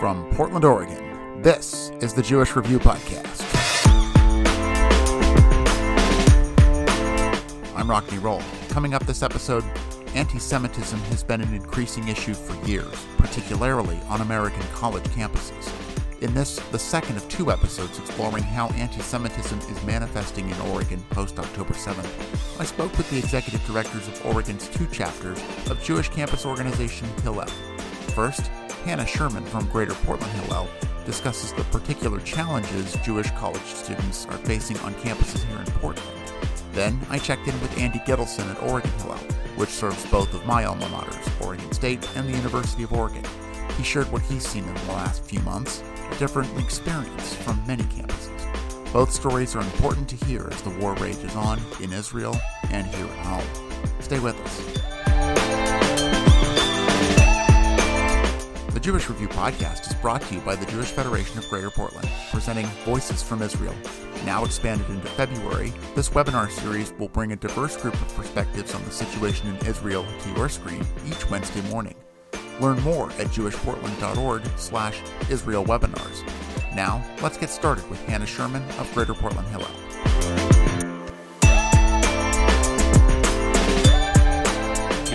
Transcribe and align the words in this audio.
From 0.00 0.30
Portland, 0.30 0.64
Oregon, 0.64 1.42
this 1.42 1.90
is 2.00 2.14
the 2.14 2.22
Jewish 2.22 2.54
Review 2.54 2.78
Podcast. 2.78 3.42
I'm 7.74 7.88
Rockne 7.88 8.22
Roll. 8.22 8.40
Coming 8.68 8.94
up 8.94 9.04
this 9.06 9.24
episode, 9.24 9.64
anti 10.14 10.38
Semitism 10.38 11.00
has 11.00 11.24
been 11.24 11.40
an 11.40 11.52
increasing 11.52 12.06
issue 12.06 12.34
for 12.34 12.54
years, 12.64 12.94
particularly 13.16 13.98
on 14.08 14.20
American 14.20 14.62
college 14.72 15.02
campuses. 15.06 15.68
In 16.22 16.32
this, 16.32 16.60
the 16.70 16.78
second 16.78 17.16
of 17.16 17.28
two 17.28 17.50
episodes 17.50 17.98
exploring 17.98 18.44
how 18.44 18.68
anti 18.68 19.00
Semitism 19.00 19.58
is 19.58 19.82
manifesting 19.82 20.48
in 20.48 20.60
Oregon 20.60 21.02
post 21.10 21.40
October 21.40 21.74
7th, 21.74 22.60
I 22.60 22.64
spoke 22.64 22.96
with 22.96 23.10
the 23.10 23.18
executive 23.18 23.66
directors 23.66 24.06
of 24.06 24.24
Oregon's 24.26 24.68
two 24.68 24.86
chapters 24.86 25.42
of 25.68 25.82
Jewish 25.82 26.08
campus 26.08 26.46
organization 26.46 27.08
Hillel. 27.24 27.48
First, 28.14 28.48
Hannah 28.88 29.06
Sherman 29.06 29.44
from 29.44 29.66
Greater 29.66 29.92
Portland 29.92 30.32
Hillel 30.32 30.66
discusses 31.04 31.52
the 31.52 31.64
particular 31.64 32.20
challenges 32.20 32.96
Jewish 33.04 33.30
college 33.32 33.60
students 33.60 34.24
are 34.24 34.38
facing 34.38 34.78
on 34.78 34.94
campuses 34.94 35.44
here 35.44 35.58
in 35.58 35.66
Portland. 35.72 36.08
Then 36.72 36.98
I 37.10 37.18
checked 37.18 37.46
in 37.48 37.60
with 37.60 37.76
Andy 37.76 37.98
Gitelson 37.98 38.50
at 38.50 38.62
Oregon 38.62 38.90
Hillel, 38.92 39.18
which 39.56 39.68
serves 39.68 40.06
both 40.06 40.32
of 40.32 40.46
my 40.46 40.64
alma 40.64 40.86
maters, 40.86 41.46
Oregon 41.46 41.70
State 41.72 42.08
and 42.16 42.26
the 42.26 42.36
University 42.38 42.82
of 42.82 42.94
Oregon. 42.94 43.22
He 43.76 43.82
shared 43.82 44.10
what 44.10 44.22
he's 44.22 44.48
seen 44.48 44.64
in 44.64 44.74
the 44.74 44.92
last 44.92 45.22
few 45.22 45.40
months, 45.40 45.84
a 46.10 46.18
different 46.18 46.58
experience 46.58 47.34
from 47.34 47.62
many 47.66 47.84
campuses. 47.84 48.90
Both 48.90 49.12
stories 49.12 49.54
are 49.54 49.60
important 49.60 50.08
to 50.08 50.24
hear 50.24 50.48
as 50.50 50.62
the 50.62 50.70
war 50.70 50.94
rages 50.94 51.36
on 51.36 51.60
in 51.82 51.92
Israel 51.92 52.40
and 52.70 52.86
here 52.86 53.04
at 53.04 53.26
home. 53.26 53.82
Stay 54.00 54.18
with 54.18 54.40
us. 54.40 54.77
The 58.70 58.80
Jewish 58.80 59.08
Review 59.08 59.28
podcast 59.28 59.86
is 59.86 59.94
brought 59.94 60.20
to 60.22 60.34
you 60.34 60.40
by 60.42 60.54
the 60.54 60.66
Jewish 60.66 60.90
Federation 60.90 61.38
of 61.38 61.48
Greater 61.48 61.70
Portland, 61.70 62.06
presenting 62.30 62.66
Voices 62.84 63.22
from 63.22 63.40
Israel. 63.40 63.74
Now 64.26 64.44
expanded 64.44 64.88
into 64.90 65.06
February, 65.08 65.72
this 65.94 66.10
webinar 66.10 66.50
series 66.50 66.92
will 66.98 67.08
bring 67.08 67.32
a 67.32 67.36
diverse 67.36 67.78
group 67.78 67.94
of 67.94 68.14
perspectives 68.14 68.74
on 68.74 68.84
the 68.84 68.90
situation 68.90 69.48
in 69.48 69.66
Israel 69.66 70.04
to 70.20 70.30
your 70.34 70.50
screen 70.50 70.86
each 71.06 71.28
Wednesday 71.30 71.62
morning. 71.70 71.94
Learn 72.60 72.78
more 72.82 73.10
at 73.12 73.28
jewishportland.org 73.28 74.42
slash 74.56 75.00
Israel 75.30 75.64
webinars. 75.64 76.22
Now, 76.74 77.02
let's 77.22 77.38
get 77.38 77.48
started 77.48 77.88
with 77.88 78.04
Hannah 78.04 78.26
Sherman 78.26 78.62
of 78.78 78.92
Greater 78.92 79.14
Portland 79.14 79.48
Hillel. 79.48 80.67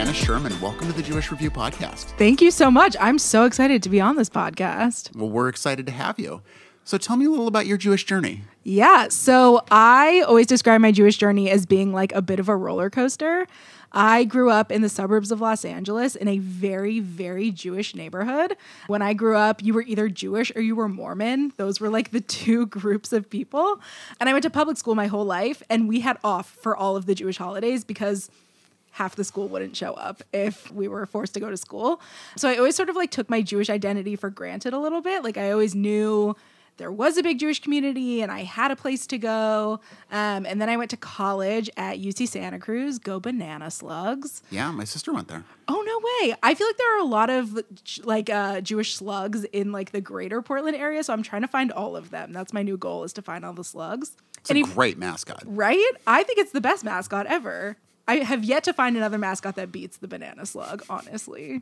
Hannah 0.03 0.13
Sherman, 0.13 0.59
welcome 0.59 0.87
to 0.87 0.93
the 0.93 1.01
Jewish 1.01 1.31
Review 1.31 1.49
podcast. 1.49 2.07
Thank 2.17 2.41
you 2.41 2.51
so 2.51 2.69
much. 2.69 2.97
I'm 2.99 3.17
so 3.17 3.45
excited 3.45 3.81
to 3.83 3.89
be 3.89 4.01
on 4.01 4.17
this 4.17 4.29
podcast. 4.29 5.15
Well, 5.15 5.29
we're 5.29 5.47
excited 5.47 5.85
to 5.85 5.93
have 5.93 6.19
you. 6.19 6.41
So 6.83 6.97
tell 6.97 7.15
me 7.15 7.23
a 7.23 7.29
little 7.29 7.47
about 7.47 7.67
your 7.67 7.77
Jewish 7.77 8.03
journey. 8.03 8.41
Yeah. 8.63 9.07
So 9.07 9.63
I 9.71 10.21
always 10.27 10.45
describe 10.45 10.81
my 10.81 10.91
Jewish 10.91 11.15
journey 11.15 11.49
as 11.49 11.65
being 11.65 11.93
like 11.93 12.11
a 12.11 12.21
bit 12.21 12.41
of 12.41 12.49
a 12.49 12.55
roller 12.57 12.89
coaster. 12.89 13.47
I 13.93 14.25
grew 14.25 14.49
up 14.49 14.73
in 14.73 14.81
the 14.81 14.89
suburbs 14.89 15.31
of 15.31 15.39
Los 15.39 15.63
Angeles 15.63 16.17
in 16.17 16.27
a 16.27 16.37
very, 16.39 16.99
very 16.99 17.49
Jewish 17.49 17.95
neighborhood. 17.95 18.57
When 18.87 19.01
I 19.01 19.13
grew 19.13 19.37
up, 19.37 19.63
you 19.63 19.73
were 19.73 19.83
either 19.83 20.09
Jewish 20.09 20.51
or 20.53 20.61
you 20.61 20.75
were 20.75 20.89
Mormon. 20.89 21.53
Those 21.55 21.79
were 21.79 21.87
like 21.87 22.11
the 22.11 22.19
two 22.41 22.65
groups 22.65 23.13
of 23.13 23.29
people. 23.29 23.79
And 24.19 24.27
I 24.27 24.33
went 24.33 24.43
to 24.43 24.49
public 24.49 24.75
school 24.75 24.95
my 24.95 25.07
whole 25.07 25.23
life, 25.23 25.63
and 25.69 25.87
we 25.87 26.01
had 26.01 26.17
off 26.25 26.49
for 26.49 26.75
all 26.75 26.97
of 26.97 27.05
the 27.05 27.15
Jewish 27.15 27.37
holidays 27.37 27.85
because 27.85 28.29
half 28.93 29.15
the 29.15 29.23
school 29.23 29.47
wouldn't 29.47 29.75
show 29.75 29.93
up 29.93 30.23
if 30.31 30.71
we 30.71 30.87
were 30.87 31.05
forced 31.05 31.33
to 31.33 31.39
go 31.39 31.49
to 31.49 31.57
school. 31.57 31.99
So 32.37 32.47
I 32.47 32.57
always 32.57 32.75
sort 32.75 32.89
of 32.89 32.95
like 32.95 33.09
took 33.11 33.29
my 33.29 33.41
Jewish 33.41 33.69
identity 33.69 34.15
for 34.15 34.29
granted 34.29 34.73
a 34.73 34.79
little 34.79 35.01
bit. 35.01 35.23
Like 35.23 35.35
I 35.35 35.51
always 35.51 35.73
knew 35.73 36.35
there 36.77 36.91
was 36.91 37.17
a 37.17 37.23
big 37.23 37.39
Jewish 37.39 37.59
community 37.59 38.21
and 38.21 38.31
I 38.31 38.43
had 38.43 38.69
a 38.69 38.75
place 38.75 39.07
to 39.07 39.17
go. 39.17 39.79
Um, 40.11 40.45
and 40.45 40.61
then 40.61 40.69
I 40.69 40.77
went 40.77 40.91
to 40.91 40.97
college 40.97 41.69
at 41.75 41.99
UC 41.99 42.27
Santa 42.27 42.59
Cruz, 42.59 42.99
go 42.99 43.19
banana 43.19 43.71
slugs. 43.71 44.43
Yeah, 44.51 44.69
my 44.71 44.83
sister 44.83 45.11
went 45.11 45.27
there. 45.27 45.43
Oh, 45.67 45.83
no 45.85 46.27
way. 46.27 46.35
I 46.43 46.53
feel 46.53 46.67
like 46.67 46.77
there 46.77 46.95
are 46.97 47.01
a 47.01 47.07
lot 47.07 47.29
of 47.31 47.59
like 48.03 48.29
uh, 48.29 48.61
Jewish 48.61 48.95
slugs 48.95 49.43
in 49.45 49.71
like 49.71 49.91
the 49.91 50.01
greater 50.01 50.41
Portland 50.43 50.77
area. 50.77 51.03
So 51.03 51.13
I'm 51.13 51.23
trying 51.23 51.41
to 51.41 51.47
find 51.47 51.71
all 51.71 51.95
of 51.95 52.11
them. 52.11 52.31
That's 52.31 52.53
my 52.53 52.61
new 52.61 52.77
goal 52.77 53.03
is 53.03 53.13
to 53.13 53.23
find 53.23 53.43
all 53.43 53.53
the 53.53 53.63
slugs. 53.63 54.15
It's 54.39 54.51
a 54.51 54.61
great 54.61 54.97
mascot. 54.97 55.43
Right? 55.45 55.83
I 56.05 56.23
think 56.23 56.37
it's 56.37 56.51
the 56.51 56.61
best 56.61 56.83
mascot 56.83 57.25
ever. 57.27 57.77
I 58.07 58.17
have 58.17 58.43
yet 58.43 58.63
to 58.65 58.73
find 58.73 58.97
another 58.97 59.17
mascot 59.17 59.55
that 59.55 59.71
beats 59.71 59.97
the 59.97 60.07
banana 60.07 60.45
slug, 60.45 60.83
honestly. 60.89 61.61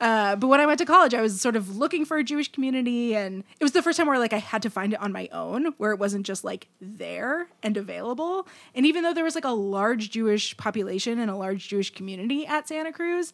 Uh, 0.00 0.36
but 0.36 0.48
when 0.48 0.60
I 0.60 0.66
went 0.66 0.78
to 0.78 0.84
college, 0.84 1.14
I 1.14 1.20
was 1.20 1.40
sort 1.40 1.54
of 1.54 1.76
looking 1.76 2.04
for 2.04 2.16
a 2.16 2.24
Jewish 2.24 2.50
community, 2.50 3.14
and 3.14 3.44
it 3.60 3.64
was 3.64 3.72
the 3.72 3.82
first 3.82 3.98
time 3.98 4.06
where 4.06 4.18
like 4.18 4.32
I 4.32 4.38
had 4.38 4.62
to 4.62 4.70
find 4.70 4.92
it 4.92 5.00
on 5.00 5.12
my 5.12 5.28
own, 5.32 5.74
where 5.78 5.92
it 5.92 5.98
wasn't 5.98 6.26
just 6.26 6.44
like 6.44 6.68
there 6.80 7.48
and 7.62 7.76
available. 7.76 8.46
And 8.74 8.86
even 8.86 9.02
though 9.02 9.14
there 9.14 9.24
was 9.24 9.34
like 9.34 9.44
a 9.44 9.50
large 9.50 10.10
Jewish 10.10 10.56
population 10.56 11.18
and 11.18 11.30
a 11.30 11.36
large 11.36 11.68
Jewish 11.68 11.94
community 11.94 12.46
at 12.46 12.68
Santa 12.68 12.92
Cruz, 12.92 13.32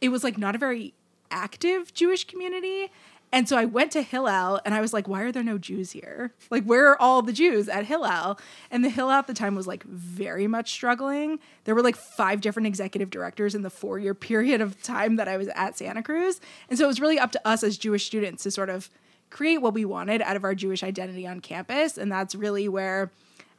it 0.00 0.08
was 0.08 0.24
like 0.24 0.38
not 0.38 0.54
a 0.54 0.58
very 0.58 0.94
active 1.30 1.94
Jewish 1.94 2.24
community. 2.24 2.90
And 3.32 3.48
so 3.48 3.56
I 3.56 3.64
went 3.64 3.92
to 3.92 4.02
Hillel 4.02 4.60
and 4.64 4.74
I 4.74 4.80
was 4.80 4.92
like, 4.92 5.06
why 5.06 5.22
are 5.22 5.30
there 5.30 5.44
no 5.44 5.56
Jews 5.56 5.92
here? 5.92 6.32
Like, 6.50 6.64
where 6.64 6.88
are 6.88 7.00
all 7.00 7.22
the 7.22 7.32
Jews 7.32 7.68
at 7.68 7.86
Hillel? 7.86 8.38
And 8.70 8.84
the 8.84 8.88
Hillel 8.88 9.12
at 9.12 9.26
the 9.28 9.34
time 9.34 9.54
was 9.54 9.66
like 9.66 9.84
very 9.84 10.48
much 10.48 10.72
struggling. 10.72 11.38
There 11.64 11.74
were 11.74 11.82
like 11.82 11.96
five 11.96 12.40
different 12.40 12.66
executive 12.66 13.10
directors 13.10 13.54
in 13.54 13.62
the 13.62 13.70
four 13.70 13.98
year 13.98 14.14
period 14.14 14.60
of 14.60 14.82
time 14.82 15.16
that 15.16 15.28
I 15.28 15.36
was 15.36 15.48
at 15.48 15.78
Santa 15.78 16.02
Cruz. 16.02 16.40
And 16.68 16.78
so 16.78 16.84
it 16.84 16.88
was 16.88 17.00
really 17.00 17.18
up 17.18 17.30
to 17.32 17.48
us 17.48 17.62
as 17.62 17.78
Jewish 17.78 18.04
students 18.04 18.42
to 18.42 18.50
sort 18.50 18.68
of 18.68 18.90
create 19.30 19.58
what 19.58 19.74
we 19.74 19.84
wanted 19.84 20.22
out 20.22 20.34
of 20.34 20.42
our 20.42 20.54
Jewish 20.54 20.82
identity 20.82 21.26
on 21.26 21.40
campus. 21.40 21.96
And 21.96 22.10
that's 22.10 22.34
really 22.34 22.68
where 22.68 23.12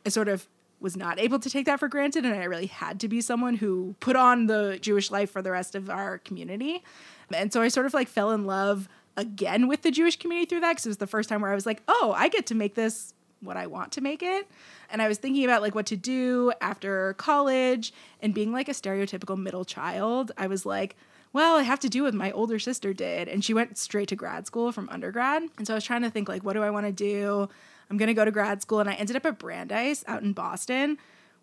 I 0.06 0.10
sort 0.10 0.28
of 0.28 0.48
was 0.82 0.98
not 0.98 1.20
able 1.20 1.40
to 1.40 1.50
take 1.50 1.66
that 1.68 1.80
for 1.80 1.88
granted. 1.88 2.26
And 2.26 2.36
I 2.36 2.44
really 2.44 2.66
had 2.66 3.00
to 3.02 3.08
be 3.08 3.22
someone 3.22 3.56
who 3.56 3.96
put 4.00 4.16
on 4.16 4.48
the 4.48 4.80
Jewish 4.82 5.12
life 5.12 5.32
for 5.32 5.42
the 5.42 5.52
rest 5.52 5.76
of 5.76 5.90
our 5.90 6.18
community. 6.18 6.84
And 7.32 7.54
so 7.54 7.62
I 7.62 7.70
sort 7.70 7.86
of 7.86 7.94
like 7.94 8.10
fell 8.10 8.32
in 8.32 8.46
love 8.46 8.90
again 9.18 9.68
with 9.68 9.82
the 9.82 9.92
Jewish 9.92 10.18
community 10.18 10.48
through 10.48 10.62
that 10.62 10.72
because 10.72 10.86
it 10.86 10.90
was 10.90 10.98
the 10.98 11.08
first 11.08 11.30
time 11.30 11.42
where 11.42 11.52
I 11.52 11.56
was 11.56 11.66
like, 11.66 11.82
oh, 11.88 12.14
I 12.16 12.30
get 12.30 12.46
to 12.48 12.56
make 12.56 12.76
this 12.76 13.14
what 13.42 13.58
I 13.58 13.68
want 13.68 13.92
to 13.94 14.02
make 14.02 14.22
it. 14.22 14.48
And 14.90 15.02
I 15.02 15.08
was 15.08 15.18
thinking 15.18 15.44
about 15.44 15.62
like 15.62 15.76
what 15.76 15.88
to 15.88 15.98
do 15.98 16.52
after 16.62 17.14
college 17.14 17.94
and 18.22 18.34
being 18.34 18.52
like 18.52 18.70
a 18.70 18.74
stereotypical 18.74 19.38
middle 19.38 19.66
child. 19.66 20.32
I 20.38 20.48
was 20.48 20.66
like, 20.66 20.96
well, 21.34 21.58
I 21.58 21.64
have 21.64 21.80
to 21.82 21.90
do 21.90 22.04
what 22.04 22.14
my 22.14 22.32
older 22.32 22.60
sister 22.60 22.94
did. 22.94 23.28
And 23.28 23.44
she 23.44 23.54
went 23.54 23.78
straight 23.78 24.10
to 24.10 24.16
grad 24.16 24.46
school 24.46 24.72
from 24.72 24.90
undergrad. 24.90 25.44
And 25.58 25.66
so 25.66 25.74
I 25.74 25.76
was 25.76 25.84
trying 25.84 26.02
to 26.02 26.10
think 26.10 26.28
like, 26.28 26.44
what 26.44 26.54
do 26.54 26.64
I 26.64 26.70
want 26.70 26.86
to 26.86 26.92
do? 26.92 27.50
I'm 27.90 27.98
going 27.98 28.08
to 28.08 28.14
go 28.14 28.26
to 28.26 28.32
grad 28.32 28.62
school. 28.62 28.80
And 28.80 28.90
I 28.90 28.94
ended 28.94 29.16
up 29.16 29.26
at 29.26 29.40
Brandeis 29.40 30.04
out 30.08 30.24
in 30.24 30.34
Boston, 30.34 30.98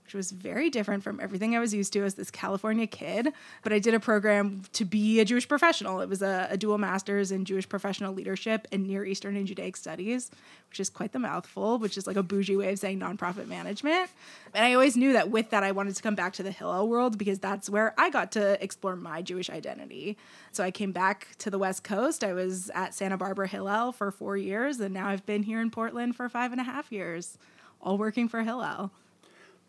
which 0.08 0.14
was 0.14 0.30
very 0.30 0.70
different 0.70 1.02
from 1.02 1.20
everything 1.20 1.54
I 1.54 1.58
was 1.58 1.74
used 1.74 1.92
to 1.92 2.02
as 2.02 2.14
this 2.14 2.30
California 2.30 2.86
kid. 2.86 3.30
But 3.62 3.74
I 3.74 3.78
did 3.78 3.92
a 3.92 4.00
program 4.00 4.62
to 4.72 4.86
be 4.86 5.20
a 5.20 5.24
Jewish 5.26 5.46
professional. 5.46 6.00
It 6.00 6.08
was 6.08 6.22
a, 6.22 6.48
a, 6.50 6.56
dual 6.56 6.78
master's 6.78 7.30
in 7.30 7.44
Jewish 7.44 7.68
professional 7.68 8.14
leadership 8.14 8.66
and 8.72 8.86
Near 8.86 9.04
Eastern 9.04 9.36
and 9.36 9.46
Judaic 9.46 9.76
studies, 9.76 10.30
which 10.70 10.80
is 10.80 10.88
quite 10.88 11.12
the 11.12 11.18
mouthful, 11.18 11.78
which 11.78 11.98
is 11.98 12.06
like 12.06 12.16
a 12.16 12.22
bougie 12.22 12.56
way 12.56 12.72
of 12.72 12.78
saying 12.78 12.98
nonprofit 12.98 13.48
management. 13.48 14.08
And 14.54 14.64
I 14.64 14.72
always 14.72 14.96
knew 14.96 15.12
that 15.12 15.28
with 15.28 15.50
that, 15.50 15.62
I 15.62 15.72
wanted 15.72 15.94
to 15.96 16.02
come 16.02 16.14
back 16.14 16.32
to 16.34 16.42
the 16.42 16.52
Hillel 16.52 16.88
world 16.88 17.18
because 17.18 17.38
that's 17.38 17.68
where 17.68 17.92
I 17.98 18.08
got 18.08 18.32
to 18.32 18.62
explore 18.64 18.96
my 18.96 19.20
Jewish 19.20 19.50
identity. 19.50 20.16
So 20.52 20.64
I 20.64 20.70
came 20.70 20.92
back 20.92 21.36
to 21.40 21.50
the 21.50 21.58
West 21.58 21.84
Coast. 21.84 22.24
I 22.24 22.32
was 22.32 22.70
at 22.74 22.94
Santa 22.94 23.18
Barbara 23.18 23.46
Hillel 23.46 23.92
for 23.92 24.10
four 24.10 24.38
years, 24.38 24.80
and 24.80 24.94
now 24.94 25.08
I've 25.08 25.26
been 25.26 25.42
here 25.42 25.60
in 25.60 25.70
Portland 25.70 26.16
for 26.16 26.30
five 26.30 26.50
and 26.50 26.62
a 26.62 26.64
half 26.64 26.90
years, 26.90 27.36
all 27.82 27.98
working 27.98 28.26
for 28.26 28.42
Hillel. 28.42 28.90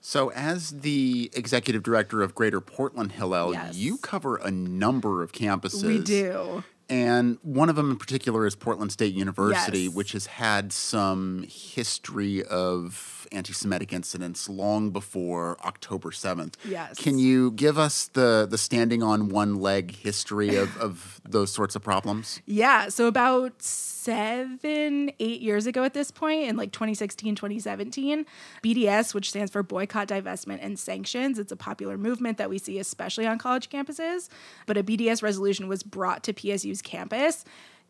So, 0.02 0.32
as 0.32 0.70
the 0.82 1.30
executive 1.34 1.84
director 1.84 2.22
of 2.22 2.34
Greater 2.34 2.62
Portland 2.62 3.12
Hillel, 3.14 3.54
Yes. 3.54 3.76
you 3.76 3.98
cover 3.98 4.38
a 4.38 4.50
number 4.50 5.22
of 5.24 5.32
campuses. 5.34 5.84
We 5.86 6.00
do. 6.00 6.64
And 6.88 7.38
one 7.44 7.70
of 7.70 7.76
them 7.76 7.92
in 7.92 7.98
particular 7.98 8.48
is 8.48 8.56
Portland 8.56 8.92
State 8.92 9.14
University, 9.14 9.82
Yes. 9.82 9.94
which 9.94 10.14
has 10.14 10.26
had 10.26 10.74
some 10.74 11.46
history 11.48 12.44
of 12.44 13.19
anti 13.32 13.54
Semitic 13.54 13.94
incidents 13.94 14.50
long 14.50 14.92
before 14.92 15.58
October 15.64 16.12
7th. 16.12 16.56
Yes. 16.68 16.98
Can 16.98 17.20
you 17.20 17.52
give 17.52 17.78
us 17.78 18.08
the, 18.08 18.48
the 18.50 18.58
standing 18.58 19.04
on 19.04 19.30
one 19.30 19.56
leg 19.56 19.96
history 19.96 20.56
of, 20.56 20.78
of 20.78 21.22
those 21.28 21.52
sorts 21.52 21.76
of 21.76 21.84
problems? 21.84 22.42
Yeah. 22.46 22.90
So 22.90 23.08
about 23.08 23.62
seven, 23.62 25.12
eight 25.20 25.42
years 25.42 25.68
ago 25.68 25.84
at 25.84 25.94
this 25.94 26.12
point, 26.12 26.50
in 26.50 26.58
like 26.58 26.72
2016, 26.72 27.36
2017, 27.36 28.26
BDS, 28.64 29.14
which 29.14 29.30
stands 29.30 29.52
for 29.52 29.62
Boycott, 29.64 30.08
Divestment, 30.08 30.60
and 30.62 30.80
Sanctions, 30.80 31.38
it's 31.38 31.52
a 31.52 31.56
popular 31.58 31.98
movement 31.98 32.38
that 32.38 32.50
we 32.50 32.58
see 32.58 32.80
especially 32.80 33.28
on 33.28 33.38
college 33.38 33.70
campuses. 33.70 34.30
But 34.66 34.78
a 34.78 34.84
BDS 34.84 35.22
resolution 35.22 35.68
was 35.68 35.84
brought 35.84 36.24
to 36.24 36.34
PSU's 36.34 36.82
campus 36.82 37.46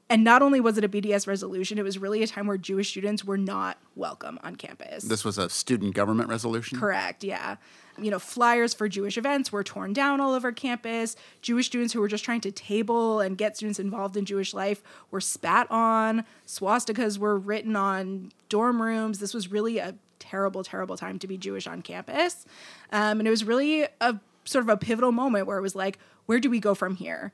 And 0.09 0.23
not 0.23 0.41
only 0.41 0.59
was 0.59 0.77
it 0.77 0.83
a 0.83 0.89
BDS 0.89 1.27
resolution, 1.27 1.77
it 1.77 1.83
was 1.83 2.00
really 2.00 2.23
a 2.23 2.27
time 2.27 2.47
where 2.47 2.57
Jewish 2.57 2.89
students 2.89 3.23
were 3.23 3.38
not 3.38 3.77
welcome 3.95 4.39
on 4.44 4.56
campus. 4.56 5.03
This 5.03 5.23
was 5.23 5.38
a 5.38 5.50
student 5.50 5.94
government 5.94 6.29
resolution? 6.29 6.79
Correct, 6.79 7.23
yeah. 7.23 7.57
You 8.01 8.09
know, 8.09 8.17
flyers 8.17 8.73
for 8.73 8.89
Jewish 8.89 9.17
events 9.17 9.51
were 9.51 9.63
torn 9.63 9.94
down 9.94 10.19
all 10.19 10.33
over 10.33 10.51
campus. 10.51 11.15
Jewish 11.44 11.67
students 11.67 11.94
who 11.94 12.01
were 12.01 12.07
just 12.07 12.23
trying 12.23 12.41
to 12.41 12.51
table 12.51 13.19
and 13.19 13.38
get 13.38 13.56
students 13.56 13.79
involved 13.79 14.17
in 14.17 14.25
Jewish 14.25 14.51
life 14.53 14.81
were 15.11 15.21
spat 15.21 15.69
on. 15.69 16.25
Swastikas 16.47 17.19
were 17.19 17.38
written 17.38 17.75
on 17.75 18.31
dorm 18.47 18.81
rooms. 18.81 19.19
This 19.19 19.33
was 19.33 19.51
really 19.51 19.77
a 19.77 19.94
terrible, 20.17 20.63
terrible 20.63 20.97
time 20.97 21.19
to 21.19 21.27
be 21.27 21.38
Jewish 21.38 21.67
on 21.67 21.83
campus. 21.83 22.45
Um, 22.91 23.19
and 23.19 23.27
it 23.27 23.31
was 23.31 23.44
really 23.44 23.83
a 24.01 24.19
sort 24.45 24.63
of 24.63 24.69
a 24.69 24.77
pivotal 24.77 25.11
moment 25.11 25.45
where 25.45 25.59
it 25.59 25.61
was 25.61 25.75
like, 25.75 26.00
where 26.25 26.39
do 26.39 26.50
we 26.50 26.59
go 26.59 26.73
from 26.73 26.95
here? 26.95 27.31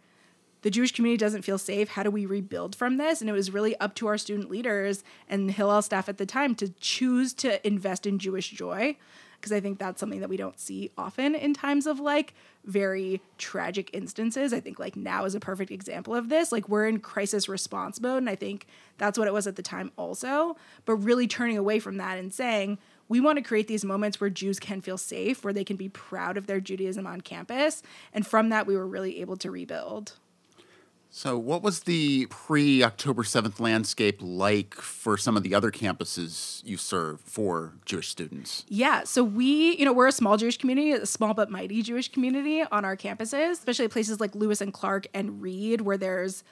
The 0.65 0.71
Jewish 0.71 0.93
community 0.93 1.19
doesn't 1.19 1.43
feel 1.43 1.59
safe. 1.59 1.89
How 1.89 2.01
do 2.01 2.09
we 2.09 2.25
rebuild 2.25 2.75
from 2.75 2.97
this? 2.97 3.21
And 3.21 3.29
it 3.29 3.33
was 3.33 3.51
really 3.51 3.79
up 3.79 3.93
to 3.95 4.07
our 4.07 4.17
student 4.17 4.49
leaders 4.49 5.03
and 5.29 5.51
Hillel 5.51 5.83
staff 5.83 6.09
at 6.09 6.17
the 6.17 6.25
time 6.25 6.55
to 6.55 6.69
choose 6.79 7.33
to 7.35 7.65
invest 7.65 8.07
in 8.07 8.17
Jewish 8.17 8.49
joy. 8.49 8.97
Because 9.35 9.51
I 9.51 9.59
think 9.59 9.77
that's 9.77 9.99
something 9.99 10.21
that 10.21 10.29
we 10.29 10.37
don't 10.37 10.59
see 10.59 10.89
often 10.97 11.35
in 11.35 11.53
times 11.53 11.85
of 11.85 11.99
like 11.99 12.33
very 12.63 13.21
tragic 13.37 13.91
instances. 13.93 14.53
I 14.53 14.59
think 14.59 14.79
like 14.79 14.95
now 14.95 15.25
is 15.25 15.35
a 15.35 15.39
perfect 15.39 15.69
example 15.69 16.15
of 16.15 16.29
this. 16.29 16.51
Like 16.51 16.67
we're 16.67 16.87
in 16.87 16.99
crisis 16.99 17.47
response 17.47 18.01
mode. 18.01 18.23
And 18.23 18.29
I 18.29 18.33
think 18.33 18.65
that's 18.97 19.19
what 19.19 19.27
it 19.27 19.33
was 19.35 19.45
at 19.45 19.57
the 19.57 19.61
time 19.61 19.91
also. 19.97 20.57
But 20.85 20.95
really 20.95 21.27
turning 21.27 21.59
away 21.59 21.77
from 21.77 21.97
that 21.97 22.17
and 22.17 22.33
saying, 22.33 22.79
we 23.07 23.19
want 23.19 23.37
to 23.37 23.43
create 23.43 23.67
these 23.67 23.85
moments 23.85 24.19
where 24.19 24.31
Jews 24.31 24.59
can 24.59 24.81
feel 24.81 24.97
safe, 24.97 25.43
where 25.43 25.53
they 25.53 25.63
can 25.63 25.75
be 25.75 25.89
proud 25.89 26.37
of 26.37 26.47
their 26.47 26.59
Judaism 26.59 27.05
on 27.05 27.21
campus. 27.21 27.83
And 28.11 28.25
from 28.25 28.49
that, 28.49 28.65
we 28.65 28.75
were 28.75 28.87
really 28.87 29.21
able 29.21 29.37
to 29.37 29.51
rebuild. 29.51 30.13
So, 31.17 31.37
what 31.37 31.63
was 31.63 31.83
the 31.83 32.25
pre 32.25 32.83
October 32.83 33.23
7th 33.23 33.61
landscape 33.61 34.17
like 34.19 34.75
for 34.75 35.15
some 35.15 35.37
of 35.37 35.43
the 35.43 35.55
other 35.55 35.71
campuses 35.71 36.61
you 36.65 36.75
serve 36.75 37.21
for 37.21 37.75
Jewish 37.85 38.09
students? 38.09 38.65
Yeah, 38.67 39.05
so 39.05 39.23
we, 39.23 39.77
you 39.77 39.85
know, 39.85 39.93
we're 39.93 40.07
a 40.07 40.11
small 40.11 40.35
Jewish 40.35 40.57
community, 40.57 40.91
a 40.91 41.05
small 41.05 41.33
but 41.33 41.49
mighty 41.49 41.81
Jewish 41.83 42.11
community 42.11 42.65
on 42.69 42.83
our 42.83 42.97
campuses, 42.97 43.51
especially 43.51 43.87
places 43.87 44.19
like 44.19 44.35
Lewis 44.35 44.59
and 44.59 44.73
Clark 44.73 45.07
and 45.13 45.41
Reed, 45.41 45.79
where 45.79 45.95
there's 45.95 46.43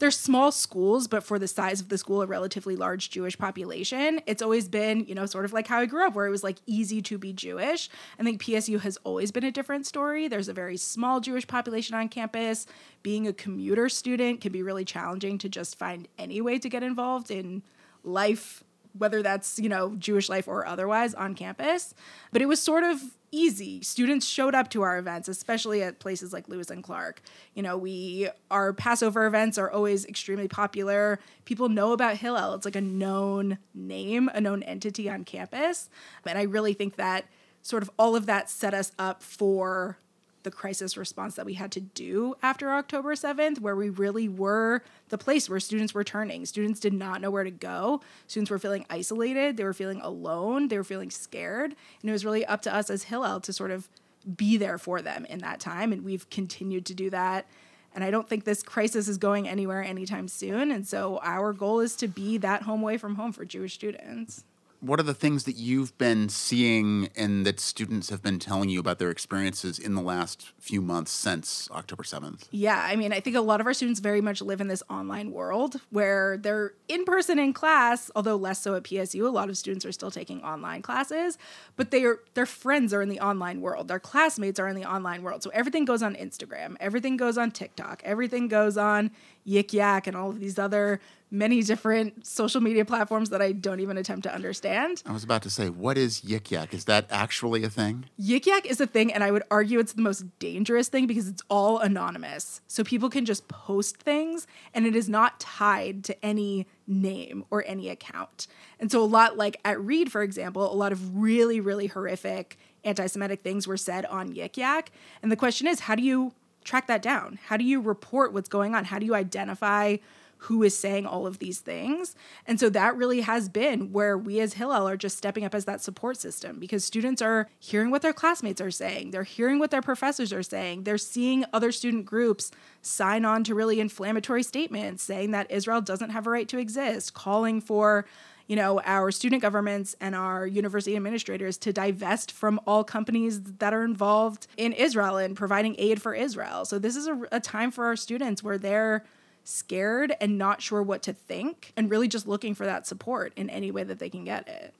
they're 0.00 0.10
small 0.10 0.50
schools, 0.50 1.06
but 1.06 1.22
for 1.22 1.38
the 1.38 1.46
size 1.46 1.80
of 1.80 1.90
the 1.90 1.98
school, 1.98 2.22
a 2.22 2.26
relatively 2.26 2.74
large 2.74 3.10
Jewish 3.10 3.38
population. 3.38 4.20
It's 4.26 4.42
always 4.42 4.66
been, 4.66 5.04
you 5.04 5.14
know, 5.14 5.26
sort 5.26 5.44
of 5.44 5.52
like 5.52 5.66
how 5.66 5.78
I 5.78 5.86
grew 5.86 6.06
up, 6.06 6.14
where 6.14 6.26
it 6.26 6.30
was 6.30 6.42
like 6.42 6.56
easy 6.66 7.02
to 7.02 7.18
be 7.18 7.32
Jewish. 7.32 7.88
I 8.18 8.24
think 8.24 8.42
PSU 8.42 8.80
has 8.80 8.96
always 9.04 9.30
been 9.30 9.44
a 9.44 9.52
different 9.52 9.86
story. 9.86 10.26
There's 10.26 10.48
a 10.48 10.54
very 10.54 10.78
small 10.78 11.20
Jewish 11.20 11.46
population 11.46 11.94
on 11.94 12.08
campus. 12.08 12.66
Being 13.02 13.28
a 13.28 13.32
commuter 13.32 13.88
student 13.88 14.40
can 14.40 14.52
be 14.52 14.62
really 14.62 14.84
challenging 14.84 15.38
to 15.38 15.48
just 15.48 15.76
find 15.78 16.08
any 16.18 16.40
way 16.40 16.58
to 16.58 16.68
get 16.68 16.82
involved 16.82 17.30
in 17.30 17.62
life 18.02 18.64
whether 18.96 19.22
that's, 19.22 19.58
you 19.58 19.68
know, 19.68 19.94
Jewish 19.96 20.28
life 20.28 20.48
or 20.48 20.66
otherwise 20.66 21.14
on 21.14 21.34
campus. 21.34 21.94
But 22.32 22.42
it 22.42 22.46
was 22.46 22.60
sort 22.60 22.84
of 22.84 23.00
easy. 23.32 23.82
Students 23.82 24.26
showed 24.26 24.54
up 24.54 24.70
to 24.70 24.82
our 24.82 24.98
events, 24.98 25.28
especially 25.28 25.82
at 25.82 25.98
places 25.98 26.32
like 26.32 26.48
Lewis 26.48 26.70
and 26.70 26.82
Clark. 26.82 27.22
You 27.54 27.62
know, 27.62 27.76
we 27.76 28.28
our 28.50 28.72
Passover 28.72 29.26
events 29.26 29.58
are 29.58 29.70
always 29.70 30.04
extremely 30.04 30.48
popular. 30.48 31.20
People 31.44 31.68
know 31.68 31.92
about 31.92 32.16
Hillel. 32.16 32.54
It's 32.54 32.64
like 32.64 32.76
a 32.76 32.80
known 32.80 33.58
name, 33.74 34.28
a 34.34 34.40
known 34.40 34.62
entity 34.62 35.08
on 35.08 35.24
campus. 35.24 35.88
And 36.26 36.38
I 36.38 36.42
really 36.42 36.74
think 36.74 36.96
that 36.96 37.26
sort 37.62 37.82
of 37.82 37.90
all 37.98 38.16
of 38.16 38.26
that 38.26 38.50
set 38.50 38.74
us 38.74 38.92
up 38.98 39.22
for 39.22 39.98
the 40.42 40.50
crisis 40.50 40.96
response 40.96 41.34
that 41.34 41.46
we 41.46 41.54
had 41.54 41.70
to 41.72 41.80
do 41.80 42.34
after 42.42 42.70
October 42.72 43.14
7th, 43.14 43.60
where 43.60 43.76
we 43.76 43.90
really 43.90 44.28
were 44.28 44.82
the 45.08 45.18
place 45.18 45.48
where 45.48 45.60
students 45.60 45.94
were 45.94 46.04
turning. 46.04 46.46
Students 46.46 46.80
did 46.80 46.92
not 46.92 47.20
know 47.20 47.30
where 47.30 47.44
to 47.44 47.50
go. 47.50 48.00
Students 48.26 48.50
were 48.50 48.58
feeling 48.58 48.86
isolated. 48.88 49.56
They 49.56 49.64
were 49.64 49.72
feeling 49.72 50.00
alone. 50.00 50.68
They 50.68 50.76
were 50.76 50.84
feeling 50.84 51.10
scared. 51.10 51.74
And 52.00 52.10
it 52.10 52.12
was 52.12 52.24
really 52.24 52.44
up 52.46 52.62
to 52.62 52.74
us 52.74 52.90
as 52.90 53.04
Hillel 53.04 53.40
to 53.40 53.52
sort 53.52 53.70
of 53.70 53.88
be 54.36 54.56
there 54.56 54.78
for 54.78 55.02
them 55.02 55.24
in 55.26 55.38
that 55.40 55.60
time. 55.60 55.92
And 55.92 56.04
we've 56.04 56.28
continued 56.30 56.86
to 56.86 56.94
do 56.94 57.10
that. 57.10 57.46
And 57.94 58.04
I 58.04 58.10
don't 58.10 58.28
think 58.28 58.44
this 58.44 58.62
crisis 58.62 59.08
is 59.08 59.18
going 59.18 59.48
anywhere 59.48 59.82
anytime 59.82 60.28
soon. 60.28 60.70
And 60.70 60.86
so 60.86 61.18
our 61.22 61.52
goal 61.52 61.80
is 61.80 61.96
to 61.96 62.08
be 62.08 62.38
that 62.38 62.62
home 62.62 62.82
away 62.82 62.98
from 62.98 63.16
home 63.16 63.32
for 63.32 63.44
Jewish 63.44 63.74
students 63.74 64.44
what 64.80 64.98
are 64.98 65.04
the 65.04 65.14
things 65.14 65.44
that 65.44 65.56
you've 65.56 65.96
been 65.98 66.28
seeing 66.28 67.10
and 67.14 67.46
that 67.46 67.60
students 67.60 68.08
have 68.08 68.22
been 68.22 68.38
telling 68.38 68.70
you 68.70 68.80
about 68.80 68.98
their 68.98 69.10
experiences 69.10 69.78
in 69.78 69.94
the 69.94 70.00
last 70.00 70.52
few 70.58 70.80
months 70.80 71.12
since 71.12 71.68
October 71.70 72.02
7th? 72.02 72.44
Yeah, 72.50 72.82
I 72.82 72.96
mean, 72.96 73.12
I 73.12 73.20
think 73.20 73.36
a 73.36 73.40
lot 73.42 73.60
of 73.60 73.66
our 73.66 73.74
students 73.74 74.00
very 74.00 74.22
much 74.22 74.40
live 74.40 74.60
in 74.60 74.68
this 74.68 74.82
online 74.88 75.32
world 75.32 75.80
where 75.90 76.38
they're 76.38 76.72
in 76.88 77.04
person 77.04 77.38
in 77.38 77.52
class, 77.52 78.10
although 78.16 78.36
less 78.36 78.62
so 78.62 78.74
at 78.74 78.84
PSU. 78.84 79.26
A 79.26 79.28
lot 79.28 79.50
of 79.50 79.58
students 79.58 79.84
are 79.84 79.92
still 79.92 80.10
taking 80.10 80.42
online 80.42 80.80
classes, 80.80 81.36
but 81.76 81.90
they 81.90 82.04
are, 82.04 82.20
their 82.34 82.46
friends 82.46 82.94
are 82.94 83.02
in 83.02 83.10
the 83.10 83.20
online 83.20 83.60
world. 83.60 83.88
Their 83.88 84.00
classmates 84.00 84.58
are 84.58 84.68
in 84.68 84.76
the 84.76 84.90
online 84.90 85.22
world. 85.22 85.42
So 85.42 85.50
everything 85.50 85.84
goes 85.84 86.02
on 86.02 86.14
Instagram, 86.14 86.76
everything 86.80 87.18
goes 87.18 87.36
on 87.36 87.50
TikTok, 87.50 88.00
everything 88.04 88.48
goes 88.48 88.78
on 88.78 89.10
Yik 89.46 89.72
Yak 89.72 90.06
and 90.06 90.16
all 90.16 90.30
of 90.30 90.40
these 90.40 90.58
other 90.58 91.00
many 91.30 91.62
different 91.62 92.26
social 92.26 92.60
media 92.60 92.84
platforms 92.84 93.30
that 93.30 93.40
I 93.40 93.52
don't 93.52 93.80
even 93.80 93.96
attempt 93.96 94.24
to 94.24 94.34
understand. 94.34 95.02
I 95.06 95.12
was 95.12 95.22
about 95.22 95.42
to 95.42 95.50
say, 95.50 95.68
what 95.68 95.96
is 95.96 96.22
Yik 96.22 96.50
Yak? 96.50 96.74
Is 96.74 96.86
that 96.86 97.06
actually 97.08 97.62
a 97.62 97.70
thing? 97.70 98.06
Yik 98.20 98.46
Yak 98.46 98.66
is 98.66 98.80
a 98.80 98.86
thing, 98.86 99.12
and 99.12 99.22
I 99.22 99.30
would 99.30 99.44
argue 99.50 99.78
it's 99.78 99.92
the 99.92 100.02
most 100.02 100.24
dangerous 100.38 100.88
thing 100.88 101.06
because 101.06 101.28
it's 101.28 101.42
all 101.48 101.78
anonymous. 101.78 102.60
So 102.66 102.82
people 102.82 103.08
can 103.08 103.24
just 103.24 103.46
post 103.48 103.98
things, 103.98 104.46
and 104.74 104.86
it 104.86 104.96
is 104.96 105.08
not 105.08 105.38
tied 105.38 106.02
to 106.04 106.24
any 106.24 106.66
name 106.86 107.44
or 107.50 107.64
any 107.66 107.88
account. 107.88 108.48
And 108.80 108.90
so, 108.90 109.02
a 109.02 109.06
lot 109.06 109.36
like 109.36 109.60
at 109.64 109.80
Reed, 109.80 110.10
for 110.10 110.22
example, 110.22 110.72
a 110.72 110.74
lot 110.74 110.90
of 110.90 111.16
really, 111.16 111.60
really 111.60 111.86
horrific 111.86 112.58
anti 112.84 113.06
Semitic 113.06 113.42
things 113.42 113.66
were 113.66 113.76
said 113.76 114.04
on 114.06 114.34
Yik 114.34 114.56
Yak. 114.56 114.90
And 115.22 115.30
the 115.30 115.36
question 115.36 115.66
is, 115.66 115.80
how 115.80 115.94
do 115.94 116.02
you 116.02 116.32
track 116.64 116.86
that 116.86 117.02
down? 117.02 117.38
How 117.46 117.56
do 117.56 117.64
you 117.64 117.80
report 117.80 118.32
what's 118.32 118.48
going 118.48 118.74
on? 118.74 118.84
How 118.84 118.98
do 118.98 119.06
you 119.06 119.14
identify 119.14 119.96
who 120.44 120.62
is 120.62 120.76
saying 120.76 121.06
all 121.06 121.26
of 121.26 121.38
these 121.38 121.60
things. 121.60 122.14
And 122.46 122.58
so 122.58 122.70
that 122.70 122.96
really 122.96 123.20
has 123.20 123.48
been 123.48 123.92
where 123.92 124.16
we 124.16 124.40
as 124.40 124.54
Hillel 124.54 124.88
are 124.88 124.96
just 124.96 125.18
stepping 125.18 125.44
up 125.44 125.54
as 125.54 125.66
that 125.66 125.82
support 125.82 126.16
system 126.16 126.58
because 126.58 126.84
students 126.84 127.20
are 127.20 127.48
hearing 127.58 127.90
what 127.90 128.00
their 128.00 128.14
classmates 128.14 128.60
are 128.60 128.70
saying, 128.70 129.10
they're 129.10 129.22
hearing 129.22 129.58
what 129.58 129.70
their 129.70 129.82
professors 129.82 130.32
are 130.32 130.42
saying, 130.42 130.84
they're 130.84 130.98
seeing 130.98 131.44
other 131.52 131.70
student 131.70 132.06
groups 132.06 132.50
sign 132.80 133.26
on 133.26 133.44
to 133.44 133.54
really 133.54 133.80
inflammatory 133.80 134.42
statements 134.42 135.02
saying 135.02 135.30
that 135.32 135.50
Israel 135.50 135.82
doesn't 135.82 136.10
have 136.10 136.26
a 136.26 136.30
right 136.30 136.48
to 136.48 136.58
exist, 136.58 137.12
calling 137.12 137.60
for 137.60 138.06
you 138.50 138.56
know, 138.56 138.80
our 138.80 139.12
student 139.12 139.42
governments 139.42 139.94
and 140.00 140.12
our 140.12 140.44
university 140.44 140.96
administrators 140.96 141.56
to 141.58 141.72
divest 141.72 142.32
from 142.32 142.58
all 142.66 142.82
companies 142.82 143.40
that 143.40 143.72
are 143.72 143.84
involved 143.84 144.48
in 144.56 144.72
Israel 144.72 145.18
and 145.18 145.36
providing 145.36 145.76
aid 145.78 146.02
for 146.02 146.14
Israel. 146.14 146.64
So 146.64 146.80
this 146.80 146.96
is 146.96 147.06
a, 147.06 147.20
a 147.30 147.38
time 147.38 147.70
for 147.70 147.84
our 147.84 147.94
students 147.94 148.42
where 148.42 148.58
they're 148.58 149.04
scared 149.44 150.16
and 150.20 150.36
not 150.36 150.60
sure 150.60 150.82
what 150.82 151.00
to 151.04 151.12
think 151.12 151.72
and 151.76 151.88
really 151.92 152.08
just 152.08 152.26
looking 152.26 152.56
for 152.56 152.66
that 152.66 152.88
support 152.88 153.32
in 153.36 153.48
any 153.50 153.70
way 153.70 153.84
that 153.84 154.00
they 154.00 154.10
can 154.10 154.24
get 154.24 154.48
it 154.48 154.74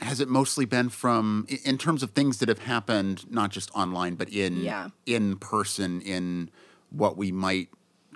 has 0.00 0.18
it 0.18 0.28
mostly 0.28 0.64
been 0.64 0.88
from 0.88 1.46
in 1.62 1.76
terms 1.76 2.02
of 2.02 2.12
things 2.12 2.38
that 2.38 2.48
have 2.48 2.60
happened 2.60 3.30
not 3.30 3.50
just 3.50 3.70
online 3.72 4.14
but 4.14 4.30
in 4.30 4.56
yeah. 4.56 4.88
in 5.04 5.36
person 5.36 6.00
in 6.00 6.48
what 6.88 7.18
we 7.18 7.30
might 7.30 7.68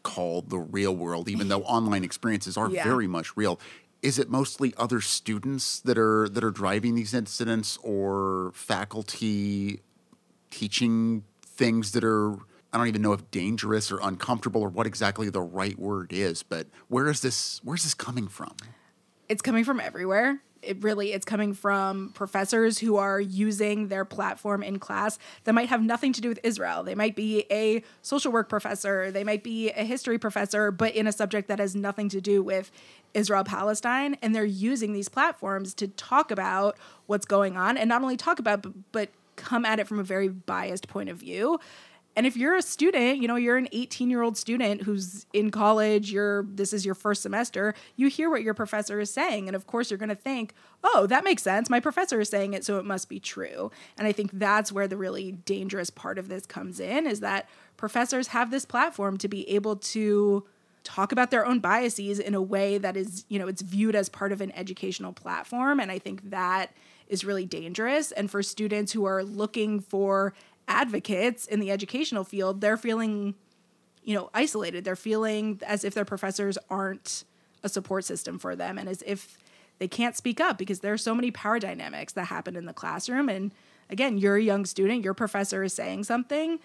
call 0.02 0.40
the 0.40 0.58
real 0.58 0.96
world 0.96 1.28
even 1.28 1.48
though 1.48 1.62
online 1.62 2.02
experiences 2.02 2.56
are 2.56 2.70
yeah. 2.70 2.82
very 2.82 3.06
much 3.06 3.36
real 3.36 3.60
is 4.04 4.18
it 4.18 4.28
mostly 4.28 4.74
other 4.76 5.00
students 5.00 5.80
that 5.80 5.96
are 5.96 6.28
that 6.28 6.44
are 6.44 6.50
driving 6.50 6.94
these 6.94 7.14
incidents 7.14 7.78
or 7.82 8.52
faculty 8.54 9.80
teaching 10.50 11.24
things 11.44 11.92
that 11.92 12.04
are 12.04 12.34
I 12.34 12.76
don't 12.76 12.88
even 12.88 13.00
know 13.00 13.14
if 13.14 13.30
dangerous 13.30 13.90
or 13.90 14.00
uncomfortable 14.02 14.60
or 14.60 14.68
what 14.68 14.86
exactly 14.86 15.30
the 15.30 15.40
right 15.40 15.78
word 15.78 16.12
is, 16.12 16.42
but 16.42 16.66
where 16.88 17.08
is 17.08 17.20
this 17.20 17.62
where's 17.64 17.84
this 17.84 17.94
coming 17.94 18.28
from? 18.28 18.54
It's 19.28 19.40
coming 19.40 19.64
from 19.64 19.80
everywhere. 19.80 20.42
It 20.66 20.82
really 20.82 21.12
it's 21.12 21.24
coming 21.24 21.54
from 21.54 22.10
professors 22.14 22.78
who 22.78 22.96
are 22.96 23.20
using 23.20 23.88
their 23.88 24.04
platform 24.04 24.62
in 24.62 24.78
class 24.78 25.18
that 25.44 25.54
might 25.54 25.68
have 25.68 25.82
nothing 25.82 26.12
to 26.14 26.20
do 26.20 26.28
with 26.28 26.40
Israel. 26.42 26.82
They 26.82 26.94
might 26.94 27.16
be 27.16 27.44
a 27.50 27.82
social 28.02 28.32
work 28.32 28.48
professor, 28.48 29.10
they 29.10 29.24
might 29.24 29.42
be 29.42 29.70
a 29.70 29.84
history 29.84 30.18
professor, 30.18 30.70
but 30.70 30.94
in 30.94 31.06
a 31.06 31.12
subject 31.12 31.48
that 31.48 31.58
has 31.58 31.74
nothing 31.74 32.08
to 32.10 32.20
do 32.20 32.42
with 32.42 32.70
Israel 33.14 33.44
Palestine 33.44 34.16
and 34.22 34.34
they're 34.34 34.44
using 34.44 34.92
these 34.92 35.08
platforms 35.08 35.74
to 35.74 35.88
talk 35.88 36.30
about 36.30 36.76
what's 37.06 37.26
going 37.26 37.56
on 37.56 37.76
and 37.76 37.88
not 37.88 38.02
only 38.02 38.16
talk 38.16 38.38
about 38.38 38.62
but, 38.62 38.72
but 38.92 39.08
come 39.36 39.64
at 39.64 39.78
it 39.78 39.86
from 39.86 39.98
a 39.98 40.04
very 40.04 40.28
biased 40.28 40.88
point 40.88 41.08
of 41.08 41.18
view 41.18 41.58
and 42.16 42.26
if 42.26 42.36
you're 42.36 42.54
a 42.54 42.62
student, 42.62 43.18
you 43.18 43.26
know, 43.26 43.36
you're 43.36 43.56
an 43.56 43.68
18 43.72 44.08
year 44.08 44.22
old 44.22 44.36
student 44.36 44.82
who's 44.82 45.26
in 45.32 45.50
college, 45.50 46.12
you're 46.12 46.44
this 46.44 46.72
is 46.72 46.86
your 46.86 46.94
first 46.94 47.22
semester, 47.22 47.74
you 47.96 48.08
hear 48.08 48.30
what 48.30 48.42
your 48.42 48.54
professor 48.54 49.00
is 49.00 49.12
saying. 49.12 49.48
And 49.48 49.56
of 49.56 49.66
course, 49.66 49.90
you're 49.90 49.98
going 49.98 50.08
to 50.10 50.14
think, 50.14 50.54
oh, 50.84 51.06
that 51.08 51.24
makes 51.24 51.42
sense. 51.42 51.68
My 51.68 51.80
professor 51.80 52.20
is 52.20 52.28
saying 52.28 52.54
it, 52.54 52.64
so 52.64 52.78
it 52.78 52.84
must 52.84 53.08
be 53.08 53.18
true. 53.18 53.70
And 53.98 54.06
I 54.06 54.12
think 54.12 54.30
that's 54.32 54.70
where 54.70 54.86
the 54.86 54.96
really 54.96 55.32
dangerous 55.32 55.90
part 55.90 56.18
of 56.18 56.28
this 56.28 56.46
comes 56.46 56.78
in 56.78 57.06
is 57.06 57.20
that 57.20 57.48
professors 57.76 58.28
have 58.28 58.50
this 58.50 58.64
platform 58.64 59.16
to 59.18 59.28
be 59.28 59.48
able 59.50 59.76
to 59.76 60.44
talk 60.84 61.12
about 61.12 61.30
their 61.30 61.46
own 61.46 61.58
biases 61.58 62.18
in 62.18 62.34
a 62.34 62.42
way 62.42 62.78
that 62.78 62.96
is, 62.96 63.24
you 63.28 63.38
know, 63.38 63.48
it's 63.48 63.62
viewed 63.62 63.96
as 63.96 64.08
part 64.08 64.30
of 64.32 64.40
an 64.40 64.52
educational 64.52 65.12
platform. 65.12 65.80
And 65.80 65.90
I 65.90 65.98
think 65.98 66.30
that 66.30 66.72
is 67.08 67.24
really 67.24 67.46
dangerous. 67.46 68.12
And 68.12 68.30
for 68.30 68.42
students 68.42 68.92
who 68.92 69.04
are 69.04 69.24
looking 69.24 69.80
for 69.80 70.34
advocates 70.68 71.46
in 71.46 71.60
the 71.60 71.70
educational 71.70 72.24
field, 72.24 72.60
they're 72.60 72.76
feeling, 72.76 73.34
you 74.02 74.14
know, 74.14 74.30
isolated. 74.34 74.84
They're 74.84 74.96
feeling 74.96 75.60
as 75.66 75.84
if 75.84 75.94
their 75.94 76.04
professors 76.04 76.58
aren't 76.70 77.24
a 77.62 77.68
support 77.68 78.04
system 78.04 78.38
for 78.38 78.54
them 78.54 78.78
and 78.78 78.88
as 78.88 79.02
if 79.06 79.38
they 79.78 79.88
can't 79.88 80.16
speak 80.16 80.40
up 80.40 80.58
because 80.58 80.80
there 80.80 80.92
are 80.92 80.98
so 80.98 81.14
many 81.14 81.30
power 81.30 81.58
dynamics 81.58 82.12
that 82.12 82.26
happen 82.26 82.56
in 82.56 82.66
the 82.66 82.72
classroom. 82.72 83.28
And 83.28 83.52
again, 83.90 84.18
you're 84.18 84.36
a 84.36 84.42
young 84.42 84.64
student, 84.66 85.04
your 85.04 85.14
professor 85.14 85.62
is 85.62 85.72
saying 85.72 86.04
something 86.04 86.60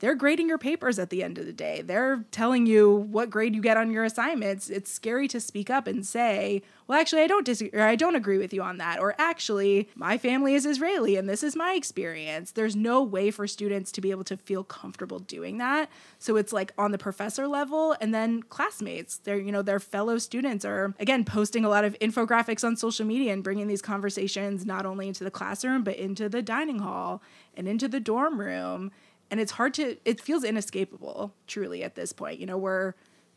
they're 0.00 0.14
grading 0.14 0.48
your 0.48 0.58
papers 0.58 0.98
at 0.98 1.10
the 1.10 1.22
end 1.22 1.38
of 1.38 1.46
the 1.46 1.52
day. 1.52 1.82
They're 1.82 2.24
telling 2.30 2.66
you 2.66 2.92
what 3.10 3.30
grade 3.30 3.54
you 3.54 3.60
get 3.60 3.76
on 3.76 3.90
your 3.90 4.04
assignments. 4.04 4.70
It's 4.70 4.90
scary 4.90 5.26
to 5.28 5.40
speak 5.40 5.70
up 5.70 5.86
and 5.86 6.06
say, 6.06 6.62
"Well, 6.86 6.98
actually, 7.00 7.22
I 7.22 7.26
don't 7.26 7.44
disagree. 7.44 7.80
I 7.80 7.96
don't 7.96 8.14
agree 8.14 8.38
with 8.38 8.52
you 8.52 8.62
on 8.62 8.78
that." 8.78 9.00
Or 9.00 9.14
actually, 9.18 9.88
my 9.94 10.16
family 10.16 10.54
is 10.54 10.66
Israeli 10.66 11.16
and 11.16 11.28
this 11.28 11.42
is 11.42 11.56
my 11.56 11.72
experience. 11.72 12.52
There's 12.52 12.76
no 12.76 13.02
way 13.02 13.30
for 13.30 13.46
students 13.46 13.90
to 13.92 14.00
be 14.00 14.10
able 14.10 14.24
to 14.24 14.36
feel 14.36 14.64
comfortable 14.64 15.18
doing 15.18 15.58
that. 15.58 15.90
So 16.18 16.36
it's 16.36 16.52
like 16.52 16.72
on 16.78 16.92
the 16.92 16.98
professor 16.98 17.48
level 17.48 17.96
and 18.00 18.14
then 18.14 18.42
classmates. 18.44 19.18
Their, 19.18 19.38
you 19.38 19.52
know, 19.52 19.62
their 19.62 19.80
fellow 19.80 20.18
students 20.18 20.64
are 20.64 20.94
again 21.00 21.24
posting 21.24 21.64
a 21.64 21.68
lot 21.68 21.84
of 21.84 21.98
infographics 21.98 22.64
on 22.64 22.76
social 22.76 23.04
media 23.04 23.32
and 23.32 23.42
bringing 23.42 23.66
these 23.66 23.82
conversations 23.82 24.64
not 24.64 24.86
only 24.86 25.08
into 25.08 25.24
the 25.24 25.30
classroom 25.30 25.82
but 25.82 25.96
into 25.96 26.28
the 26.28 26.42
dining 26.42 26.78
hall 26.78 27.22
and 27.56 27.66
into 27.66 27.88
the 27.88 28.00
dorm 28.00 28.38
room 28.40 28.92
and 29.30 29.40
it's 29.40 29.52
hard 29.52 29.74
to 29.74 29.96
it 30.04 30.20
feels 30.20 30.44
inescapable 30.44 31.34
truly 31.46 31.82
at 31.82 31.94
this 31.94 32.12
point. 32.12 32.38
You 32.38 32.46
know 32.46 32.58
we're 32.58 32.94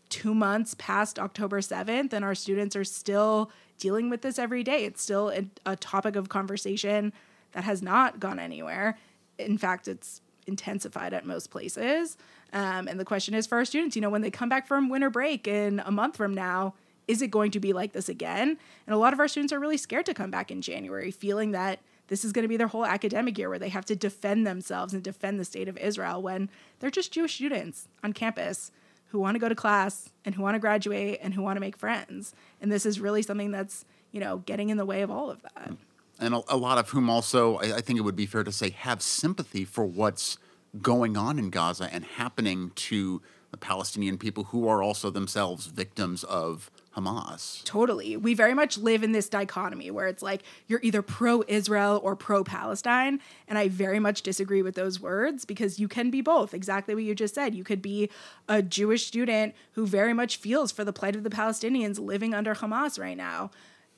two 0.09 0.33
months 0.33 0.75
past 0.77 1.17
october 1.17 1.61
7th 1.61 2.11
and 2.11 2.25
our 2.25 2.35
students 2.35 2.75
are 2.75 2.83
still 2.83 3.49
dealing 3.77 4.09
with 4.09 4.21
this 4.21 4.37
every 4.37 4.63
day. 4.63 4.83
It's 4.85 5.01
still 5.01 5.29
a, 5.29 5.45
a 5.65 5.75
topic 5.75 6.15
of 6.15 6.29
conversation 6.29 7.13
that 7.53 7.63
has 7.63 7.81
not 7.81 8.19
gone 8.19 8.39
anywhere. 8.39 8.97
In 9.37 9.57
fact 9.57 9.87
it's 9.87 10.21
intensified 10.47 11.13
at 11.13 11.25
most 11.25 11.51
places. 11.51 12.17
Um, 12.51 12.87
and 12.87 12.99
the 12.99 13.05
question 13.05 13.33
is 13.33 13.47
for 13.47 13.57
our 13.57 13.65
students 13.65 13.95
you 13.95 14.01
know 14.01 14.09
when 14.09 14.21
they 14.21 14.31
come 14.31 14.49
back 14.49 14.67
from 14.67 14.89
winter 14.89 15.09
break 15.09 15.47
in 15.47 15.81
a 15.85 15.91
month 15.91 16.17
from 16.17 16.33
now 16.33 16.73
is 17.07 17.21
it 17.21 17.31
going 17.31 17.51
to 17.51 17.59
be 17.59 17.73
like 17.73 17.93
this 17.93 18.07
again? 18.07 18.57
And 18.87 18.93
a 18.93 18.97
lot 18.97 19.11
of 19.11 19.19
our 19.19 19.27
students 19.27 19.51
are 19.51 19.59
really 19.59 19.77
scared 19.77 20.05
to 20.05 20.13
come 20.13 20.31
back 20.31 20.51
in 20.51 20.61
january 20.61 21.11
feeling 21.11 21.51
that 21.51 21.79
this 22.07 22.25
is 22.25 22.31
going 22.31 22.43
to 22.43 22.49
be 22.49 22.57
their 22.57 22.67
whole 22.67 22.85
academic 22.85 23.37
year 23.37 23.49
where 23.49 23.59
they 23.59 23.69
have 23.69 23.85
to 23.85 23.95
defend 23.95 24.45
themselves 24.45 24.93
and 24.93 25.01
defend 25.01 25.39
the 25.39 25.45
state 25.45 25.67
of 25.67 25.77
Israel 25.77 26.21
when 26.21 26.49
they're 26.79 26.89
just 26.89 27.11
Jewish 27.11 27.35
students 27.35 27.87
on 28.03 28.13
campus 28.13 28.71
who 29.07 29.19
want 29.19 29.35
to 29.35 29.39
go 29.39 29.49
to 29.49 29.55
class 29.55 30.09
and 30.23 30.35
who 30.35 30.41
want 30.41 30.55
to 30.55 30.59
graduate 30.59 31.19
and 31.21 31.33
who 31.33 31.41
want 31.41 31.57
to 31.57 31.61
make 31.61 31.77
friends. 31.77 32.33
And 32.61 32.71
this 32.71 32.85
is 32.85 32.99
really 32.99 33.21
something 33.21 33.51
that's, 33.51 33.85
you 34.11 34.19
know, 34.19 34.37
getting 34.37 34.69
in 34.69 34.77
the 34.77 34.85
way 34.85 35.01
of 35.01 35.11
all 35.11 35.29
of 35.29 35.41
that. 35.41 35.73
And 36.19 36.33
a, 36.33 36.41
a 36.47 36.57
lot 36.57 36.77
of 36.77 36.89
whom 36.89 37.09
also, 37.09 37.57
I, 37.57 37.77
I 37.77 37.81
think 37.81 37.99
it 37.99 38.03
would 38.03 38.15
be 38.15 38.25
fair 38.25 38.43
to 38.43 38.51
say, 38.51 38.69
have 38.69 39.01
sympathy 39.01 39.65
for 39.65 39.85
what's 39.85 40.37
going 40.81 41.17
on 41.17 41.37
in 41.37 41.49
Gaza 41.49 41.89
and 41.91 42.05
happening 42.05 42.71
to 42.75 43.21
the 43.51 43.57
Palestinian 43.57 44.17
people 44.17 44.45
who 44.45 44.67
are 44.67 44.81
also 44.81 45.09
themselves 45.09 45.65
victims 45.65 46.23
of 46.23 46.71
Hamas. 46.95 47.63
Totally. 47.63 48.17
We 48.17 48.33
very 48.33 48.53
much 48.53 48.77
live 48.77 49.01
in 49.03 49.13
this 49.13 49.29
dichotomy 49.29 49.91
where 49.91 50.07
it's 50.07 50.21
like 50.21 50.43
you're 50.67 50.81
either 50.83 51.01
pro 51.01 51.43
Israel 51.47 52.01
or 52.03 52.15
pro 52.15 52.43
Palestine. 52.43 53.21
And 53.47 53.57
I 53.57 53.69
very 53.69 53.99
much 53.99 54.23
disagree 54.23 54.61
with 54.61 54.75
those 54.75 54.99
words 54.99 55.45
because 55.45 55.79
you 55.79 55.87
can 55.87 56.11
be 56.11 56.21
both. 56.21 56.53
Exactly 56.53 56.93
what 56.93 57.05
you 57.05 57.15
just 57.15 57.35
said. 57.35 57.55
You 57.55 57.63
could 57.63 57.81
be 57.81 58.09
a 58.49 58.61
Jewish 58.61 59.05
student 59.05 59.55
who 59.73 59.87
very 59.87 60.13
much 60.13 60.37
feels 60.37 60.71
for 60.71 60.83
the 60.83 60.93
plight 60.93 61.15
of 61.15 61.23
the 61.23 61.29
Palestinians 61.29 61.97
living 61.97 62.33
under 62.33 62.55
Hamas 62.55 62.99
right 62.99 63.17
now 63.17 63.51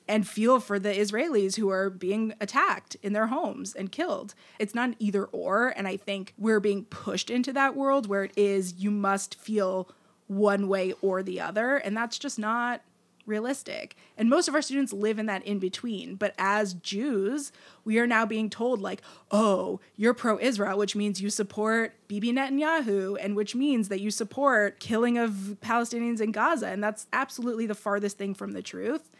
and 0.06 0.28
feel 0.28 0.60
for 0.60 0.78
the 0.78 0.92
Israelis 0.92 1.56
who 1.56 1.70
are 1.70 1.88
being 1.88 2.34
attacked 2.40 2.96
in 3.02 3.12
their 3.12 3.28
homes 3.28 3.74
and 3.74 3.90
killed. 3.90 4.34
It's 4.58 4.74
not 4.74 4.90
an 4.90 4.96
either 4.98 5.24
or. 5.26 5.68
And 5.68 5.88
I 5.88 5.96
think 5.96 6.34
we're 6.38 6.60
being 6.60 6.84
pushed 6.84 7.30
into 7.30 7.52
that 7.54 7.74
world 7.74 8.06
where 8.06 8.24
it 8.24 8.32
is 8.36 8.74
you 8.74 8.90
must 8.90 9.34
feel 9.34 9.88
one 10.26 10.68
way 10.68 10.94
or 11.02 11.22
the 11.22 11.40
other. 11.40 11.76
And 11.76 11.96
that's 11.96 12.18
just 12.18 12.38
not 12.38 12.82
realistic. 13.26 13.96
And 14.18 14.28
most 14.28 14.48
of 14.48 14.54
our 14.54 14.62
students 14.62 14.92
live 14.92 15.18
in 15.18 15.26
that 15.26 15.44
in 15.46 15.58
between. 15.58 16.14
But 16.14 16.34
as 16.38 16.74
Jews, 16.74 17.52
we 17.84 17.98
are 17.98 18.06
now 18.06 18.26
being 18.26 18.50
told, 18.50 18.80
like, 18.80 19.02
oh, 19.30 19.80
you're 19.96 20.14
pro 20.14 20.38
Israel, 20.38 20.78
which 20.78 20.94
means 20.94 21.22
you 21.22 21.30
support 21.30 21.94
Bibi 22.08 22.32
Netanyahu, 22.32 23.16
and 23.20 23.34
which 23.34 23.54
means 23.54 23.88
that 23.88 24.00
you 24.00 24.10
support 24.10 24.78
killing 24.78 25.16
of 25.18 25.56
Palestinians 25.62 26.20
in 26.20 26.32
Gaza. 26.32 26.68
And 26.68 26.82
that's 26.82 27.06
absolutely 27.12 27.66
the 27.66 27.74
farthest 27.74 28.18
thing 28.18 28.34
from 28.34 28.52
the 28.52 28.62
truth. 28.62 29.10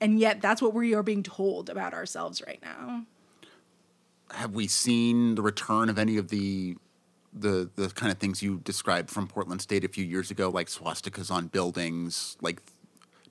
And 0.00 0.18
yet, 0.18 0.42
that's 0.42 0.60
what 0.60 0.74
we 0.74 0.94
are 0.94 1.02
being 1.02 1.22
told 1.22 1.70
about 1.70 1.94
ourselves 1.94 2.42
right 2.46 2.60
now. 2.62 3.04
Have 4.32 4.54
we 4.54 4.66
seen 4.66 5.36
the 5.36 5.42
return 5.42 5.88
of 5.88 5.98
any 5.98 6.16
of 6.16 6.28
the 6.28 6.76
the 7.38 7.70
the 7.76 7.88
kind 7.88 8.10
of 8.10 8.18
things 8.18 8.42
you 8.42 8.60
described 8.64 9.10
from 9.10 9.26
Portland 9.26 9.62
State 9.62 9.84
a 9.84 9.88
few 9.88 10.04
years 10.04 10.30
ago, 10.30 10.48
like 10.48 10.68
swastikas 10.68 11.30
on 11.30 11.48
buildings, 11.48 12.36
like 12.40 12.60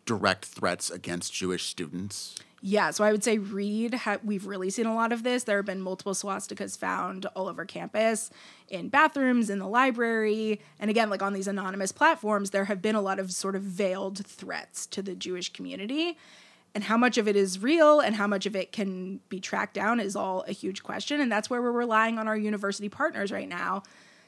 direct 0.05 0.45
threats 0.45 0.89
against 0.89 1.33
Jewish 1.33 1.65
students? 1.65 2.35
Yeah, 2.61 2.89
so 2.89 3.03
I 3.03 3.11
would 3.11 3.23
say 3.23 3.37
Reed, 3.37 3.93
ha- 3.93 4.17
we've 4.23 4.47
really 4.47 4.71
seen 4.71 4.87
a 4.87 4.95
lot 4.95 5.11
of 5.11 5.21
this. 5.21 5.43
There 5.43 5.57
have 5.57 5.67
been 5.67 5.81
multiple 5.81 6.13
swastikas 6.13 6.75
found 6.75 7.27
all 7.35 7.47
over 7.47 7.63
campus, 7.63 8.31
in 8.69 8.89
bathrooms, 8.89 9.51
in 9.51 9.59
the 9.59 9.67
library. 9.67 10.61
And 10.79 10.89
again, 10.89 11.11
like 11.11 11.21
on 11.21 11.33
these 11.33 11.47
anonymous 11.47 11.91
platforms, 11.91 12.49
there 12.49 12.65
have 12.65 12.81
been 12.81 12.95
a 12.95 13.01
lot 13.01 13.19
of 13.19 13.31
sort 13.31 13.55
of 13.55 13.61
veiled 13.61 14.25
threats 14.25 14.87
to 14.87 15.03
the 15.03 15.13
Jewish 15.13 15.53
community. 15.53 16.17
And 16.75 16.83
how 16.83 16.97
much 16.97 17.17
of 17.17 17.27
it 17.27 17.35
is 17.35 17.59
real 17.59 17.99
and 18.01 18.15
how 18.15 18.27
much 18.27 18.45
of 18.45 18.55
it 18.55 18.71
can 18.71 19.21
be 19.29 19.39
tracked 19.39 19.73
down 19.73 19.99
is 19.99 20.15
all 20.15 20.43
a 20.47 20.51
huge 20.51 20.83
question. 20.83 21.21
And 21.21 21.31
that's 21.31 21.49
where 21.49 21.61
we're 21.61 21.71
relying 21.71 22.19
on 22.19 22.27
our 22.27 22.37
university 22.37 22.89
partners 22.89 23.31
right 23.31 23.49
now 23.49 23.81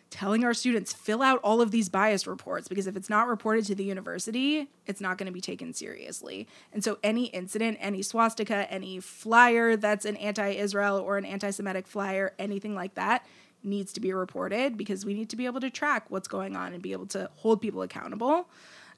telling 0.09 0.43
our 0.43 0.53
students 0.53 0.93
fill 0.93 1.21
out 1.21 1.39
all 1.43 1.61
of 1.61 1.71
these 1.71 1.89
bias 1.89 2.27
reports 2.27 2.67
because 2.67 2.87
if 2.87 2.95
it's 2.95 3.09
not 3.09 3.27
reported 3.27 3.65
to 3.65 3.75
the 3.75 3.83
university, 3.83 4.67
it's 4.85 5.01
not 5.01 5.17
going 5.17 5.27
to 5.27 5.33
be 5.33 5.41
taken 5.41 5.73
seriously. 5.73 6.47
And 6.73 6.83
so 6.83 6.97
any 7.03 7.25
incident, 7.25 7.77
any 7.81 8.01
swastika, 8.01 8.71
any 8.71 8.99
flyer 8.99 9.75
that's 9.75 10.05
an 10.05 10.15
anti-Israel 10.17 10.97
or 10.97 11.17
an 11.17 11.25
anti-Semitic 11.25 11.87
flyer, 11.87 12.33
anything 12.39 12.73
like 12.73 12.95
that 12.95 13.25
needs 13.63 13.91
to 13.93 13.99
be 13.99 14.13
reported 14.13 14.77
because 14.77 15.05
we 15.05 15.13
need 15.13 15.29
to 15.29 15.35
be 15.35 15.45
able 15.45 15.59
to 15.59 15.69
track 15.69 16.05
what's 16.09 16.27
going 16.27 16.55
on 16.55 16.73
and 16.73 16.81
be 16.81 16.93
able 16.93 17.07
to 17.07 17.29
hold 17.35 17.61
people 17.61 17.81
accountable. 17.81 18.47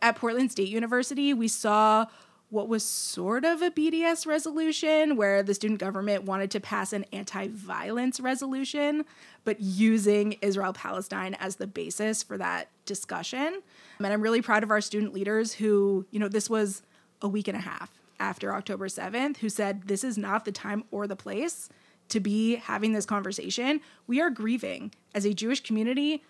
At 0.01 0.15
Portland 0.15 0.51
State 0.51 0.69
University, 0.69 1.33
we 1.33 1.47
saw 1.47 2.05
what 2.49 2.67
was 2.67 2.83
sort 2.83 3.45
of 3.45 3.61
a 3.61 3.69
BDS 3.69 4.25
resolution 4.25 5.15
where 5.15 5.43
the 5.43 5.53
student 5.53 5.79
government 5.79 6.23
wanted 6.23 6.49
to 6.51 6.59
pass 6.59 6.93
an 6.93 7.05
anti 7.13 7.47
violence 7.47 8.19
resolution, 8.19 9.05
but 9.43 9.59
using 9.59 10.33
Israel 10.41 10.73
Palestine 10.73 11.35
as 11.35 11.57
the 11.57 11.67
basis 11.67 12.23
for 12.23 12.37
that 12.37 12.69
discussion. 12.85 13.61
And 13.99 14.07
I'm 14.07 14.21
really 14.21 14.41
proud 14.41 14.63
of 14.63 14.71
our 14.71 14.81
student 14.81 15.13
leaders 15.13 15.53
who, 15.53 16.05
you 16.09 16.19
know, 16.19 16.27
this 16.27 16.49
was 16.49 16.81
a 17.21 17.27
week 17.27 17.47
and 17.47 17.57
a 17.57 17.61
half 17.61 17.91
after 18.19 18.53
October 18.53 18.87
7th, 18.87 19.37
who 19.37 19.49
said, 19.49 19.83
This 19.83 20.03
is 20.03 20.17
not 20.17 20.45
the 20.45 20.51
time 20.51 20.83
or 20.89 21.05
the 21.05 21.15
place 21.15 21.69
to 22.09 22.19
be 22.19 22.55
having 22.55 22.93
this 22.93 23.05
conversation. 23.05 23.81
We 24.07 24.19
are 24.21 24.31
grieving 24.31 24.91
as 25.13 25.25
a 25.25 25.33
Jewish 25.33 25.61
community 25.61 26.23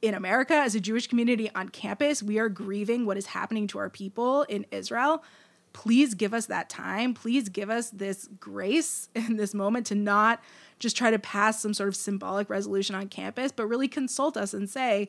in 0.00 0.14
America, 0.14 0.54
as 0.54 0.76
a 0.76 0.80
Jewish 0.80 1.08
community 1.08 1.50
on 1.54 1.70
campus. 1.70 2.22
We 2.22 2.38
are 2.38 2.48
grieving 2.48 3.06
what 3.06 3.16
is 3.16 3.26
happening 3.26 3.66
to 3.68 3.78
our 3.78 3.90
people 3.90 4.42
in 4.44 4.64
Israel 4.70 5.24
please 5.76 6.14
give 6.14 6.32
us 6.32 6.46
that 6.46 6.70
time. 6.70 7.12
Please 7.12 7.50
give 7.50 7.68
us 7.68 7.90
this 7.90 8.30
grace 8.40 9.10
in 9.14 9.36
this 9.36 9.52
moment 9.52 9.84
to 9.86 9.94
not 9.94 10.42
just 10.78 10.96
try 10.96 11.10
to 11.10 11.18
pass 11.18 11.60
some 11.60 11.74
sort 11.74 11.88
of 11.88 11.94
symbolic 11.94 12.48
resolution 12.48 12.96
on 12.96 13.08
campus, 13.08 13.52
but 13.52 13.66
really 13.66 13.86
consult 13.86 14.38
us 14.38 14.54
and 14.54 14.70
say, 14.70 15.08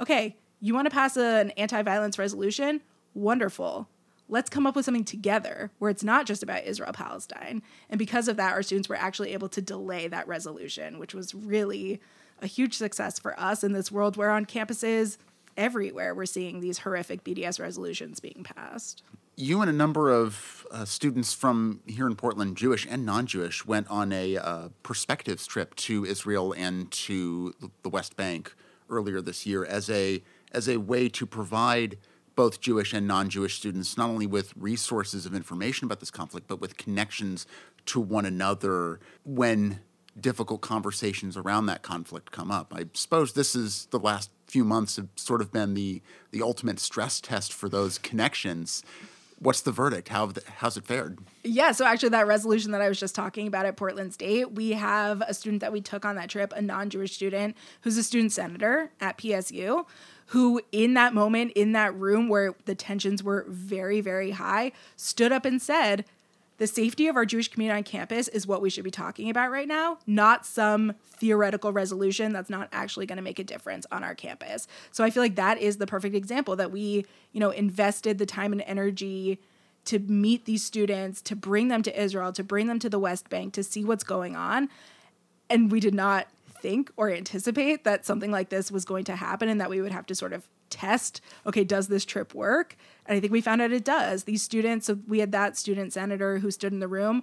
okay, 0.00 0.36
you 0.60 0.72
want 0.72 0.86
to 0.86 0.90
pass 0.90 1.16
an 1.16 1.50
anti 1.52 1.82
violence 1.82 2.16
resolution? 2.16 2.80
Wonderful. 3.12 3.88
Let's 4.28 4.48
come 4.48 4.68
up 4.68 4.76
with 4.76 4.84
something 4.84 5.04
together 5.04 5.72
where 5.80 5.90
it's 5.90 6.04
not 6.04 6.26
just 6.26 6.44
about 6.44 6.64
Israel 6.64 6.92
Palestine. 6.92 7.60
And 7.90 7.98
because 7.98 8.28
of 8.28 8.36
that, 8.36 8.52
our 8.52 8.62
students 8.62 8.88
were 8.88 8.94
actually 8.94 9.32
able 9.32 9.48
to 9.48 9.60
delay 9.60 10.06
that 10.08 10.28
resolution, 10.28 11.00
which 11.00 11.12
was 11.12 11.34
really 11.34 12.00
a 12.40 12.46
huge 12.46 12.74
success 12.74 13.18
for 13.18 13.38
us 13.38 13.64
in 13.64 13.72
this 13.72 13.90
world 13.90 14.16
where 14.16 14.30
on 14.30 14.46
campuses 14.46 15.18
everywhere 15.56 16.14
we're 16.14 16.24
seeing 16.24 16.60
these 16.60 16.78
horrific 16.78 17.24
BDS 17.24 17.60
resolutions 17.60 18.20
being 18.20 18.44
passed 18.44 19.02
you 19.36 19.60
and 19.60 19.70
a 19.70 19.72
number 19.72 20.10
of 20.10 20.66
uh, 20.70 20.84
students 20.84 21.32
from 21.32 21.80
here 21.86 22.06
in 22.06 22.16
Portland, 22.16 22.56
Jewish 22.56 22.86
and 22.88 23.04
non-Jewish, 23.04 23.66
went 23.66 23.88
on 23.88 24.12
a 24.12 24.36
uh, 24.36 24.68
perspectives 24.82 25.46
trip 25.46 25.74
to 25.76 26.04
Israel 26.04 26.52
and 26.56 26.90
to 26.90 27.54
the 27.82 27.88
West 27.88 28.16
Bank 28.16 28.54
earlier 28.88 29.20
this 29.20 29.46
year 29.46 29.64
as 29.64 29.88
a 29.90 30.22
as 30.52 30.68
a 30.68 30.76
way 30.76 31.08
to 31.08 31.26
provide 31.26 31.98
both 32.36 32.60
Jewish 32.60 32.92
and 32.92 33.06
non-Jewish 33.06 33.56
students 33.56 33.96
not 33.96 34.08
only 34.08 34.26
with 34.26 34.52
resources 34.56 35.26
of 35.26 35.34
information 35.34 35.86
about 35.86 36.00
this 36.00 36.10
conflict, 36.10 36.46
but 36.46 36.60
with 36.60 36.76
connections 36.76 37.46
to 37.86 38.00
one 38.00 38.24
another 38.24 39.00
when 39.24 39.80
difficult 40.18 40.60
conversations 40.60 41.36
around 41.36 41.66
that 41.66 41.82
conflict 41.82 42.30
come 42.30 42.50
up. 42.50 42.72
I 42.74 42.86
suppose 42.92 43.32
this 43.32 43.56
is 43.56 43.86
the 43.90 43.98
last 43.98 44.30
few 44.46 44.64
months 44.64 44.96
have 44.96 45.08
sort 45.16 45.40
of 45.40 45.52
been 45.52 45.74
the 45.74 46.02
the 46.30 46.42
ultimate 46.42 46.78
stress 46.78 47.20
test 47.20 47.52
for 47.52 47.68
those 47.68 47.98
connections. 47.98 48.84
What's 49.38 49.60
the 49.60 49.72
verdict? 49.72 50.08
How 50.08 50.32
how's 50.56 50.76
it 50.76 50.84
fared? 50.84 51.18
Yeah, 51.42 51.72
so 51.72 51.84
actually 51.84 52.10
that 52.10 52.26
resolution 52.26 52.70
that 52.72 52.80
I 52.80 52.88
was 52.88 52.98
just 52.98 53.14
talking 53.14 53.46
about 53.46 53.66
at 53.66 53.76
Portland 53.76 54.14
State, 54.14 54.52
we 54.52 54.70
have 54.70 55.22
a 55.26 55.34
student 55.34 55.60
that 55.60 55.72
we 55.72 55.80
took 55.80 56.04
on 56.04 56.16
that 56.16 56.30
trip, 56.30 56.52
a 56.56 56.62
non-Jewish 56.62 57.12
student 57.12 57.56
who's 57.82 57.96
a 57.96 58.02
student 58.02 58.32
senator 58.32 58.90
at 59.00 59.18
PSU, 59.18 59.84
who 60.26 60.62
in 60.72 60.94
that 60.94 61.12
moment 61.14 61.52
in 61.52 61.72
that 61.72 61.94
room 61.94 62.28
where 62.28 62.54
the 62.64 62.74
tensions 62.74 63.22
were 63.22 63.44
very 63.48 64.00
very 64.00 64.30
high, 64.30 64.72
stood 64.96 65.32
up 65.32 65.44
and 65.44 65.60
said, 65.60 66.04
the 66.58 66.66
safety 66.66 67.08
of 67.08 67.16
our 67.16 67.24
Jewish 67.24 67.48
community 67.48 67.78
on 67.78 67.82
campus 67.82 68.28
is 68.28 68.46
what 68.46 68.62
we 68.62 68.70
should 68.70 68.84
be 68.84 68.90
talking 68.90 69.28
about 69.28 69.50
right 69.50 69.66
now, 69.66 69.98
not 70.06 70.46
some 70.46 70.94
theoretical 71.04 71.72
resolution 71.72 72.32
that's 72.32 72.50
not 72.50 72.68
actually 72.72 73.06
going 73.06 73.16
to 73.16 73.22
make 73.22 73.38
a 73.38 73.44
difference 73.44 73.86
on 73.90 74.04
our 74.04 74.14
campus. 74.14 74.68
So 74.92 75.02
I 75.02 75.10
feel 75.10 75.22
like 75.22 75.34
that 75.36 75.58
is 75.58 75.78
the 75.78 75.86
perfect 75.86 76.14
example 76.14 76.54
that 76.56 76.70
we, 76.70 77.06
you 77.32 77.40
know, 77.40 77.50
invested 77.50 78.18
the 78.18 78.26
time 78.26 78.52
and 78.52 78.62
energy 78.62 79.40
to 79.86 79.98
meet 79.98 80.44
these 80.44 80.64
students, 80.64 81.20
to 81.22 81.36
bring 81.36 81.68
them 81.68 81.82
to 81.82 82.02
Israel, 82.02 82.32
to 82.32 82.44
bring 82.44 82.68
them 82.68 82.78
to 82.78 82.88
the 82.88 82.98
West 82.98 83.28
Bank, 83.28 83.52
to 83.54 83.62
see 83.62 83.84
what's 83.84 84.04
going 84.04 84.36
on. 84.36 84.68
And 85.50 85.70
we 85.70 85.80
did 85.80 85.94
not 85.94 86.28
think 86.60 86.90
or 86.96 87.10
anticipate 87.10 87.84
that 87.84 88.06
something 88.06 88.30
like 88.30 88.48
this 88.48 88.70
was 88.70 88.84
going 88.84 89.04
to 89.04 89.16
happen 89.16 89.48
and 89.48 89.60
that 89.60 89.68
we 89.68 89.82
would 89.82 89.92
have 89.92 90.06
to 90.06 90.14
sort 90.14 90.32
of 90.32 90.48
test 90.70 91.20
okay, 91.46 91.62
does 91.62 91.88
this 91.88 92.04
trip 92.04 92.34
work? 92.34 92.76
And 93.06 93.16
I 93.16 93.20
think 93.20 93.32
we 93.32 93.40
found 93.40 93.60
out 93.60 93.72
it 93.72 93.84
does. 93.84 94.24
These 94.24 94.42
students, 94.42 94.86
so 94.86 94.98
we 95.06 95.18
had 95.18 95.32
that 95.32 95.56
student 95.56 95.92
senator 95.92 96.38
who 96.38 96.50
stood 96.50 96.72
in 96.72 96.80
the 96.80 96.88
room. 96.88 97.22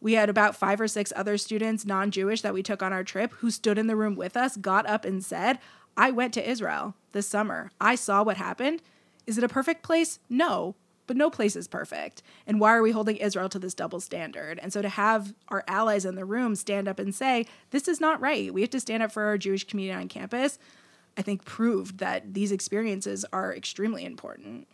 We 0.00 0.14
had 0.14 0.28
about 0.28 0.56
five 0.56 0.80
or 0.80 0.88
six 0.88 1.12
other 1.14 1.38
students, 1.38 1.86
non 1.86 2.10
Jewish, 2.10 2.42
that 2.42 2.54
we 2.54 2.62
took 2.62 2.82
on 2.82 2.92
our 2.92 3.04
trip 3.04 3.32
who 3.34 3.50
stood 3.50 3.78
in 3.78 3.86
the 3.86 3.96
room 3.96 4.16
with 4.16 4.36
us, 4.36 4.56
got 4.56 4.86
up 4.86 5.04
and 5.04 5.24
said, 5.24 5.58
I 5.96 6.10
went 6.10 6.34
to 6.34 6.50
Israel 6.50 6.94
this 7.12 7.28
summer. 7.28 7.70
I 7.80 7.94
saw 7.94 8.22
what 8.22 8.36
happened. 8.36 8.82
Is 9.26 9.38
it 9.38 9.44
a 9.44 9.48
perfect 9.48 9.82
place? 9.82 10.18
No, 10.28 10.74
but 11.06 11.16
no 11.16 11.30
place 11.30 11.56
is 11.56 11.68
perfect. 11.68 12.22
And 12.46 12.58
why 12.58 12.74
are 12.74 12.82
we 12.82 12.92
holding 12.92 13.16
Israel 13.16 13.48
to 13.50 13.58
this 13.58 13.74
double 13.74 14.00
standard? 14.00 14.58
And 14.60 14.72
so 14.72 14.82
to 14.82 14.88
have 14.88 15.34
our 15.48 15.64
allies 15.68 16.04
in 16.04 16.14
the 16.14 16.24
room 16.24 16.56
stand 16.56 16.88
up 16.88 16.98
and 16.98 17.14
say, 17.14 17.46
this 17.70 17.88
is 17.88 18.00
not 18.00 18.20
right, 18.20 18.52
we 18.52 18.62
have 18.62 18.70
to 18.70 18.80
stand 18.80 19.02
up 19.02 19.12
for 19.12 19.24
our 19.24 19.38
Jewish 19.38 19.64
community 19.64 20.00
on 20.00 20.08
campus, 20.08 20.58
I 21.16 21.22
think 21.22 21.44
proved 21.44 21.98
that 21.98 22.34
these 22.34 22.52
experiences 22.52 23.24
are 23.32 23.54
extremely 23.54 24.04
important. 24.04 24.66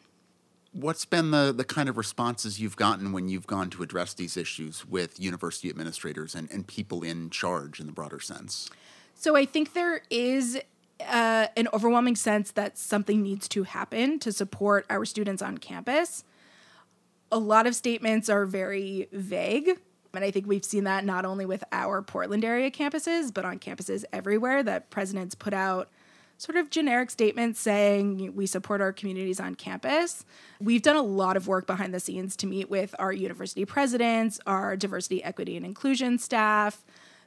What's 0.72 1.04
been 1.04 1.30
the, 1.30 1.52
the 1.56 1.64
kind 1.64 1.88
of 1.88 1.96
responses 1.96 2.60
you've 2.60 2.76
gotten 2.76 3.12
when 3.12 3.28
you've 3.28 3.46
gone 3.46 3.70
to 3.70 3.82
address 3.82 4.14
these 4.14 4.36
issues 4.36 4.86
with 4.86 5.18
university 5.18 5.70
administrators 5.70 6.34
and, 6.34 6.48
and 6.50 6.66
people 6.66 7.02
in 7.02 7.30
charge 7.30 7.80
in 7.80 7.86
the 7.86 7.92
broader 7.92 8.20
sense? 8.20 8.68
So 9.14 9.34
I 9.34 9.44
think 9.44 9.72
there 9.72 10.02
is 10.10 10.60
uh, 11.00 11.46
an 11.56 11.68
overwhelming 11.72 12.16
sense 12.16 12.50
that 12.52 12.78
something 12.78 13.22
needs 13.22 13.48
to 13.48 13.64
happen 13.64 14.18
to 14.20 14.32
support 14.32 14.86
our 14.90 15.04
students 15.04 15.42
on 15.42 15.58
campus. 15.58 16.22
A 17.32 17.38
lot 17.38 17.66
of 17.66 17.74
statements 17.74 18.28
are 18.28 18.44
very 18.44 19.08
vague. 19.12 19.80
And 20.14 20.24
I 20.24 20.30
think 20.30 20.46
we've 20.46 20.64
seen 20.64 20.84
that 20.84 21.04
not 21.04 21.24
only 21.24 21.46
with 21.46 21.62
our 21.70 22.02
Portland 22.02 22.44
area 22.44 22.70
campuses, 22.70 23.32
but 23.32 23.44
on 23.44 23.58
campuses 23.58 24.04
everywhere 24.12 24.62
that 24.62 24.90
presidents 24.90 25.34
put 25.34 25.52
out 25.52 25.88
sort 26.38 26.56
of 26.56 26.70
generic 26.70 27.10
statements 27.10 27.60
saying 27.60 28.34
we 28.34 28.46
support 28.46 28.80
our 28.80 28.92
communities 28.92 29.40
on 29.40 29.56
campus. 29.56 30.24
We've 30.60 30.82
done 30.82 30.96
a 30.96 31.02
lot 31.02 31.36
of 31.36 31.48
work 31.48 31.66
behind 31.66 31.92
the 31.92 32.00
scenes 32.00 32.36
to 32.36 32.46
meet 32.46 32.70
with 32.70 32.94
our 32.98 33.12
university 33.12 33.64
presidents, 33.64 34.38
our 34.46 34.76
diversity, 34.76 35.22
equity, 35.22 35.56
and 35.56 35.66
inclusion 35.66 36.16
staff, 36.18 36.84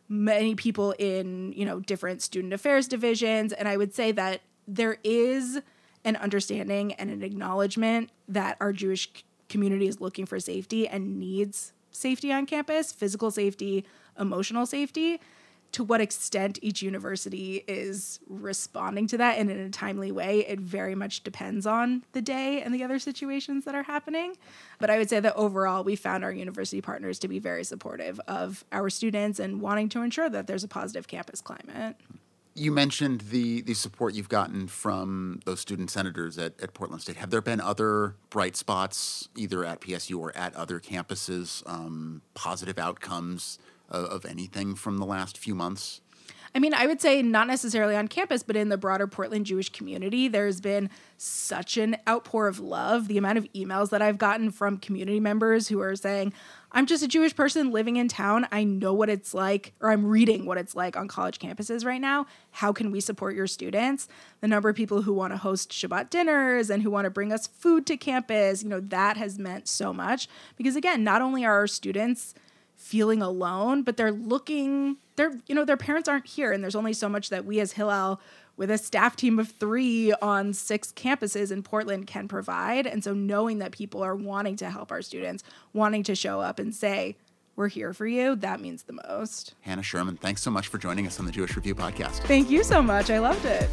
many 0.07 0.55
people 0.55 0.93
in, 0.97 1.51
you 1.51 1.65
know, 1.65 1.81
different 1.81 2.21
student 2.21 2.53
affairs 2.53 2.87
divisions, 2.87 3.51
and 3.51 3.67
I 3.67 3.75
would 3.75 3.93
say 3.93 4.13
that 4.13 4.41
there 4.65 4.97
is 5.03 5.61
an 6.05 6.15
understanding 6.15 6.93
and 6.93 7.09
an 7.09 7.21
acknowledgement 7.21 8.11
that 8.29 8.55
our 8.61 8.71
Jewish 8.71 9.09
community 9.49 9.87
is 9.87 9.99
looking 9.99 10.25
for 10.25 10.39
safety 10.39 10.87
and 10.87 11.19
needs 11.19 11.73
safety 11.91 12.31
on 12.31 12.45
campus, 12.45 12.93
physical 12.93 13.29
safety, 13.29 13.85
emotional 14.17 14.65
safety 14.65 15.19
to 15.73 15.83
what 15.83 16.01
extent 16.01 16.59
each 16.61 16.81
university 16.81 17.63
is 17.67 18.19
responding 18.27 19.07
to 19.07 19.17
that 19.17 19.37
and 19.37 19.49
in 19.49 19.59
a 19.59 19.69
timely 19.69 20.11
way, 20.11 20.45
it 20.45 20.59
very 20.59 20.95
much 20.95 21.23
depends 21.23 21.65
on 21.65 22.03
the 22.11 22.21
day 22.21 22.61
and 22.61 22.73
the 22.73 22.83
other 22.83 22.99
situations 22.99 23.65
that 23.65 23.75
are 23.75 23.83
happening. 23.83 24.35
But 24.79 24.89
I 24.89 24.97
would 24.97 25.09
say 25.09 25.19
that 25.19 25.35
overall, 25.35 25.83
we 25.83 25.95
found 25.95 26.23
our 26.23 26.31
university 26.31 26.81
partners 26.81 27.19
to 27.19 27.27
be 27.27 27.39
very 27.39 27.63
supportive 27.63 28.19
of 28.27 28.65
our 28.71 28.89
students 28.89 29.39
and 29.39 29.61
wanting 29.61 29.89
to 29.89 30.01
ensure 30.01 30.29
that 30.29 30.47
there's 30.47 30.63
a 30.63 30.67
positive 30.67 31.07
campus 31.07 31.39
climate. 31.39 31.95
You 32.53 32.73
mentioned 32.73 33.21
the, 33.21 33.61
the 33.61 33.73
support 33.73 34.13
you've 34.13 34.27
gotten 34.27 34.67
from 34.67 35.39
those 35.45 35.61
student 35.61 35.89
senators 35.89 36.37
at, 36.37 36.61
at 36.61 36.73
Portland 36.73 37.01
State. 37.01 37.15
Have 37.15 37.29
there 37.29 37.41
been 37.41 37.61
other 37.61 38.15
bright 38.29 38.57
spots, 38.57 39.29
either 39.37 39.63
at 39.63 39.79
PSU 39.79 40.19
or 40.19 40.35
at 40.35 40.53
other 40.53 40.81
campuses, 40.81 41.63
um, 41.65 42.21
positive 42.33 42.77
outcomes 42.77 43.57
of, 43.91 44.05
of 44.05 44.25
anything 44.25 44.73
from 44.73 44.97
the 44.97 45.05
last 45.05 45.37
few 45.37 45.53
months? 45.53 46.01
I 46.53 46.59
mean, 46.59 46.73
I 46.73 46.85
would 46.85 46.99
say 46.99 47.21
not 47.21 47.47
necessarily 47.47 47.95
on 47.95 48.09
campus, 48.09 48.43
but 48.43 48.57
in 48.57 48.67
the 48.67 48.77
broader 48.77 49.07
Portland 49.07 49.45
Jewish 49.45 49.69
community, 49.69 50.27
there's 50.27 50.59
been 50.59 50.89
such 51.17 51.77
an 51.77 51.95
outpour 52.09 52.47
of 52.47 52.59
love. 52.59 53.07
The 53.07 53.17
amount 53.17 53.37
of 53.37 53.51
emails 53.53 53.89
that 53.91 54.01
I've 54.01 54.17
gotten 54.17 54.51
from 54.51 54.77
community 54.77 55.21
members 55.21 55.69
who 55.69 55.79
are 55.79 55.95
saying, 55.95 56.33
I'm 56.73 56.85
just 56.87 57.03
a 57.03 57.07
Jewish 57.07 57.33
person 57.35 57.71
living 57.71 57.95
in 57.95 58.09
town. 58.09 58.47
I 58.51 58.65
know 58.65 58.93
what 58.93 59.09
it's 59.09 59.33
like, 59.33 59.73
or 59.79 59.91
I'm 59.91 60.05
reading 60.05 60.45
what 60.45 60.57
it's 60.57 60.75
like 60.75 60.97
on 60.97 61.07
college 61.07 61.39
campuses 61.39 61.85
right 61.85 62.01
now. 62.01 62.25
How 62.51 62.73
can 62.73 62.91
we 62.91 62.99
support 62.99 63.33
your 63.33 63.47
students? 63.47 64.09
The 64.41 64.47
number 64.49 64.67
of 64.67 64.75
people 64.75 65.03
who 65.03 65.13
want 65.13 65.31
to 65.31 65.37
host 65.37 65.71
Shabbat 65.71 66.09
dinners 66.09 66.69
and 66.69 66.83
who 66.83 66.91
want 66.91 67.05
to 67.05 67.11
bring 67.11 67.31
us 67.31 67.47
food 67.47 67.85
to 67.87 67.95
campus, 67.95 68.61
you 68.61 68.67
know, 68.67 68.81
that 68.81 69.15
has 69.15 69.39
meant 69.39 69.69
so 69.69 69.93
much. 69.93 70.27
Because 70.57 70.75
again, 70.75 71.03
not 71.05 71.21
only 71.21 71.45
are 71.45 71.53
our 71.53 71.67
students, 71.67 72.33
feeling 72.81 73.21
alone, 73.21 73.83
but 73.83 73.95
they're 73.95 74.11
looking, 74.11 74.97
they're, 75.15 75.33
you 75.45 75.53
know, 75.53 75.63
their 75.63 75.77
parents 75.77 76.09
aren't 76.09 76.25
here. 76.25 76.51
And 76.51 76.63
there's 76.63 76.75
only 76.75 76.93
so 76.93 77.07
much 77.07 77.29
that 77.29 77.45
we 77.45 77.59
as 77.59 77.73
Hillel, 77.73 78.19
with 78.57 78.69
a 78.71 78.77
staff 78.77 79.15
team 79.15 79.39
of 79.39 79.49
three 79.49 80.11
on 80.21 80.53
six 80.53 80.91
campuses 80.91 81.51
in 81.51 81.63
Portland, 81.63 82.07
can 82.07 82.27
provide. 82.27 82.87
And 82.87 83.03
so 83.03 83.13
knowing 83.13 83.59
that 83.59 83.71
people 83.71 84.03
are 84.03 84.15
wanting 84.15 84.55
to 84.57 84.69
help 84.69 84.91
our 84.91 85.01
students, 85.01 85.43
wanting 85.73 86.03
to 86.03 86.15
show 86.15 86.41
up 86.41 86.59
and 86.59 86.73
say, 86.73 87.15
we're 87.55 87.67
here 87.67 87.93
for 87.93 88.07
you, 88.07 88.35
that 88.37 88.59
means 88.59 88.83
the 88.83 88.99
most. 89.07 89.53
Hannah 89.61 89.83
Sherman, 89.83 90.17
thanks 90.17 90.41
so 90.41 90.49
much 90.49 90.67
for 90.67 90.77
joining 90.77 91.05
us 91.05 91.19
on 91.19 91.25
the 91.25 91.31
Jewish 91.31 91.55
Review 91.55 91.75
podcast. 91.75 92.23
Thank 92.23 92.49
you 92.49 92.63
so 92.63 92.81
much. 92.81 93.09
I 93.09 93.19
loved 93.19 93.45
it. 93.45 93.69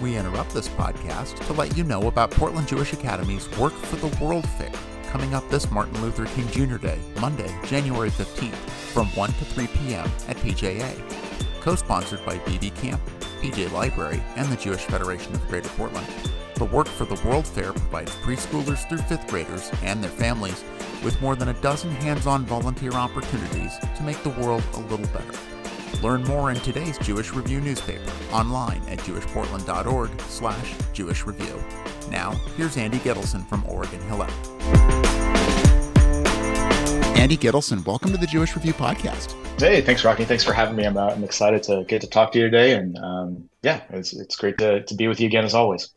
We 0.00 0.16
interrupt 0.16 0.50
this 0.50 0.68
podcast 0.68 1.44
to 1.46 1.52
let 1.54 1.76
you 1.76 1.82
know 1.82 2.06
about 2.06 2.30
Portland 2.30 2.68
Jewish 2.68 2.92
Academy's 2.92 3.48
Work 3.58 3.72
for 3.72 3.96
the 3.96 4.24
World 4.24 4.48
Fair 4.50 4.70
coming 5.06 5.34
up 5.34 5.48
this 5.48 5.70
Martin 5.70 6.00
Luther 6.02 6.26
King 6.26 6.48
Jr. 6.48 6.76
Day, 6.76 6.98
Monday, 7.20 7.54
January 7.64 8.10
15th, 8.10 8.54
from 8.92 9.06
1 9.08 9.32
to 9.32 9.44
3 9.44 9.66
p.m. 9.66 10.10
at 10.28 10.36
PJA. 10.36 11.60
Co 11.60 11.74
sponsored 11.74 12.24
by 12.24 12.38
BB 12.38 12.74
Camp, 12.76 13.00
PJ 13.40 13.72
Library, 13.72 14.22
and 14.36 14.48
the 14.48 14.56
Jewish 14.56 14.82
Federation 14.82 15.34
of 15.34 15.48
Greater 15.48 15.68
Portland. 15.70 16.06
The 16.54 16.64
Work 16.64 16.88
for 16.88 17.04
the 17.04 17.20
World 17.28 17.46
Fair 17.46 17.72
provides 17.72 18.12
preschoolers 18.16 18.88
through 18.88 18.98
fifth 18.98 19.26
graders 19.28 19.70
and 19.82 20.02
their 20.02 20.10
families 20.10 20.64
with 21.04 21.20
more 21.20 21.36
than 21.36 21.48
a 21.48 21.60
dozen 21.60 21.90
hands 21.90 22.26
on 22.26 22.46
volunteer 22.46 22.92
opportunities 22.92 23.72
to 23.96 24.02
make 24.02 24.22
the 24.22 24.30
world 24.30 24.64
a 24.74 24.80
little 24.80 25.06
better. 25.08 25.38
Learn 26.02 26.24
more 26.24 26.50
in 26.50 26.56
today's 26.60 26.98
Jewish 26.98 27.32
Review 27.32 27.60
newspaper 27.60 28.10
online 28.32 28.82
at 28.88 28.98
jewishportland.org 29.00 30.20
slash 30.22 30.74
Jewish 30.92 31.26
Review. 31.26 31.62
Now, 32.10 32.32
here's 32.56 32.76
Andy 32.76 32.98
Gitelson 32.98 33.46
from 33.48 33.64
Oregon 33.66 34.00
Hillel. 34.02 34.30
Andy 37.16 37.36
Gitelson, 37.36 37.84
welcome 37.84 38.12
to 38.12 38.18
the 38.18 38.26
Jewish 38.26 38.54
Review 38.54 38.72
podcast. 38.72 39.34
Hey, 39.58 39.80
thanks, 39.80 40.04
Rocky. 40.04 40.24
Thanks 40.24 40.44
for 40.44 40.52
having 40.52 40.76
me. 40.76 40.84
I'm, 40.84 40.96
uh, 40.96 41.08
I'm 41.08 41.24
excited 41.24 41.62
to 41.64 41.84
get 41.84 42.00
to 42.02 42.06
talk 42.06 42.30
to 42.32 42.38
you 42.38 42.44
today. 42.44 42.74
And 42.74 42.96
um, 42.98 43.48
yeah, 43.62 43.80
it's, 43.90 44.12
it's 44.12 44.36
great 44.36 44.58
to, 44.58 44.82
to 44.84 44.94
be 44.94 45.08
with 45.08 45.18
you 45.18 45.26
again 45.26 45.44
as 45.44 45.54
always. 45.54 45.88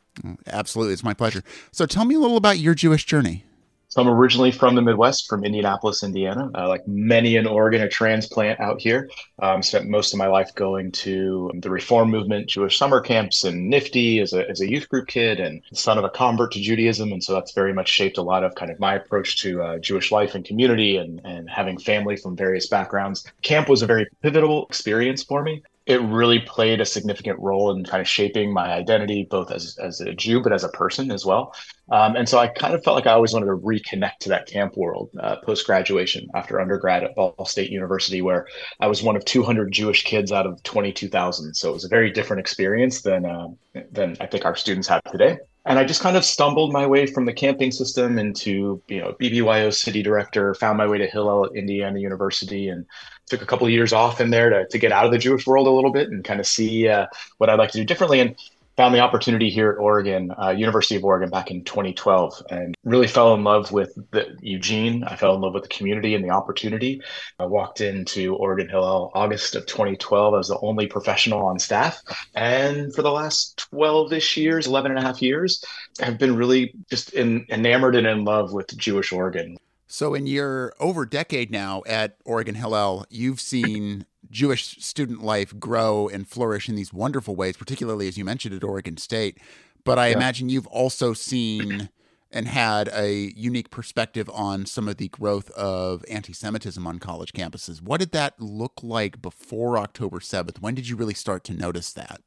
Absolutely. 0.47 0.93
It's 0.93 1.03
my 1.03 1.13
pleasure. 1.13 1.43
So 1.71 1.85
tell 1.85 2.05
me 2.05 2.15
a 2.15 2.19
little 2.19 2.37
about 2.37 2.57
your 2.57 2.73
Jewish 2.73 3.05
journey. 3.05 3.43
So 3.89 4.01
I'm 4.01 4.07
originally 4.07 4.51
from 4.51 4.75
the 4.75 4.83
Midwest, 4.83 5.27
from 5.27 5.43
Indianapolis, 5.43 6.03
Indiana. 6.03 6.51
Uh, 6.53 6.67
like 6.67 6.87
many 6.87 7.37
in 7.37 7.47
Oregon, 7.47 7.81
a 7.81 7.89
transplant 7.89 8.59
out 8.59 8.79
here. 8.79 9.09
Um, 9.39 9.63
spent 9.63 9.87
most 9.87 10.13
of 10.13 10.19
my 10.19 10.27
life 10.27 10.53
going 10.53 10.91
to 10.91 11.51
the 11.55 11.71
Reform 11.71 12.11
Movement, 12.11 12.47
Jewish 12.47 12.77
summer 12.77 13.01
camps, 13.01 13.43
and 13.43 13.73
NFTY 13.73 14.21
as 14.21 14.33
a, 14.33 14.47
as 14.47 14.61
a 14.61 14.69
youth 14.69 14.87
group 14.89 15.07
kid, 15.07 15.39
and 15.39 15.63
son 15.73 15.97
of 15.97 16.03
a 16.03 16.09
convert 16.09 16.51
to 16.51 16.61
Judaism. 16.61 17.11
And 17.11 17.23
so 17.23 17.33
that's 17.33 17.53
very 17.53 17.73
much 17.73 17.89
shaped 17.89 18.19
a 18.19 18.21
lot 18.21 18.43
of 18.43 18.53
kind 18.53 18.71
of 18.71 18.79
my 18.79 18.93
approach 18.93 19.41
to 19.41 19.63
uh, 19.63 19.79
Jewish 19.79 20.11
life 20.11 20.35
and 20.35 20.45
community, 20.45 20.97
and 20.97 21.19
and 21.25 21.49
having 21.49 21.79
family 21.79 22.15
from 22.15 22.35
various 22.35 22.67
backgrounds. 22.67 23.25
Camp 23.41 23.69
was 23.69 23.81
a 23.81 23.87
very 23.87 24.07
pivotal 24.21 24.67
experience 24.67 25.23
for 25.23 25.41
me 25.41 25.63
it 25.89 25.99
really 26.03 26.37
played 26.37 26.79
a 26.79 26.85
significant 26.85 27.39
role 27.39 27.71
in 27.71 27.83
kind 27.83 27.99
of 27.99 28.07
shaping 28.07 28.53
my 28.53 28.71
identity, 28.71 29.27
both 29.27 29.49
as, 29.49 29.75
as 29.79 29.99
a 30.01 30.13
Jew, 30.13 30.39
but 30.39 30.53
as 30.53 30.63
a 30.63 30.69
person 30.69 31.09
as 31.09 31.25
well. 31.25 31.55
Um, 31.91 32.15
and 32.15 32.29
so 32.29 32.37
I 32.37 32.47
kind 32.47 32.75
of 32.75 32.83
felt 32.83 32.95
like 32.95 33.07
I 33.07 33.13
always 33.13 33.33
wanted 33.33 33.47
to 33.47 33.57
reconnect 33.57 34.19
to 34.21 34.29
that 34.29 34.45
camp 34.45 34.77
world 34.77 35.09
uh, 35.19 35.37
post 35.37 35.65
graduation 35.65 36.27
after 36.35 36.61
undergrad 36.61 37.03
at 37.03 37.15
Ball 37.15 37.33
State 37.43 37.71
University, 37.71 38.21
where 38.21 38.45
I 38.79 38.85
was 38.85 39.01
one 39.01 39.15
of 39.15 39.25
200 39.25 39.71
Jewish 39.71 40.03
kids 40.03 40.31
out 40.31 40.45
of 40.45 40.61
22,000. 40.61 41.55
So 41.55 41.71
it 41.71 41.73
was 41.73 41.85
a 41.85 41.89
very 41.89 42.11
different 42.11 42.41
experience 42.41 43.01
than 43.01 43.25
uh, 43.25 43.47
than 43.91 44.15
I 44.21 44.27
think 44.27 44.45
our 44.45 44.55
students 44.55 44.87
have 44.89 45.01
today. 45.05 45.39
And 45.69 45.77
I 45.77 45.83
just 45.83 46.01
kind 46.01 46.17
of 46.17 46.25
stumbled 46.25 46.73
my 46.73 46.87
way 46.87 47.05
from 47.05 47.25
the 47.25 47.31
camping 47.31 47.71
system 47.71 48.17
into, 48.17 48.81
you 48.87 48.99
know, 48.99 49.15
BBYO 49.21 49.71
city 49.71 50.01
director, 50.01 50.55
found 50.55 50.79
my 50.79 50.87
way 50.87 50.97
to 50.97 51.05
Hillel 51.05 51.45
at 51.45 51.51
Indiana 51.55 51.99
University, 51.99 52.69
and 52.69 52.87
took 53.27 53.43
a 53.43 53.45
couple 53.45 53.67
of 53.67 53.71
years 53.71 53.93
off 53.93 54.19
in 54.19 54.31
there 54.31 54.49
to, 54.49 54.67
to 54.67 54.79
get 54.79 54.91
out 54.91 55.05
of 55.05 55.11
the 55.11 55.19
Jewish 55.19 55.45
world 55.45 55.67
a 55.67 55.69
little 55.69 55.91
bit 55.91 56.09
and 56.09 56.23
kind 56.23 56.39
of 56.39 56.47
see 56.47 56.87
uh, 56.87 57.05
what 57.37 57.51
I'd 57.51 57.59
like 57.59 57.69
to 57.73 57.77
do 57.77 57.85
differently. 57.85 58.19
And 58.19 58.35
found 58.79 58.95
the 58.95 59.01
opportunity 59.01 59.49
here 59.49 59.71
at 59.71 59.77
Oregon, 59.77 60.31
uh, 60.41 60.51
University 60.51 60.95
of 60.95 61.03
Oregon, 61.03 61.29
back 61.29 61.51
in 61.51 61.65
2012, 61.65 62.43
and 62.49 62.73
really 62.85 63.07
fell 63.07 63.33
in 63.33 63.43
love 63.43 63.73
with 63.73 63.93
the, 64.11 64.37
Eugene. 64.39 65.03
I 65.03 65.17
fell 65.17 65.35
in 65.35 65.41
love 65.41 65.53
with 65.53 65.63
the 65.63 65.69
community 65.69 66.15
and 66.15 66.23
the 66.23 66.29
opportunity. 66.29 67.01
I 67.39 67.45
walked 67.45 67.81
into 67.81 68.37
Oregon 68.37 68.69
Hillel 68.69 69.11
August 69.13 69.55
of 69.55 69.65
2012 69.65 70.39
as 70.39 70.47
the 70.47 70.57
only 70.61 70.87
professional 70.87 71.45
on 71.45 71.59
staff, 71.59 72.01
and 72.35 72.95
for 72.95 73.01
the 73.01 73.11
last 73.11 73.67
12ish 73.73 74.37
years, 74.37 74.65
11 74.65 74.91
and 74.91 74.99
a 75.01 75.03
half 75.03 75.21
years, 75.21 75.61
I've 76.01 76.17
been 76.17 76.37
really 76.37 76.73
just 76.89 77.11
in, 77.11 77.45
enamored 77.49 77.97
and 77.97 78.07
in 78.07 78.23
love 78.23 78.53
with 78.53 78.77
Jewish 78.77 79.11
Oregon. 79.11 79.57
So, 79.87 80.13
in 80.13 80.25
your 80.25 80.73
over 80.79 81.05
decade 81.05 81.51
now 81.51 81.83
at 81.85 82.15
Oregon 82.23 82.55
Hillel, 82.55 83.05
you've 83.09 83.41
seen 83.41 84.05
Jewish 84.31 84.77
student 84.83 85.23
life 85.23 85.57
grow 85.59 86.07
and 86.07 86.27
flourish 86.27 86.69
in 86.69 86.75
these 86.75 86.93
wonderful 86.93 87.35
ways, 87.35 87.57
particularly 87.57 88.07
as 88.07 88.17
you 88.17 88.25
mentioned 88.25 88.55
at 88.55 88.63
Oregon 88.63 88.97
State. 88.97 89.37
But 89.83 89.97
I 89.97 90.09
yeah. 90.09 90.17
imagine 90.17 90.49
you've 90.49 90.67
also 90.67 91.13
seen 91.13 91.89
and 92.31 92.47
had 92.47 92.89
a 92.93 93.33
unique 93.35 93.69
perspective 93.71 94.29
on 94.31 94.65
some 94.65 94.87
of 94.87 94.97
the 94.97 95.07
growth 95.09 95.49
of 95.51 96.05
anti 96.09 96.33
Semitism 96.33 96.85
on 96.85 96.99
college 96.99 97.33
campuses. 97.33 97.81
What 97.81 97.99
did 97.99 98.11
that 98.11 98.39
look 98.39 98.81
like 98.83 99.21
before 99.21 99.77
October 99.77 100.19
7th? 100.19 100.61
When 100.61 100.75
did 100.75 100.87
you 100.87 100.95
really 100.95 101.13
start 101.13 101.43
to 101.45 101.53
notice 101.53 101.91
that? 101.93 102.21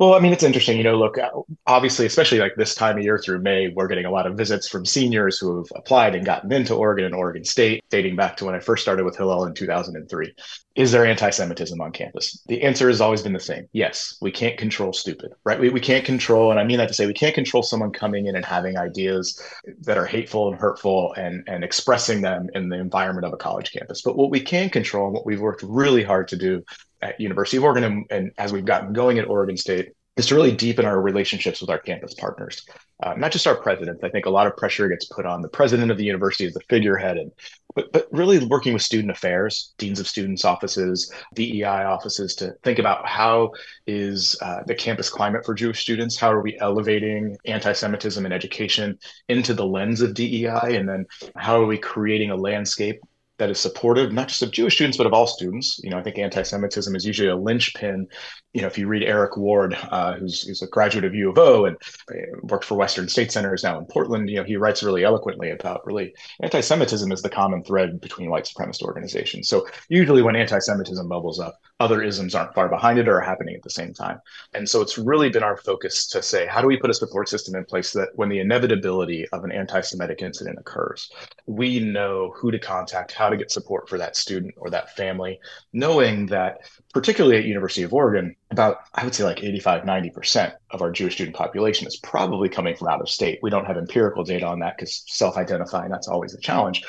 Well, 0.00 0.14
I 0.14 0.18
mean, 0.18 0.32
it's 0.32 0.42
interesting. 0.42 0.76
You 0.76 0.82
know, 0.82 0.96
look, 0.96 1.18
uh, 1.18 1.30
obviously, 1.68 2.04
especially 2.04 2.38
like 2.38 2.56
this 2.56 2.74
time 2.74 2.98
of 2.98 3.04
year 3.04 3.16
through 3.16 3.38
May, 3.42 3.68
we're 3.68 3.86
getting 3.86 4.06
a 4.06 4.10
lot 4.10 4.26
of 4.26 4.36
visits 4.36 4.68
from 4.68 4.84
seniors 4.84 5.38
who 5.38 5.58
have 5.58 5.68
applied 5.76 6.16
and 6.16 6.26
gotten 6.26 6.52
into 6.52 6.74
Oregon 6.74 7.04
and 7.04 7.14
Oregon 7.14 7.44
State, 7.44 7.84
dating 7.90 8.16
back 8.16 8.36
to 8.38 8.44
when 8.44 8.56
I 8.56 8.58
first 8.58 8.82
started 8.82 9.04
with 9.04 9.16
Hillel 9.16 9.44
in 9.44 9.54
2003. 9.54 10.34
Is 10.74 10.90
there 10.90 11.06
anti 11.06 11.30
Semitism 11.30 11.80
on 11.80 11.92
campus? 11.92 12.42
The 12.48 12.62
answer 12.62 12.88
has 12.88 13.00
always 13.00 13.22
been 13.22 13.32
the 13.32 13.38
same 13.38 13.68
yes. 13.72 14.18
We 14.20 14.32
can't 14.32 14.58
control 14.58 14.92
stupid, 14.92 15.32
right? 15.44 15.60
We, 15.60 15.68
we 15.68 15.80
can't 15.80 16.04
control, 16.04 16.50
and 16.50 16.58
I 16.58 16.64
mean 16.64 16.78
that 16.78 16.88
to 16.88 16.94
say, 16.94 17.06
we 17.06 17.14
can't 17.14 17.34
control 17.34 17.62
someone 17.62 17.92
coming 17.92 18.26
in 18.26 18.34
and 18.34 18.44
having 18.44 18.76
ideas 18.76 19.40
that 19.82 19.96
are 19.96 20.06
hateful 20.06 20.48
and 20.48 20.58
hurtful 20.58 21.12
and, 21.12 21.44
and 21.46 21.62
expressing 21.62 22.20
them 22.20 22.48
in 22.54 22.68
the 22.68 22.80
environment 22.80 23.26
of 23.26 23.32
a 23.32 23.36
college 23.36 23.70
campus. 23.70 24.02
But 24.02 24.16
what 24.16 24.30
we 24.30 24.40
can 24.40 24.70
control 24.70 25.06
and 25.06 25.14
what 25.14 25.24
we've 25.24 25.40
worked 25.40 25.62
really 25.62 26.02
hard 26.02 26.26
to 26.28 26.36
do 26.36 26.64
at 27.04 27.20
University 27.20 27.58
of 27.58 27.64
Oregon 27.64 27.84
and, 27.84 28.06
and, 28.10 28.32
as 28.38 28.52
we've 28.52 28.64
gotten 28.64 28.92
going 28.92 29.18
at 29.18 29.28
Oregon 29.28 29.56
State 29.56 29.92
is 30.16 30.26
to 30.26 30.34
really 30.34 30.52
deepen 30.52 30.84
our 30.84 31.00
relationships 31.00 31.60
with 31.60 31.70
our 31.70 31.78
campus 31.78 32.14
partners, 32.14 32.64
uh, 33.02 33.14
not 33.14 33.32
just 33.32 33.46
our 33.48 33.56
presidents. 33.56 34.02
I 34.04 34.08
think 34.08 34.26
a 34.26 34.30
lot 34.30 34.46
of 34.46 34.56
pressure 34.56 34.88
gets 34.88 35.06
put 35.06 35.26
on 35.26 35.42
the 35.42 35.48
president 35.48 35.90
of 35.90 35.98
the 35.98 36.04
university 36.04 36.46
as 36.46 36.54
the 36.54 36.60
figurehead, 36.68 37.16
and 37.16 37.32
but 37.74 37.92
but 37.92 38.06
really 38.12 38.44
working 38.46 38.72
with 38.72 38.82
student 38.82 39.10
affairs, 39.10 39.74
deans 39.76 39.98
of 39.98 40.06
students 40.06 40.44
offices, 40.44 41.12
DEI 41.34 41.84
offices 41.84 42.36
to 42.36 42.52
think 42.62 42.78
about 42.78 43.06
how 43.08 43.50
is 43.88 44.36
uh, 44.40 44.60
the 44.66 44.74
campus 44.74 45.10
climate 45.10 45.44
for 45.44 45.52
Jewish 45.52 45.80
students? 45.80 46.16
How 46.16 46.30
are 46.30 46.42
we 46.42 46.56
elevating 46.60 47.36
anti-Semitism 47.44 48.24
in 48.24 48.32
education 48.32 48.96
into 49.28 49.52
the 49.52 49.66
lens 49.66 50.00
of 50.00 50.14
DEI, 50.14 50.76
and 50.76 50.88
then 50.88 51.06
how 51.36 51.60
are 51.60 51.66
we 51.66 51.78
creating 51.78 52.30
a 52.30 52.36
landscape 52.36 53.00
that 53.38 53.50
is 53.50 53.58
supportive 53.58 54.12
not 54.12 54.28
just 54.28 54.42
of 54.42 54.50
Jewish 54.50 54.74
students 54.74 54.96
but 54.96 55.06
of 55.06 55.12
all 55.12 55.26
students. 55.26 55.80
You 55.82 55.90
know, 55.90 55.98
I 55.98 56.02
think 56.02 56.18
anti-Semitism 56.18 56.94
is 56.94 57.04
usually 57.04 57.28
a 57.28 57.36
linchpin. 57.36 58.08
You 58.54 58.60
know, 58.60 58.68
if 58.68 58.78
you 58.78 58.86
read 58.86 59.02
Eric 59.02 59.36
Ward, 59.36 59.76
uh, 59.90 60.14
who's, 60.14 60.42
who's 60.42 60.62
a 60.62 60.68
graduate 60.68 61.04
of 61.04 61.12
U 61.12 61.28
of 61.28 61.38
O 61.38 61.64
and 61.66 61.76
uh, 62.08 62.14
worked 62.42 62.64
for 62.64 62.76
Western 62.76 63.08
State 63.08 63.32
Center, 63.32 63.52
is 63.52 63.64
now 63.64 63.76
in 63.78 63.84
Portland. 63.84 64.30
You 64.30 64.36
know, 64.36 64.44
he 64.44 64.56
writes 64.56 64.80
really 64.84 65.02
eloquently 65.02 65.50
about 65.50 65.84
really 65.84 66.14
anti-Semitism 66.40 67.10
is 67.10 67.20
the 67.20 67.28
common 67.28 67.64
thread 67.64 68.00
between 68.00 68.30
white 68.30 68.44
supremacist 68.44 68.82
organizations. 68.82 69.48
So 69.48 69.66
usually 69.88 70.22
when 70.22 70.36
anti-Semitism 70.36 71.08
bubbles 71.08 71.40
up, 71.40 71.56
other 71.80 72.00
isms 72.00 72.36
aren't 72.36 72.54
far 72.54 72.68
behind 72.68 73.00
it 73.00 73.08
or 73.08 73.16
are 73.16 73.20
happening 73.20 73.56
at 73.56 73.62
the 73.64 73.70
same 73.70 73.92
time. 73.92 74.20
And 74.54 74.68
so 74.68 74.80
it's 74.80 74.96
really 74.96 75.30
been 75.30 75.42
our 75.42 75.56
focus 75.56 76.06
to 76.10 76.22
say, 76.22 76.46
how 76.46 76.60
do 76.60 76.68
we 76.68 76.76
put 76.76 76.90
a 76.90 76.94
support 76.94 77.28
system 77.28 77.56
in 77.56 77.64
place 77.64 77.92
that 77.94 78.10
when 78.14 78.28
the 78.28 78.38
inevitability 78.38 79.26
of 79.30 79.42
an 79.42 79.50
anti-Semitic 79.50 80.22
incident 80.22 80.60
occurs, 80.60 81.10
we 81.46 81.80
know 81.80 82.32
who 82.36 82.52
to 82.52 82.60
contact, 82.60 83.10
how 83.10 83.28
to 83.28 83.36
get 83.36 83.50
support 83.50 83.88
for 83.88 83.98
that 83.98 84.14
student 84.14 84.54
or 84.56 84.70
that 84.70 84.94
family, 84.94 85.40
knowing 85.72 86.26
that 86.26 86.58
particularly 86.92 87.36
at 87.36 87.44
University 87.44 87.82
of 87.82 87.92
Oregon, 87.92 88.36
about 88.54 88.78
I 88.94 89.04
would 89.04 89.14
say 89.14 89.24
like 89.24 89.42
85, 89.42 89.82
90% 89.82 90.52
of 90.70 90.80
our 90.80 90.90
Jewish 90.90 91.14
student 91.14 91.36
population 91.36 91.86
is 91.86 91.96
probably 91.96 92.48
coming 92.48 92.74
from 92.76 92.88
out 92.88 93.00
of 93.00 93.10
state. 93.10 93.40
We 93.42 93.50
don't 93.50 93.66
have 93.66 93.76
empirical 93.76 94.24
data 94.24 94.46
on 94.46 94.60
that 94.60 94.76
because 94.76 95.04
self-identifying, 95.06 95.90
that's 95.90 96.08
always 96.08 96.34
a 96.34 96.40
challenge. 96.40 96.84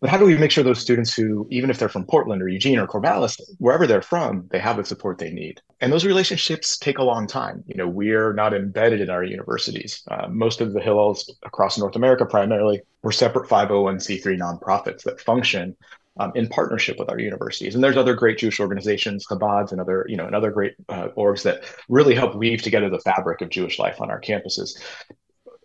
But 0.00 0.10
how 0.10 0.18
do 0.18 0.26
we 0.26 0.36
make 0.36 0.50
sure 0.50 0.62
those 0.62 0.80
students 0.80 1.14
who, 1.14 1.46
even 1.50 1.70
if 1.70 1.78
they're 1.78 1.88
from 1.88 2.04
Portland 2.04 2.42
or 2.42 2.48
Eugene 2.48 2.78
or 2.78 2.86
Corvallis, 2.86 3.40
wherever 3.58 3.86
they're 3.86 4.02
from, 4.02 4.46
they 4.50 4.58
have 4.58 4.76
the 4.76 4.84
support 4.84 5.16
they 5.16 5.30
need? 5.30 5.62
And 5.80 5.90
those 5.90 6.04
relationships 6.04 6.76
take 6.76 6.98
a 6.98 7.02
long 7.02 7.26
time. 7.26 7.64
You 7.66 7.76
know, 7.76 7.88
we're 7.88 8.34
not 8.34 8.52
embedded 8.52 9.00
in 9.00 9.08
our 9.08 9.24
universities. 9.24 10.02
Uh, 10.10 10.26
most 10.28 10.60
of 10.60 10.74
the 10.74 10.80
Hillels 10.80 11.30
across 11.42 11.78
North 11.78 11.96
America, 11.96 12.26
primarily, 12.26 12.82
were 13.02 13.12
separate 13.12 13.48
501c3 13.48 14.38
nonprofits 14.38 15.04
that 15.04 15.20
function 15.20 15.74
um, 16.18 16.32
in 16.34 16.48
partnership 16.48 16.98
with 16.98 17.10
our 17.10 17.18
universities. 17.18 17.74
And 17.74 17.82
there's 17.82 17.96
other 17.96 18.14
great 18.14 18.38
Jewish 18.38 18.60
organizations, 18.60 19.26
Chabad's 19.26 19.72
and 19.72 19.80
other, 19.80 20.06
you 20.08 20.16
know, 20.16 20.26
and 20.26 20.34
other 20.34 20.50
great 20.50 20.74
uh, 20.88 21.08
orgs 21.16 21.42
that 21.42 21.64
really 21.88 22.14
help 22.14 22.34
weave 22.34 22.62
together 22.62 22.88
the 22.88 23.00
fabric 23.00 23.40
of 23.40 23.50
Jewish 23.50 23.78
life 23.78 24.00
on 24.00 24.10
our 24.10 24.20
campuses. 24.20 24.78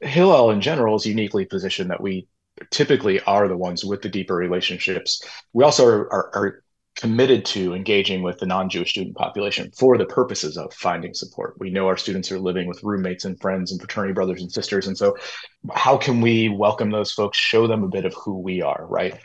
Hillel 0.02 0.52
in 0.52 0.62
general 0.62 0.96
is 0.96 1.06
uniquely 1.06 1.46
positioned 1.46 1.92
that 1.92 2.02
we 2.02 2.28
typically 2.72 3.22
are 3.22 3.48
the 3.48 3.58
ones 3.58 3.86
with 3.86 4.02
the 4.02 4.10
deeper 4.10 4.36
relationships. 4.36 5.22
We 5.54 5.64
also 5.64 5.86
are, 5.86 6.14
are, 6.14 6.32
are 6.34 6.64
committed 6.96 7.46
to 7.46 7.74
engaging 7.74 8.22
with 8.24 8.38
the 8.40 8.46
non-Jewish 8.46 8.90
student 8.90 9.16
population 9.16 9.72
for 9.78 9.98
the 9.98 10.06
purposes 10.06 10.58
of 10.58 10.74
finding 10.74 11.14
support. 11.14 11.56
We 11.58 11.70
know 11.70 11.88
our 11.88 11.96
students 11.96 12.32
are 12.32 12.40
living 12.40 12.68
with 12.68 12.84
roommates 12.84 13.24
and 13.24 13.40
friends 13.40 13.72
and 13.72 13.80
fraternity 13.80 14.14
brothers 14.14 14.42
and 14.42 14.52
sisters. 14.52 14.88
And 14.88 14.98
so 14.98 15.16
how 15.74 15.96
can 15.96 16.20
we 16.20 16.50
welcome 16.50 16.92
those 16.92 17.12
folks, 17.12 17.38
show 17.38 17.68
them 17.68 17.84
a 17.84 17.88
bit 17.88 18.06
of 18.06 18.14
who 18.16 18.40
we 18.40 18.62
are, 18.62 18.86
right? 18.90 19.18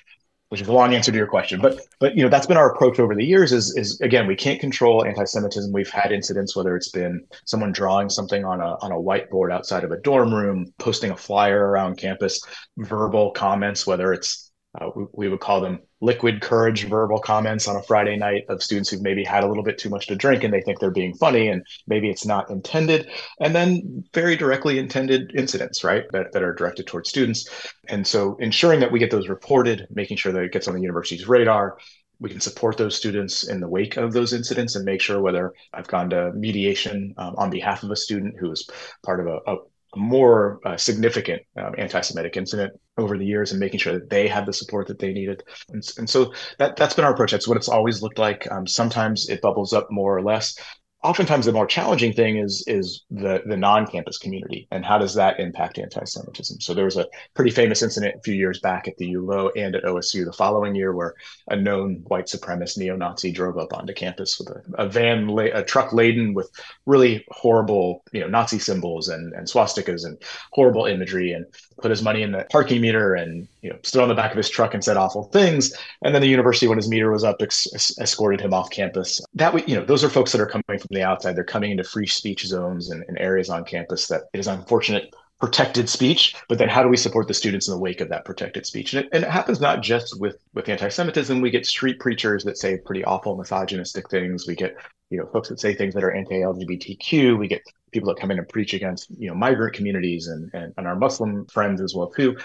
Which 0.55 0.61
is 0.61 0.69
a 0.69 0.73
long 0.73 0.95
answer 0.95 1.11
to 1.11 1.19
your 1.19 1.27
question. 1.27 1.61
But 1.61 1.81
but 1.99 2.17
you 2.17 2.23
know 2.23 2.29
that's 2.29 2.47
been 2.47 2.57
our 2.57 2.73
approach 2.73 3.01
over 3.01 3.13
the 3.17 3.25
years. 3.25 3.51
Is 3.51 3.77
is 3.77 4.01
again 4.01 4.29
we 4.29 4.37
can't 4.37 4.61
control 4.61 5.05
anti-Semitism. 5.05 5.73
We've 5.73 5.91
had 5.91 6.13
incidents 6.13 6.55
whether 6.55 6.77
it's 6.77 6.91
been 6.91 7.27
someone 7.45 7.73
drawing 7.73 8.09
something 8.09 8.45
on 8.45 8.61
a 8.61 8.77
on 8.81 8.93
a 8.93 8.95
whiteboard 8.95 9.53
outside 9.53 9.83
of 9.83 9.91
a 9.91 9.97
dorm 9.97 10.33
room, 10.33 10.73
posting 10.79 11.11
a 11.11 11.17
flyer 11.17 11.67
around 11.67 11.97
campus, 11.97 12.41
verbal 12.77 13.33
comments, 13.33 13.85
whether 13.85 14.13
it's 14.13 14.44
uh, 14.81 14.91
we, 15.13 15.29
would 15.29 15.41
call 15.41 15.61
them 15.61 15.81
liquid 16.01 16.41
courage 16.41 16.89
verbal 16.89 17.19
comments 17.19 17.69
on 17.69 17.77
a 17.77 17.83
Friday 17.83 18.17
night 18.17 18.45
of 18.49 18.63
students 18.63 18.91
who've 18.91 19.03
maybe 19.03 19.23
had 19.23 19.45
a 19.45 19.47
little 19.47 19.63
bit 19.63 19.79
too 19.79 19.89
much 19.89 20.07
to 20.09 20.17
drink 20.17 20.43
and 20.43 20.53
they 20.53 20.61
think 20.61 20.81
they're 20.81 20.91
being 20.91 21.15
funny 21.15 21.49
and 21.49 21.65
maybe 21.87 22.11
it's 22.11 22.27
not 22.27 22.51
intended. 22.51 23.09
And 23.41 23.55
then 23.55 24.05
very 24.13 24.37
directly 24.37 24.79
intended 24.79 25.33
incidents, 25.37 25.85
right, 25.85 26.05
that, 26.13 26.33
that 26.33 26.43
are 26.43 26.55
directed 26.55 26.87
towards 26.87 27.09
students. 27.09 27.49
And 27.89 28.07
so 28.07 28.37
ensuring 28.37 28.81
that 28.81 28.91
we 28.91 28.99
get 28.99 29.11
those 29.11 29.29
reported, 29.29 29.87
making 29.91 30.17
sure 30.17 30.33
that 30.33 30.43
it 30.43 30.53
gets 30.53 30.67
on 30.67 30.75
the 30.75 30.83
university's 30.83 31.29
radar, 31.29 31.79
we 32.21 32.31
can 32.31 32.41
support 32.41 32.77
those 32.77 32.97
students 32.97 33.49
in 33.49 33.61
the 33.61 33.69
wake 33.69 33.97
of 33.97 34.13
those 34.13 34.33
incidents 34.33 34.77
and 34.77 34.85
make 34.85 35.01
sure 35.01 35.21
whether 35.21 35.53
I've 35.73 35.89
gone 35.89 36.11
to 36.11 36.33
mediation 36.33 37.15
um, 37.17 37.35
on 37.37 37.51
behalf 37.51 37.83
of 37.83 37.91
a 37.91 37.97
student 37.97 38.37
who 38.39 38.51
is 38.51 38.69
part 39.05 39.21
of 39.21 39.27
a, 39.27 39.53
a 39.53 39.57
more 39.97 40.61
uh, 40.65 40.77
significant 40.77 41.43
um, 41.57 41.75
anti-Semitic 41.79 42.37
incident 42.37 42.73
over 42.97 43.19
the 43.19 43.25
years 43.25 43.51
and 43.51 43.61
making 43.61 43.81
sure 43.81 43.93
that 43.93 44.11
they 44.11 44.29
had 44.29 44.47
the 44.47 44.53
support 44.53 44.87
that 44.89 44.99
they 44.99 45.13
needed. 45.13 45.43
And, 45.71 45.83
and 45.99 46.09
so 46.09 46.33
that, 46.59 46.77
that's 46.77 46.95
been 46.95 47.05
our 47.05 47.13
approach. 47.13 47.33
That's 47.33 47.49
what 47.49 47.57
it's 47.57 47.69
always 47.69 48.03
looked 48.03 48.19
like. 48.19 48.51
Um, 48.51 48.67
sometimes 48.67 49.29
it 49.29 49.41
bubbles 49.41 49.73
up 49.73 49.89
more 49.91 50.17
or 50.17 50.23
less 50.23 50.57
oftentimes 51.05 51.45
the 51.45 51.53
more 51.53 51.67
challenging 51.67 52.13
thing 52.13 52.39
is 52.39 52.65
is 52.67 53.05
the 53.11 53.43
the 53.47 53.57
non-campus 53.57 54.17
community 54.17 54.67
and 54.71 54.85
how 54.85 54.97
does 54.99 55.15
that 55.15 55.39
impact 55.39 55.79
anti-Semitism? 55.79 56.61
So 56.61 56.73
there 56.73 56.87
was 56.87 56.97
a 56.97 57.07
pretty 57.35 57.51
famous 57.51 57.83
incident 57.83 58.17
a 58.17 58.23
few 58.23 58.35
years 58.35 58.59
back 58.59 58.89
at 58.89 58.97
the 58.97 59.15
ULO 59.15 59.51
and 59.51 59.77
at 59.77 59.85
OSU 59.85 60.25
the 60.25 60.33
following 60.33 60.75
year 60.75 60.93
where 60.95 61.15
a 61.49 61.57
known 61.57 62.03
white 62.07 62.27
supremacist 62.27 62.79
neo-Nazi 62.79 63.31
drove 63.31 63.59
up 63.59 63.75
onto 63.75 63.93
campus 63.93 64.39
with 64.39 64.49
a, 64.49 64.83
a 64.83 64.89
van, 64.89 65.29
a 65.39 65.63
truck 65.63 65.93
laden 65.93 66.33
with 66.33 66.51
really 66.87 67.25
horrible, 67.31 68.03
you 68.13 68.21
know, 68.21 68.29
Nazi 68.29 68.59
symbols 68.59 69.09
and, 69.09 69.35
and 69.35 69.47
swastikas 69.47 70.07
and 70.07 70.21
horrible 70.53 70.87
imagery 70.87 71.33
and 71.33 71.45
put 71.81 71.91
his 71.91 72.03
money 72.03 72.23
in 72.23 72.33
the 72.33 72.47
parking 72.51 72.81
meter 72.81 73.15
and 73.15 73.49
you 73.63 73.71
know, 73.71 73.77
stood 73.83 74.03
on 74.03 74.09
the 74.09 74.15
back 74.15 74.31
of 74.31 74.37
his 74.37 74.49
truck 74.49 74.75
and 74.75 74.85
said 74.85 74.97
awful 74.97 75.25
things. 75.25 75.73
And 76.03 76.15
then 76.15 76.23
the 76.23 76.29
university, 76.29 76.69
when 76.69 76.79
his 76.79 76.89
meter 76.89 77.11
was 77.11 77.25
up, 77.25 77.37
ex- 77.41 77.97
escorted 77.99 78.41
him 78.41 78.55
off 78.55 78.71
campus. 78.71 79.21
That 79.35 79.53
we, 79.53 79.65
you 79.65 79.75
know, 79.75 79.85
those 79.85 80.05
are 80.05 80.09
folks 80.09 80.33
that 80.33 80.41
are 80.41 80.47
coming 80.47 80.65
from 80.69 80.89
the 80.91 81.03
outside. 81.03 81.37
They're 81.37 81.45
coming 81.45 81.71
into 81.71 81.85
free 81.85 82.07
speech 82.07 82.47
zones 82.47 82.91
and, 82.91 83.05
and 83.09 83.19
areas 83.19 83.51
on 83.51 83.65
campus 83.65 84.09
that 84.09 84.23
it 84.33 84.41
is 84.41 84.47
unfortunate 84.47 85.15
protected 85.41 85.89
speech 85.89 86.35
but 86.49 86.59
then 86.59 86.69
how 86.69 86.83
do 86.83 86.89
we 86.89 86.97
support 86.97 87.27
the 87.27 87.35
students 87.35 87.67
in 87.67 87.75
the 87.75 87.81
wake 87.81 88.01
of 88.01 88.09
that 88.09 88.25
protected 88.25 88.65
speech 88.65 88.95
and 88.95 89.05
it, 89.05 89.11
and 89.13 89.25
it 89.25 89.31
happens 89.31 89.61
not 89.61 89.83
just 89.83 90.19
with 90.21 90.37
with 90.55 90.69
anti-semitism 90.69 91.41
we 91.41 91.51
get 91.51 91.67
street 91.67 91.99
preachers 91.99 92.45
that 92.45 92.57
say 92.57 92.79
pretty 92.79 93.05
awful 93.05 93.37
misogynistic 93.37 94.09
things 94.09 94.47
we 94.47 94.55
get 94.55 94.77
you 95.11 95.19
know 95.19 95.27
folks 95.27 95.49
that 95.49 95.59
say 95.59 95.75
things 95.75 95.93
that 95.93 96.05
are 96.05 96.13
anti-lgbtq 96.13 97.37
we 97.37 97.49
get 97.49 97.61
people 97.95 98.13
that 98.13 98.21
come 98.21 98.31
in 98.31 98.39
and 98.39 98.49
preach 98.49 98.75
against 98.75 99.09
you 99.17 99.29
know 99.29 99.35
migrant 99.35 99.75
communities 99.75 100.27
and 100.27 100.51
and, 100.53 100.75
and 100.77 100.87
our 100.87 100.97
muslim 100.97 101.47
friends 101.47 101.81
as 101.81 101.95
well 101.95 102.11
too. 102.11 102.37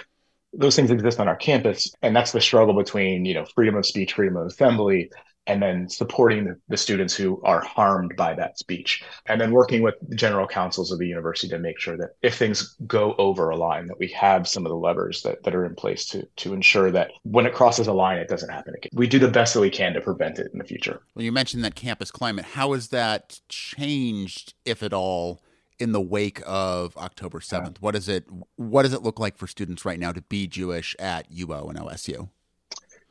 Those 0.53 0.75
things 0.75 0.89
exist 0.89 1.19
on 1.19 1.27
our 1.27 1.35
campus 1.35 1.93
and 2.01 2.15
that's 2.15 2.31
the 2.31 2.41
struggle 2.41 2.73
between 2.73 3.25
you 3.25 3.33
know 3.33 3.45
freedom 3.53 3.75
of 3.75 3.85
speech 3.85 4.13
freedom 4.13 4.37
of 4.37 4.47
assembly 4.47 5.11
and 5.49 5.63
then 5.63 5.89
supporting 5.89 6.45
the, 6.45 6.55
the, 6.69 6.77
students 6.77 7.15
who 7.15 7.41
are 7.43 7.59
harmed 7.59 8.15
by 8.15 8.35
that 8.35 8.57
speech 8.59 9.03
and 9.25 9.41
then 9.41 9.51
working 9.51 9.81
with 9.81 9.95
the 10.07 10.15
general 10.15 10.47
councils 10.47 10.91
of 10.91 10.99
the 10.99 11.07
university 11.07 11.49
to 11.49 11.57
make 11.57 11.79
sure 11.79 11.97
that 11.97 12.11
if 12.21 12.37
things 12.37 12.75
go 12.85 13.15
over 13.17 13.49
a 13.49 13.57
line 13.57 13.87
that 13.87 13.97
we 13.97 14.07
have 14.09 14.47
some 14.47 14.65
of 14.65 14.69
the 14.69 14.77
levers 14.77 15.23
that, 15.23 15.43
that 15.43 15.55
are 15.55 15.65
in 15.65 15.73
place 15.75 16.05
to 16.05 16.25
to 16.35 16.53
ensure 16.53 16.91
that 16.91 17.11
when 17.23 17.47
it 17.47 17.53
crosses 17.53 17.87
a 17.87 17.93
line 17.93 18.19
it 18.19 18.29
doesn't 18.29 18.49
happen 18.49 18.75
again 18.75 18.91
we 18.93 19.07
do 19.07 19.17
the 19.17 19.27
best 19.27 19.55
that 19.55 19.59
we 19.59 19.69
can 19.69 19.91
to 19.91 19.99
prevent 19.99 20.37
it 20.37 20.51
in 20.53 20.59
the 20.59 20.63
future 20.63 21.01
well 21.15 21.25
you 21.25 21.31
mentioned 21.31 21.63
that 21.63 21.75
campus 21.75 22.11
climate 22.11 22.45
how 22.45 22.73
has 22.73 22.89
that 22.89 23.41
changed 23.49 24.53
if 24.65 24.83
at 24.83 24.93
all 24.93 25.41
in 25.79 25.93
the 25.93 26.01
wake 26.01 26.41
of 26.45 26.95
October 26.97 27.39
7th? 27.39 27.77
What 27.79 27.95
does 27.95 28.09
it 28.09 28.25
what 28.57 28.83
does 28.83 28.91
it 28.91 29.01
look 29.01 29.17
like 29.17 29.37
for 29.37 29.47
students 29.47 29.85
right 29.85 29.97
now 29.97 30.11
to 30.11 30.21
be 30.21 30.45
Jewish 30.45 30.93
at 30.99 31.31
UO 31.31 31.69
and 31.69 31.79
OSU? 31.79 32.29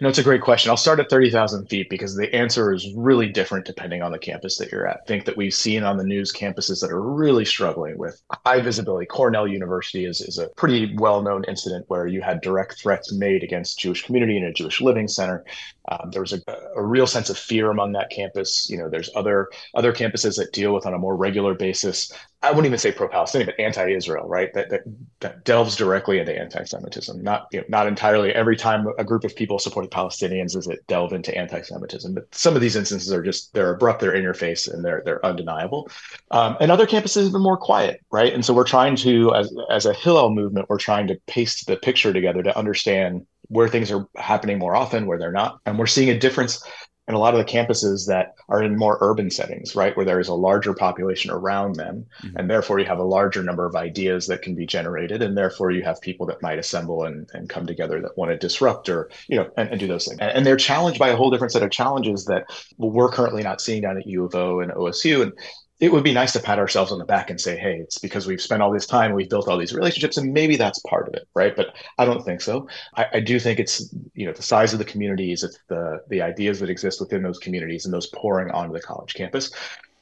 Know, 0.01 0.09
it's 0.09 0.19
a 0.19 0.23
great 0.23 0.43
question. 0.43 0.71
I'll 0.71 0.77
start 0.77 1.01
at 1.01 1.11
30,000 1.11 1.67
feet 1.67 1.91
because 1.91 2.15
the 2.15 2.33
answer 2.33 2.73
is 2.73 2.93
really 2.95 3.27
different 3.29 3.67
depending 3.67 4.01
on 4.01 4.13
the 4.13 4.19
campus 4.19 4.57
that 4.59 4.71
you're 4.71 4.87
at. 4.87 5.01
I 5.03 5.07
think 5.07 5.25
that 5.25 5.37
we've 5.37 5.53
seen 5.53 5.83
on 5.83 5.97
the 5.97 6.05
news 6.05 6.33
campuses 6.33 6.81
that 6.81 6.93
are 6.93 7.03
really 7.03 7.45
struggling 7.45 7.99
with 7.99 8.23
high 8.47 8.61
visibility. 8.61 9.07
Cornell 9.07 9.49
University 9.49 10.05
is, 10.05 10.21
is 10.21 10.39
a 10.39 10.51
pretty 10.51 10.95
well 10.99 11.21
known 11.23 11.43
incident 11.49 11.87
where 11.89 12.07
you 12.07 12.23
had 12.23 12.41
direct 12.43 12.81
threats 12.81 13.13
made 13.13 13.43
against 13.43 13.81
Jewish 13.81 14.05
community 14.05 14.37
in 14.37 14.45
a 14.45 14.53
Jewish 14.53 14.81
living 14.81 15.09
center. 15.09 15.45
Um, 15.91 16.13
there 16.13 16.23
was 16.23 16.33
a, 16.33 16.43
a, 16.77 16.83
real 16.85 17.07
sense 17.07 17.29
of 17.29 17.37
fear 17.37 17.71
among 17.71 17.93
that 17.93 18.11
campus. 18.11 18.69
You 18.71 18.79
know, 18.79 18.89
there's 18.89 19.11
other 19.17 19.49
other 19.75 19.93
campuses 19.93 20.37
that 20.37 20.53
deal 20.53 20.73
with 20.75 20.87
on 20.87 20.95
a 20.95 20.99
more 20.99 21.17
regular 21.17 21.55
basis. 21.55 22.13
I 22.41 22.51
wouldn't 22.51 22.67
even 22.67 22.79
say 22.79 22.93
pro-Palestinian, 22.93 23.47
but 23.47 23.61
anti-Israel, 23.63 24.29
right? 24.29 24.55
That, 24.55 24.71
that 24.71 24.83
that 25.21 25.45
delves 25.45 25.75
directly 25.75 26.21
into 26.21 26.39
anti-Semitism. 26.39 27.21
Not 27.21 27.47
you 27.53 27.61
know, 27.61 27.67
not 27.69 27.89
entirely 27.89 28.33
every 28.33 28.57
time 28.57 28.87
a 28.97 29.05
group 29.05 29.25
of 29.25 29.35
people 29.35 29.59
support 29.59 29.91
Palestinians 29.91 30.53
does 30.53 30.69
it 30.69 30.87
delve 30.87 31.13
into 31.13 31.37
anti-Semitism, 31.37 32.15
but 32.15 32.33
some 32.33 32.55
of 32.55 32.61
these 32.61 32.77
instances 32.77 33.13
are 33.13 33.23
just 33.23 33.53
they're 33.55 33.75
abrupt, 33.75 34.01
they're 34.01 34.15
in 34.15 34.23
your 34.23 34.35
face, 34.35 34.69
and 34.69 34.85
they're 34.85 35.03
they're 35.05 35.25
undeniable. 35.27 35.91
Um, 36.31 36.57
and 36.61 36.71
other 36.71 36.87
campuses 36.87 37.25
have 37.25 37.33
been 37.33 37.43
more 37.43 37.57
quiet, 37.57 38.01
right? 38.13 38.33
And 38.33 38.45
so 38.45 38.55
we're 38.55 38.65
trying 38.65 38.95
to, 38.97 39.35
as 39.35 39.53
as 39.71 39.87
a 39.87 39.93
Hillel 39.93 40.33
movement, 40.33 40.69
we're 40.69 40.79
trying 40.79 41.09
to 41.09 41.17
paste 41.27 41.67
the 41.67 41.77
picture 41.77 42.13
together 42.13 42.45
to 42.45 42.57
understand 42.57 43.27
where 43.49 43.69
things 43.69 43.91
are 43.91 44.07
happening 44.17 44.59
more 44.59 44.77
often, 44.77 45.07
where 45.07 45.19
they're 45.19 45.33
not. 45.33 45.59
And 45.67 45.79
we're 45.79 45.87
seeing 45.87 46.11
a 46.11 46.19
difference 46.19 46.63
in 47.09 47.15
a 47.15 47.19
lot 47.19 47.35
of 47.35 47.39
the 47.39 47.51
campuses 47.51 48.07
that 48.07 48.35
are 48.51 48.63
in 48.63 48.77
more 48.77 48.99
urban 49.01 49.31
settings, 49.31 49.75
right, 49.75 49.97
where 49.97 50.05
there 50.05 50.21
is 50.21 50.29
a 50.29 50.35
larger 50.35 50.75
population 50.75 51.31
around 51.31 51.75
them. 51.75 52.05
Mm-hmm. 52.23 52.37
And 52.37 52.51
therefore, 52.51 52.79
you 52.79 52.85
have 52.85 52.99
a 52.99 53.05
larger 53.05 53.43
number 53.43 53.65
of 53.65 53.75
ideas 53.75 54.27
that 54.27 54.43
can 54.43 54.55
be 54.55 54.67
generated. 54.67 55.23
And 55.23 55.37
therefore, 55.37 55.71
you 55.71 55.83
have 55.85 56.01
people 56.03 56.27
that 56.27 56.43
might 56.43 56.59
assemble 56.59 57.05
and, 57.05 57.29
and 57.33 57.49
come 57.49 57.67
together 57.67 58.01
that 58.03 58.17
want 58.19 58.31
to 58.31 58.37
disrupt 58.37 58.91
or, 58.91 59.11
you 59.27 59.37
know, 59.37 59.51
and, 59.57 59.71
and 59.71 59.81
do 59.81 59.87
those 59.87 60.07
things. 60.07 60.21
And, 60.21 60.31
and, 60.31 60.47
they're 60.47 60.57
challenged 60.57 60.99
by 60.99 61.09
a 61.09 61.17
whole 61.17 61.31
different 61.31 61.53
set 61.53 61.63
of 61.63 61.71
challenges 61.71 62.25
that 62.27 62.45
we're 62.77 63.11
currently 63.11 63.43
not 63.43 63.61
seeing 63.61 63.83
down 63.83 63.99
at 63.99 64.07
U 64.07 64.25
of 64.25 64.35
O 64.35 64.61
and 64.61 64.73
OSU. 64.73 65.23
And 65.23 65.33
it 65.81 65.93
would 65.93 66.03
be 66.03 66.13
nice 66.13 66.33
to 66.33 66.41
pat 66.41 66.59
ourselves 66.59 66.91
on 66.91 66.99
the 66.99 67.05
back 67.05 67.31
and 67.31 67.41
say, 67.41 67.57
hey, 67.57 67.77
it's 67.77 67.99
because 67.99 68.27
we've 68.27 68.43
spent 68.43 68.63
all 68.63 68.73
this 68.73 68.87
time, 68.87 69.13
we've 69.13 69.31
built 69.31 69.47
all 69.47 69.59
these 69.59 69.73
relationships, 69.73 70.17
and 70.17 70.33
maybe 70.33 70.57
that's 70.57 70.81
part 70.81 71.07
of 71.07 71.15
it, 71.15 71.29
right? 71.35 71.55
But 71.55 71.77
I 71.99 72.05
don't 72.05 72.25
think 72.25 72.41
so. 72.41 72.69
I, 72.95 73.07
I, 73.15 73.21
do 73.21 73.39
think 73.39 73.61
it's 73.61 73.95
you 74.15 74.27
know 74.27 74.33
the 74.33 74.43
size 74.43 74.73
of 74.73 74.81
the 74.81 74.85
communities, 74.85 75.45
it's 75.45 75.59
the 75.69 76.01
the 76.09 76.23
ideas 76.23 76.59
that 76.61 76.71
exist 76.71 77.01
within 77.01 77.23
those 77.23 77.39
communities, 77.39 77.85
and 77.85 77.95
those 77.95 78.09
pouring 78.09 78.51
onto 78.51 78.73
the 78.73 78.81
college 78.81 79.15
campus. 79.15 79.53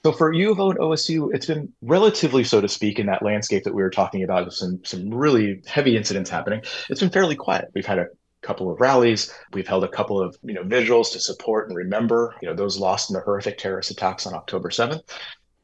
So 0.04 0.12
for 0.12 0.32
U 0.32 0.52
of 0.52 0.60
O 0.60 0.70
and 0.70 0.78
OSU, 0.78 1.34
it's 1.34 1.46
been 1.46 1.72
relatively, 1.82 2.44
so 2.44 2.60
to 2.60 2.68
speak, 2.68 2.98
in 2.98 3.06
that 3.06 3.22
landscape 3.22 3.64
that 3.64 3.74
we 3.74 3.82
were 3.82 3.90
talking 3.90 4.22
about, 4.22 4.46
with 4.46 4.54
some 4.54 4.82
some 4.84 5.12
really 5.12 5.62
heavy 5.66 5.96
incidents 5.96 6.30
happening. 6.30 6.62
It's 6.88 7.00
been 7.00 7.10
fairly 7.10 7.36
quiet. 7.36 7.70
We've 7.74 7.84
had 7.84 7.98
a 7.98 8.06
couple 8.40 8.70
of 8.70 8.80
rallies. 8.80 9.34
We've 9.52 9.66
held 9.66 9.84
a 9.84 9.88
couple 9.88 10.22
of 10.22 10.38
you 10.42 10.54
know 10.54 10.62
visuals 10.62 11.12
to 11.12 11.20
support 11.20 11.68
and 11.68 11.76
remember 11.76 12.34
you 12.40 12.48
know 12.48 12.54
those 12.54 12.78
lost 12.78 13.10
in 13.10 13.14
the 13.14 13.20
horrific 13.20 13.58
terrorist 13.58 13.90
attacks 13.90 14.26
on 14.26 14.32
October 14.32 14.70
7th. 14.70 15.02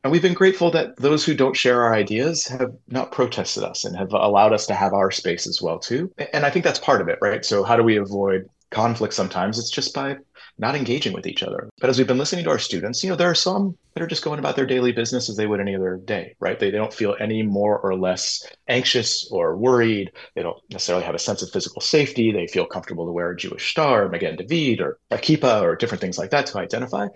And 0.04 0.10
we've 0.10 0.22
been 0.22 0.34
grateful 0.34 0.70
that 0.72 0.96
those 0.96 1.24
who 1.24 1.34
don't 1.34 1.56
share 1.56 1.82
our 1.82 1.94
ideas 1.94 2.46
have 2.48 2.72
not 2.88 3.12
protested 3.12 3.62
us 3.62 3.84
and 3.84 3.96
have 3.96 4.12
allowed 4.12 4.52
us 4.52 4.66
to 4.66 4.74
have 4.74 4.92
our 4.92 5.10
space 5.10 5.46
as 5.46 5.62
well 5.62 5.78
too. 5.78 6.12
And 6.32 6.44
I 6.44 6.50
think 6.50 6.64
that's 6.64 6.80
part 6.80 7.00
of 7.00 7.08
it, 7.08 7.18
right? 7.22 7.44
So 7.44 7.62
how 7.62 7.76
do 7.76 7.84
we 7.84 7.96
avoid 7.96 8.48
conflict 8.70 9.14
sometimes? 9.14 9.60
It's 9.60 9.70
just 9.70 9.94
by 9.94 10.16
not 10.58 10.74
engaging 10.74 11.12
with 11.12 11.26
each 11.26 11.42
other. 11.42 11.68
But 11.80 11.88
as 11.88 11.98
we've 11.98 12.06
been 12.06 12.18
listening 12.18 12.44
to 12.44 12.50
our 12.50 12.58
students, 12.58 13.02
you 13.02 13.10
know, 13.10 13.16
there 13.16 13.30
are 13.30 13.34
some 13.34 13.76
that 13.94 14.02
are 14.02 14.08
just 14.08 14.24
going 14.24 14.38
about 14.38 14.56
their 14.56 14.66
daily 14.66 14.92
business 14.92 15.30
as 15.30 15.36
they 15.36 15.46
would 15.46 15.60
any 15.60 15.74
other 15.74 16.00
day, 16.04 16.34
right? 16.40 16.58
They, 16.58 16.70
they 16.70 16.78
don't 16.78 16.92
feel 16.92 17.16
any 17.20 17.42
more 17.42 17.78
or 17.78 17.96
less 17.96 18.44
anxious 18.68 19.28
or 19.30 19.56
worried. 19.56 20.10
They 20.34 20.42
don't 20.42 20.60
necessarily 20.70 21.04
have 21.04 21.14
a 21.14 21.18
sense 21.18 21.42
of 21.42 21.50
physical 21.50 21.80
safety. 21.80 22.32
They 22.32 22.46
feel 22.48 22.66
comfortable 22.66 23.06
to 23.06 23.12
wear 23.12 23.30
a 23.30 23.36
Jewish 23.36 23.70
star, 23.70 24.08
Magen 24.08 24.36
David, 24.36 24.80
or 24.80 24.98
a 25.10 25.16
kippah, 25.16 25.62
or 25.62 25.76
different 25.76 26.00
things 26.00 26.18
like 26.18 26.30
that 26.30 26.46
to 26.46 26.58
identify. 26.58 27.06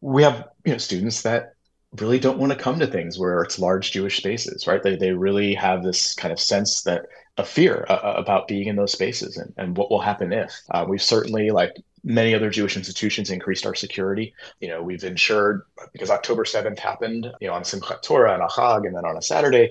We 0.00 0.22
have, 0.22 0.48
you 0.64 0.72
know, 0.72 0.78
students 0.78 1.22
that 1.22 1.54
really 1.98 2.18
don't 2.18 2.38
want 2.38 2.52
to 2.52 2.58
come 2.58 2.78
to 2.78 2.86
things 2.86 3.18
where 3.18 3.42
it's 3.42 3.58
large 3.58 3.90
Jewish 3.92 4.18
spaces, 4.18 4.66
right? 4.66 4.82
They, 4.82 4.96
they 4.96 5.12
really 5.12 5.54
have 5.54 5.82
this 5.82 6.14
kind 6.14 6.32
of 6.32 6.38
sense 6.38 6.82
that 6.82 7.06
a 7.36 7.44
fear 7.44 7.86
uh, 7.88 8.14
about 8.16 8.46
being 8.46 8.68
in 8.68 8.76
those 8.76 8.92
spaces 8.92 9.36
and, 9.36 9.52
and 9.56 9.76
what 9.76 9.90
will 9.90 10.00
happen 10.00 10.32
if. 10.32 10.52
Uh, 10.70 10.84
we've 10.88 11.02
certainly, 11.02 11.50
like 11.50 11.74
many 12.04 12.34
other 12.34 12.50
Jewish 12.50 12.76
institutions, 12.76 13.30
increased 13.30 13.66
our 13.66 13.74
security. 13.74 14.34
You 14.60 14.68
know, 14.68 14.82
we've 14.82 15.04
ensured 15.04 15.62
because 15.92 16.10
October 16.10 16.44
7th 16.44 16.78
happened, 16.78 17.26
you 17.40 17.48
know, 17.48 17.54
on 17.54 17.62
Simchat 17.62 18.02
Torah 18.02 18.34
and 18.34 18.42
a 18.42 18.46
Chag 18.46 18.86
and 18.86 18.94
then 18.94 19.04
on 19.04 19.16
a 19.16 19.22
Saturday, 19.22 19.70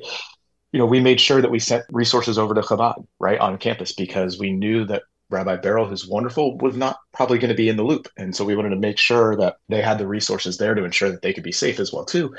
you 0.72 0.80
know, 0.80 0.86
we 0.86 1.00
made 1.00 1.20
sure 1.20 1.42
that 1.42 1.52
we 1.52 1.60
sent 1.60 1.84
resources 1.90 2.38
over 2.38 2.54
to 2.54 2.62
Chabad, 2.62 3.06
right, 3.20 3.40
on 3.40 3.58
campus 3.58 3.94
because 3.94 4.38
we 4.38 4.52
knew 4.52 4.86
that 4.86 5.04
Rabbi 5.30 5.58
Beryl, 5.58 5.88
who's 5.88 6.08
wonderful, 6.08 6.58
was 6.58 6.76
not 6.76 7.00
probably 7.14 7.38
going 7.38 7.50
to 7.50 7.56
be 7.56 7.70
in 7.70 7.78
the 7.78 7.84
loop. 7.84 8.08
And 8.18 8.36
so 8.36 8.46
we 8.46 8.56
wanted 8.56 8.70
to 8.72 8.76
make 8.76 8.98
sure 8.98 9.36
that 9.38 9.58
they 9.68 9.82
had 9.82 9.98
the 9.98 10.08
resources 10.08 10.58
there 10.58 10.74
to 10.74 10.84
ensure 10.84 11.12
that 11.12 11.22
they 11.22 11.34
could 11.34 11.44
be 11.44 11.52
safe 11.52 11.80
as 11.80 11.94
well, 11.94 12.06
too. 12.06 12.36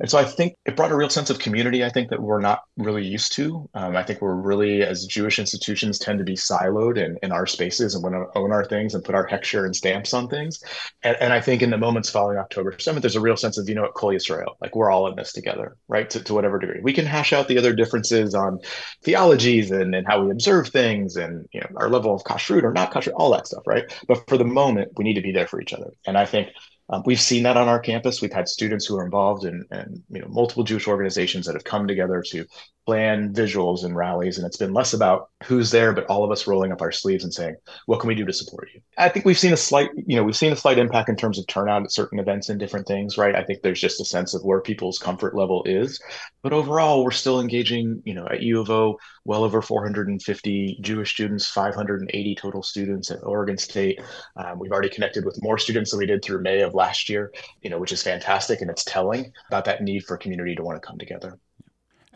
And 0.00 0.10
so 0.10 0.18
I 0.18 0.24
think 0.24 0.54
it 0.64 0.76
brought 0.76 0.90
a 0.90 0.96
real 0.96 1.10
sense 1.10 1.28
of 1.28 1.38
community, 1.38 1.84
I 1.84 1.90
think, 1.90 2.08
that 2.08 2.20
we're 2.20 2.40
not 2.40 2.62
really 2.78 3.04
used 3.04 3.32
to. 3.34 3.68
Um, 3.74 3.96
I 3.96 4.02
think 4.02 4.22
we're 4.22 4.34
really, 4.34 4.82
as 4.82 5.04
Jewish 5.04 5.38
institutions, 5.38 5.98
tend 5.98 6.18
to 6.18 6.24
be 6.24 6.34
siloed 6.34 6.96
in, 6.96 7.18
in 7.22 7.32
our 7.32 7.46
spaces 7.46 7.94
and 7.94 8.02
want 8.02 8.14
to 8.14 8.38
own 8.38 8.50
our 8.50 8.64
things 8.64 8.94
and 8.94 9.04
put 9.04 9.14
our 9.14 9.28
hechsher 9.28 9.66
and 9.66 9.76
stamps 9.76 10.14
on 10.14 10.28
things. 10.28 10.62
And, 11.02 11.16
and 11.20 11.32
I 11.34 11.40
think 11.40 11.60
in 11.60 11.68
the 11.68 11.76
moments 11.76 12.08
following 12.08 12.38
October 12.38 12.72
7th, 12.72 13.02
there's 13.02 13.16
a 13.16 13.20
real 13.20 13.36
sense 13.36 13.58
of, 13.58 13.68
you 13.68 13.74
know 13.74 13.82
what, 13.82 13.94
Kol 13.94 14.10
Yisrael, 14.10 14.54
like 14.62 14.74
we're 14.74 14.90
all 14.90 15.06
in 15.06 15.16
this 15.16 15.32
together, 15.32 15.76
right? 15.86 16.08
To, 16.10 16.24
to 16.24 16.34
whatever 16.34 16.58
degree. 16.58 16.80
We 16.82 16.94
can 16.94 17.04
hash 17.04 17.34
out 17.34 17.48
the 17.48 17.58
other 17.58 17.74
differences 17.74 18.34
on 18.34 18.60
theologies 19.02 19.70
and, 19.70 19.94
and 19.94 20.06
how 20.06 20.24
we 20.24 20.30
observe 20.30 20.68
things 20.68 21.16
and 21.16 21.46
you 21.52 21.60
know 21.60 21.68
our 21.76 21.90
level 21.90 22.14
of 22.14 22.24
kashrut 22.24 22.62
or 22.62 22.72
not 22.72 22.92
kashrut, 22.92 23.12
all 23.16 23.32
that 23.32 23.46
stuff, 23.46 23.66
right? 23.66 23.84
But 24.08 24.26
for 24.28 24.38
the 24.38 24.44
moment, 24.44 24.92
we 24.96 25.04
need 25.04 25.14
to 25.14 25.20
be 25.20 25.32
there 25.32 25.46
for 25.46 25.60
each 25.60 25.72
other. 25.72 25.92
And 26.06 26.16
I 26.16 26.24
think 26.24 26.48
um, 26.90 27.02
we've 27.06 27.20
seen 27.20 27.44
that 27.44 27.56
on 27.56 27.68
our 27.68 27.78
campus. 27.78 28.20
We've 28.20 28.32
had 28.32 28.48
students 28.48 28.84
who 28.84 28.96
are 28.98 29.04
involved 29.04 29.44
in, 29.44 29.64
in, 29.70 30.02
you 30.10 30.20
know 30.20 30.28
multiple 30.28 30.64
Jewish 30.64 30.88
organizations 30.88 31.46
that 31.46 31.54
have 31.54 31.64
come 31.64 31.86
together 31.86 32.22
to 32.30 32.44
plan 32.86 33.32
visuals 33.32 33.84
and 33.84 33.94
rallies, 33.94 34.38
and 34.38 34.46
it's 34.46 34.56
been 34.56 34.72
less 34.72 34.92
about 34.92 35.28
who's 35.44 35.70
there, 35.70 35.92
but 35.92 36.06
all 36.06 36.24
of 36.24 36.30
us 36.30 36.46
rolling 36.46 36.72
up 36.72 36.82
our 36.82 36.92
sleeves 36.92 37.24
and 37.24 37.32
saying, 37.32 37.56
"What 37.86 38.00
can 38.00 38.08
we 38.08 38.14
do 38.14 38.24
to 38.24 38.32
support 38.32 38.68
you?" 38.74 38.80
I 38.98 39.08
think 39.08 39.24
we've 39.24 39.38
seen 39.38 39.52
a 39.52 39.56
slight, 39.56 39.90
you 39.94 40.16
know, 40.16 40.24
we've 40.24 40.36
seen 40.36 40.52
a 40.52 40.56
slight 40.56 40.78
impact 40.78 41.08
in 41.08 41.16
terms 41.16 41.38
of 41.38 41.46
turnout 41.46 41.82
at 41.82 41.92
certain 41.92 42.18
events 42.18 42.48
and 42.48 42.58
different 42.58 42.86
things, 42.86 43.18
right? 43.18 43.34
I 43.34 43.44
think 43.44 43.62
there's 43.62 43.80
just 43.80 44.00
a 44.00 44.04
sense 44.04 44.34
of 44.34 44.42
where 44.42 44.60
people's 44.60 44.98
comfort 44.98 45.36
level 45.36 45.62
is, 45.64 46.00
but 46.42 46.52
overall, 46.52 47.04
we're 47.04 47.10
still 47.10 47.40
engaging. 47.40 48.02
You 48.04 48.14
know, 48.14 48.26
at 48.26 48.42
U 48.42 48.60
of 48.60 48.70
O, 48.70 48.98
well 49.24 49.44
over 49.44 49.62
450 49.62 50.78
Jewish 50.80 51.12
students, 51.12 51.46
580 51.46 52.34
total 52.34 52.62
students 52.62 53.10
at 53.10 53.22
Oregon 53.22 53.58
State. 53.58 54.00
Um, 54.36 54.58
we've 54.58 54.72
already 54.72 54.88
connected 54.88 55.24
with 55.24 55.42
more 55.42 55.58
students 55.58 55.90
than 55.90 55.98
we 55.98 56.06
did 56.06 56.24
through 56.24 56.42
May 56.42 56.62
of 56.62 56.74
last 56.74 57.08
year, 57.08 57.32
you 57.62 57.70
know, 57.70 57.78
which 57.78 57.92
is 57.92 58.02
fantastic, 58.02 58.60
and 58.60 58.70
it's 58.70 58.84
telling 58.84 59.32
about 59.48 59.64
that 59.66 59.82
need 59.82 60.04
for 60.04 60.16
community 60.16 60.54
to 60.54 60.62
want 60.62 60.80
to 60.80 60.86
come 60.86 60.98
together. 60.98 61.38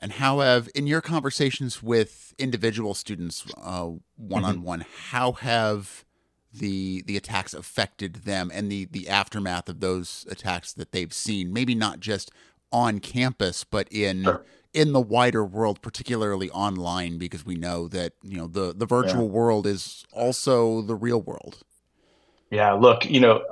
And 0.04 0.12
how 0.12 0.40
have, 0.40 0.68
in 0.74 0.86
your 0.86 1.00
conversations 1.00 1.82
with 1.82 2.34
individual 2.38 2.92
students, 2.92 3.46
one 3.56 4.44
on 4.44 4.62
one, 4.62 4.84
how 5.08 5.32
have 5.32 6.04
the 6.52 7.02
the 7.06 7.16
attacks 7.16 7.54
affected 7.54 8.16
them 8.16 8.50
and 8.52 8.70
the 8.70 8.84
the 8.84 9.08
aftermath 9.08 9.66
of 9.66 9.80
those 9.80 10.26
attacks 10.30 10.74
that 10.74 10.92
they've 10.92 11.10
seen? 11.10 11.54
Maybe 11.54 11.74
not 11.74 12.00
just 12.00 12.30
on 12.70 12.98
campus, 12.98 13.64
but 13.64 13.88
in 13.90 14.24
sure. 14.24 14.44
in 14.74 14.92
the 14.92 15.00
wider 15.00 15.42
world, 15.42 15.80
particularly 15.80 16.50
online, 16.50 17.16
because 17.16 17.46
we 17.46 17.54
know 17.54 17.88
that 17.88 18.12
you 18.22 18.36
know 18.36 18.46
the 18.46 18.74
the 18.74 18.84
virtual 18.84 19.24
yeah. 19.24 19.30
world 19.30 19.66
is 19.66 20.04
also 20.12 20.82
the 20.82 20.94
real 20.94 21.22
world. 21.22 21.62
Yeah, 22.50 22.72
look, 22.72 23.06
you 23.06 23.20
know, 23.20 23.42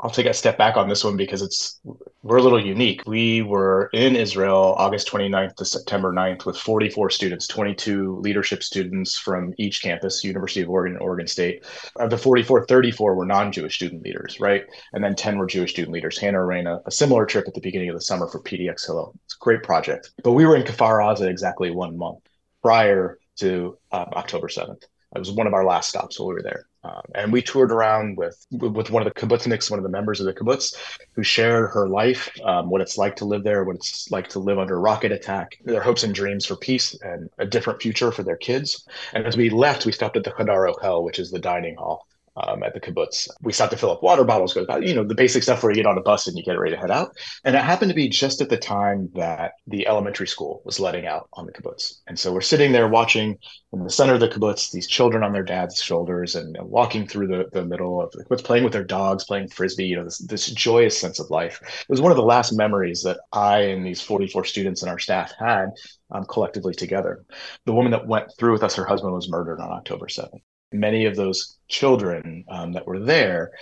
I'll 0.00 0.10
take 0.10 0.26
a 0.26 0.34
step 0.34 0.56
back 0.56 0.76
on 0.76 0.88
this 0.88 1.02
one 1.02 1.16
because 1.16 1.42
it's 1.42 1.80
we're 2.22 2.36
a 2.36 2.42
little 2.42 2.64
unique. 2.64 3.02
We 3.04 3.42
were 3.42 3.90
in 3.92 4.14
Israel 4.14 4.74
August 4.78 5.10
29th 5.10 5.56
to 5.56 5.64
September 5.64 6.12
9th 6.12 6.44
with 6.44 6.56
44 6.56 7.10
students, 7.10 7.48
22 7.48 8.18
leadership 8.20 8.62
students 8.62 9.18
from 9.18 9.54
each 9.58 9.82
campus, 9.82 10.22
University 10.22 10.60
of 10.60 10.70
Oregon 10.70 10.94
and 10.94 11.02
Oregon 11.02 11.26
State. 11.26 11.64
Of 11.96 12.10
the 12.10 12.18
44, 12.18 12.66
34 12.66 13.14
were 13.16 13.26
non-Jewish 13.26 13.74
student 13.74 14.04
leaders, 14.04 14.38
right? 14.38 14.66
And 14.92 15.02
then 15.02 15.16
10 15.16 15.36
were 15.36 15.46
Jewish 15.46 15.72
student 15.72 15.92
leaders. 15.92 16.16
Hannah 16.16 16.44
ran 16.44 16.68
a, 16.68 16.80
similar 16.90 17.26
trip 17.26 17.46
at 17.48 17.54
the 17.54 17.60
beginning 17.60 17.88
of 17.88 17.96
the 17.96 18.00
summer 18.00 18.28
for 18.28 18.40
PDX 18.40 18.86
Hillel. 18.86 19.14
It's 19.24 19.34
a 19.34 19.44
great 19.44 19.62
project. 19.62 20.10
But 20.22 20.32
we 20.32 20.46
were 20.46 20.56
in 20.56 20.64
Kfar 20.64 21.00
Aza 21.00 21.28
exactly 21.28 21.70
one 21.70 21.96
month 21.96 22.20
prior 22.62 23.18
to 23.38 23.78
uh, 23.90 24.06
October 24.12 24.48
7th. 24.48 24.82
It 25.14 25.18
was 25.18 25.32
one 25.32 25.46
of 25.46 25.54
our 25.54 25.64
last 25.64 25.88
stops 25.88 26.18
while 26.18 26.28
we 26.28 26.34
were 26.34 26.42
there. 26.42 26.67
Um, 26.84 27.02
and 27.14 27.32
we 27.32 27.42
toured 27.42 27.72
around 27.72 28.16
with 28.16 28.46
with 28.50 28.90
one 28.90 29.04
of 29.06 29.12
the 29.12 29.20
kibbutzniks, 29.20 29.70
one 29.70 29.78
of 29.78 29.82
the 29.82 29.88
members 29.88 30.20
of 30.20 30.26
the 30.26 30.32
kibbutz, 30.32 30.74
who 31.12 31.22
shared 31.22 31.70
her 31.70 31.88
life, 31.88 32.30
um, 32.44 32.70
what 32.70 32.80
it's 32.80 32.96
like 32.96 33.16
to 33.16 33.24
live 33.24 33.44
there, 33.44 33.64
what 33.64 33.76
it's 33.76 34.10
like 34.10 34.28
to 34.28 34.38
live 34.38 34.58
under 34.58 34.80
rocket 34.80 35.12
attack, 35.12 35.58
their 35.64 35.82
hopes 35.82 36.04
and 36.04 36.14
dreams 36.14 36.46
for 36.46 36.56
peace 36.56 36.94
and 37.02 37.28
a 37.38 37.46
different 37.46 37.82
future 37.82 38.12
for 38.12 38.22
their 38.22 38.36
kids. 38.36 38.86
And 39.12 39.26
as 39.26 39.36
we 39.36 39.50
left, 39.50 39.86
we 39.86 39.92
stopped 39.92 40.16
at 40.16 40.24
the 40.24 40.30
Hadar 40.30 40.72
Ochel, 40.72 41.04
which 41.04 41.18
is 41.18 41.30
the 41.30 41.38
dining 41.38 41.76
hall 41.76 42.07
um, 42.46 42.62
at 42.62 42.74
the 42.74 42.80
kibbutz. 42.80 43.28
We 43.42 43.52
stopped 43.52 43.72
to 43.72 43.78
fill 43.78 43.90
up 43.90 44.02
water 44.02 44.24
bottles, 44.24 44.54
go, 44.54 44.64
you 44.78 44.94
know, 44.94 45.04
the 45.04 45.14
basic 45.14 45.42
stuff 45.42 45.62
where 45.62 45.70
you 45.70 45.76
get 45.76 45.86
on 45.86 45.98
a 45.98 46.02
bus 46.02 46.26
and 46.26 46.36
you 46.36 46.44
get 46.44 46.58
ready 46.58 46.74
to 46.74 46.80
head 46.80 46.90
out. 46.90 47.10
And 47.44 47.56
it 47.56 47.62
happened 47.62 47.90
to 47.90 47.94
be 47.94 48.08
just 48.08 48.40
at 48.40 48.48
the 48.48 48.56
time 48.56 49.10
that 49.14 49.52
the 49.66 49.86
elementary 49.86 50.26
school 50.26 50.62
was 50.64 50.80
letting 50.80 51.06
out 51.06 51.28
on 51.32 51.46
the 51.46 51.52
kibbutz. 51.52 52.00
And 52.06 52.18
so 52.18 52.32
we're 52.32 52.40
sitting 52.40 52.72
there 52.72 52.88
watching 52.88 53.36
in 53.72 53.84
the 53.84 53.90
center 53.90 54.14
of 54.14 54.20
the 54.20 54.28
kibbutz, 54.28 54.70
these 54.70 54.86
children 54.86 55.22
on 55.22 55.32
their 55.32 55.42
dad's 55.42 55.82
shoulders 55.82 56.34
and 56.34 56.56
walking 56.60 57.06
through 57.06 57.28
the, 57.28 57.46
the 57.52 57.64
middle 57.64 58.00
of 58.00 58.10
the 58.12 58.24
kibbutz, 58.24 58.44
playing 58.44 58.64
with 58.64 58.72
their 58.72 58.84
dogs, 58.84 59.24
playing 59.24 59.48
frisbee, 59.48 59.86
you 59.86 59.96
know, 59.96 60.04
this, 60.04 60.18
this 60.18 60.46
joyous 60.50 60.98
sense 60.98 61.18
of 61.18 61.30
life. 61.30 61.60
It 61.62 61.90
was 61.90 62.00
one 62.00 62.12
of 62.12 62.16
the 62.16 62.22
last 62.22 62.52
memories 62.52 63.02
that 63.02 63.20
I 63.32 63.60
and 63.60 63.84
these 63.84 64.00
44 64.00 64.44
students 64.44 64.82
and 64.82 64.90
our 64.90 64.98
staff 64.98 65.32
had 65.38 65.70
um, 66.10 66.24
collectively 66.24 66.74
together. 66.74 67.24
The 67.66 67.72
woman 67.72 67.92
that 67.92 68.06
went 68.06 68.30
through 68.38 68.52
with 68.52 68.62
us, 68.62 68.76
her 68.76 68.86
husband 68.86 69.12
was 69.12 69.28
murdered 69.28 69.60
on 69.60 69.70
October 69.70 70.06
7th 70.06 70.40
many 70.72 71.06
of 71.06 71.16
those 71.16 71.58
children 71.68 72.44
um, 72.50 72.72
that 72.72 72.86
were 72.86 73.00
there 73.00 73.52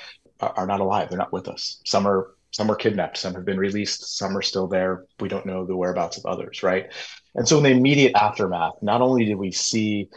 are, 0.40 0.52
are, 0.56 0.66
not 0.66 0.80
alive. 0.80 1.08
They're 1.08 1.18
not 1.18 1.32
with 1.32 1.48
us. 1.48 1.80
Some 1.84 2.06
are 2.06 2.32
some 2.50 2.70
are 2.70 2.76
kidnapped. 2.76 3.18
Some 3.18 3.34
have 3.34 3.44
been 3.44 3.58
released. 3.58 4.16
Some 4.16 4.36
are 4.36 4.42
still 4.42 4.66
there. 4.66 5.04
We 5.20 5.28
don't 5.28 5.46
know 5.46 5.66
the 5.66 5.76
whereabouts 5.76 6.16
of 6.16 6.24
others, 6.24 6.62
right? 6.62 6.92
And 7.34 7.46
so 7.46 7.58
in 7.58 7.64
the 7.64 7.70
immediate 7.70 8.14
aftermath, 8.14 8.74
not 8.80 9.02
only 9.02 9.26
did 9.26 9.34
we 9.34 9.52
see 9.52 10.08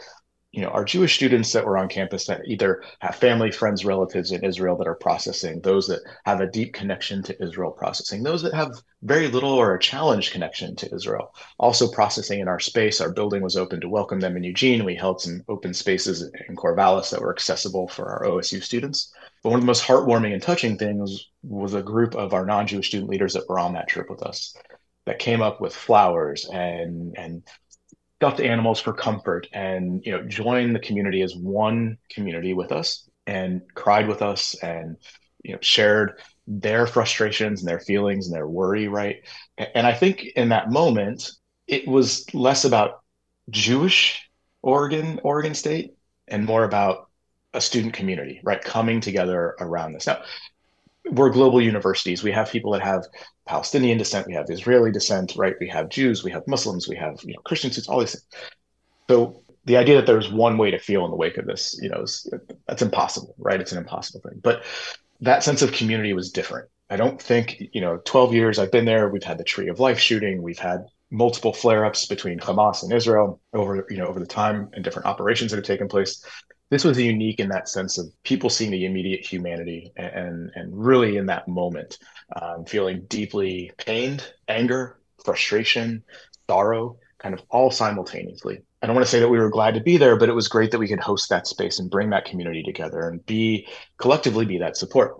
you 0.52 0.62
know, 0.62 0.68
our 0.68 0.84
Jewish 0.84 1.14
students 1.14 1.52
that 1.52 1.64
were 1.64 1.78
on 1.78 1.88
campus 1.88 2.26
that 2.26 2.42
either 2.44 2.82
have 2.98 3.14
family, 3.14 3.52
friends, 3.52 3.84
relatives 3.84 4.32
in 4.32 4.44
Israel 4.44 4.76
that 4.78 4.88
are 4.88 4.96
processing, 4.96 5.60
those 5.60 5.86
that 5.86 6.00
have 6.24 6.40
a 6.40 6.50
deep 6.50 6.74
connection 6.74 7.22
to 7.22 7.42
Israel 7.42 7.70
processing, 7.70 8.24
those 8.24 8.42
that 8.42 8.54
have 8.54 8.82
very 9.02 9.28
little 9.28 9.52
or 9.52 9.74
a 9.74 9.80
challenged 9.80 10.32
connection 10.32 10.74
to 10.74 10.92
Israel, 10.92 11.32
also 11.58 11.88
processing 11.88 12.40
in 12.40 12.48
our 12.48 12.58
space. 12.58 13.00
Our 13.00 13.12
building 13.12 13.42
was 13.42 13.56
open 13.56 13.80
to 13.80 13.88
welcome 13.88 14.18
them 14.18 14.36
in 14.36 14.42
Eugene. 14.42 14.84
We 14.84 14.96
held 14.96 15.20
some 15.20 15.44
open 15.48 15.72
spaces 15.72 16.28
in 16.48 16.56
Corvallis 16.56 17.10
that 17.10 17.20
were 17.20 17.32
accessible 17.32 17.86
for 17.86 18.06
our 18.10 18.24
OSU 18.24 18.60
students. 18.60 19.12
But 19.44 19.50
one 19.50 19.60
of 19.60 19.62
the 19.62 19.68
most 19.68 19.84
heartwarming 19.84 20.32
and 20.32 20.42
touching 20.42 20.76
things 20.76 21.28
was 21.44 21.74
a 21.74 21.82
group 21.82 22.16
of 22.16 22.34
our 22.34 22.44
non-Jewish 22.44 22.88
student 22.88 23.08
leaders 23.08 23.34
that 23.34 23.48
were 23.48 23.60
on 23.60 23.74
that 23.74 23.88
trip 23.88 24.10
with 24.10 24.22
us 24.22 24.56
that 25.06 25.18
came 25.20 25.42
up 25.42 25.60
with 25.60 25.74
flowers 25.74 26.48
and 26.52 27.16
and 27.16 27.42
stuffed 28.20 28.40
animals 28.40 28.78
for 28.78 28.92
comfort 28.92 29.48
and 29.54 30.04
you 30.04 30.12
know 30.12 30.22
join 30.24 30.74
the 30.74 30.78
community 30.78 31.22
as 31.22 31.34
one 31.34 31.96
community 32.10 32.52
with 32.52 32.70
us 32.70 33.08
and 33.26 33.62
cried 33.74 34.06
with 34.06 34.20
us 34.20 34.54
and 34.62 34.98
you 35.42 35.54
know 35.54 35.58
shared 35.62 36.20
their 36.46 36.86
frustrations 36.86 37.60
and 37.60 37.68
their 37.68 37.80
feelings 37.80 38.26
and 38.26 38.36
their 38.36 38.46
worry 38.46 38.88
right? 38.88 39.26
And 39.56 39.86
i 39.86 39.94
think 39.94 40.24
in 40.36 40.50
that 40.50 40.70
moment 40.70 41.30
it 41.66 41.88
was 41.88 42.26
less 42.34 42.66
about 42.66 43.00
jewish 43.48 44.28
oregon 44.60 45.18
oregon 45.24 45.54
state 45.54 45.94
and 46.28 46.44
more 46.44 46.64
about 46.64 47.08
a 47.54 47.60
student 47.60 47.94
community 47.94 48.40
right 48.44 48.62
coming 48.62 49.00
together 49.00 49.56
around 49.60 49.94
this. 49.94 50.06
Now 50.06 50.22
we're 51.06 51.30
global 51.30 51.60
universities. 51.60 52.22
We 52.22 52.32
have 52.32 52.50
people 52.50 52.72
that 52.72 52.82
have 52.82 53.04
Palestinian 53.46 53.98
descent, 53.98 54.26
we 54.26 54.34
have 54.34 54.46
Israeli 54.48 54.92
descent, 54.92 55.34
right? 55.36 55.54
We 55.60 55.68
have 55.68 55.88
Jews, 55.88 56.22
we 56.22 56.30
have 56.30 56.46
Muslims, 56.46 56.88
we 56.88 56.96
have 56.96 57.18
you 57.22 57.34
know 57.34 57.40
Christians, 57.40 57.78
it's 57.78 57.88
all 57.88 58.00
these 58.00 58.12
things. 58.12 58.26
So 59.08 59.42
the 59.64 59.76
idea 59.76 59.96
that 59.96 60.06
there's 60.06 60.30
one 60.30 60.56
way 60.56 60.70
to 60.70 60.78
feel 60.78 61.04
in 61.04 61.10
the 61.10 61.16
wake 61.16 61.36
of 61.36 61.46
this, 61.46 61.78
you 61.82 61.88
know, 61.88 62.02
is, 62.02 62.32
that's 62.66 62.82
impossible, 62.82 63.34
right? 63.38 63.60
It's 63.60 63.72
an 63.72 63.78
impossible 63.78 64.20
thing. 64.20 64.40
But 64.42 64.64
that 65.20 65.44
sense 65.44 65.62
of 65.62 65.72
community 65.72 66.12
was 66.12 66.30
different. 66.30 66.68
I 66.88 66.96
don't 66.96 67.20
think, 67.20 67.62
you 67.72 67.80
know, 67.80 68.00
12 68.04 68.34
years 68.34 68.58
I've 68.58 68.72
been 68.72 68.84
there, 68.84 69.08
we've 69.08 69.22
had 69.22 69.38
the 69.38 69.44
Tree 69.44 69.68
of 69.68 69.78
Life 69.78 69.98
shooting, 69.98 70.42
we've 70.42 70.58
had 70.58 70.86
multiple 71.10 71.52
flare-ups 71.52 72.06
between 72.06 72.38
Hamas 72.38 72.82
and 72.82 72.92
Israel 72.92 73.40
over, 73.52 73.86
you 73.90 73.98
know, 73.98 74.06
over 74.06 74.18
the 74.18 74.26
time 74.26 74.70
and 74.72 74.82
different 74.82 75.06
operations 75.06 75.50
that 75.50 75.58
have 75.58 75.64
taken 75.64 75.88
place 75.88 76.24
this 76.70 76.84
was 76.84 76.98
unique 76.98 77.40
in 77.40 77.48
that 77.48 77.68
sense 77.68 77.98
of 77.98 78.06
people 78.22 78.48
seeing 78.48 78.70
the 78.70 78.86
immediate 78.86 79.24
humanity 79.24 79.92
and 79.96 80.50
and 80.54 80.72
really 80.72 81.16
in 81.16 81.26
that 81.26 81.46
moment 81.48 81.98
um, 82.40 82.64
feeling 82.64 83.04
deeply 83.08 83.70
pained 83.76 84.32
anger 84.48 84.98
frustration 85.24 86.02
sorrow 86.48 86.96
kind 87.18 87.34
of 87.34 87.42
all 87.50 87.70
simultaneously. 87.70 88.62
I 88.82 88.86
don't 88.86 88.96
want 88.96 89.04
to 89.04 89.10
say 89.10 89.20
that 89.20 89.28
we 89.28 89.38
were 89.38 89.50
glad 89.50 89.74
to 89.74 89.80
be 89.80 89.98
there 89.98 90.16
but 90.16 90.28
it 90.28 90.34
was 90.34 90.48
great 90.48 90.70
that 90.70 90.78
we 90.78 90.88
could 90.88 91.00
host 91.00 91.28
that 91.28 91.46
space 91.46 91.78
and 91.78 91.90
bring 91.90 92.10
that 92.10 92.24
community 92.24 92.62
together 92.62 93.08
and 93.08 93.24
be 93.26 93.66
collectively 93.98 94.46
be 94.46 94.58
that 94.58 94.76
support. 94.76 95.16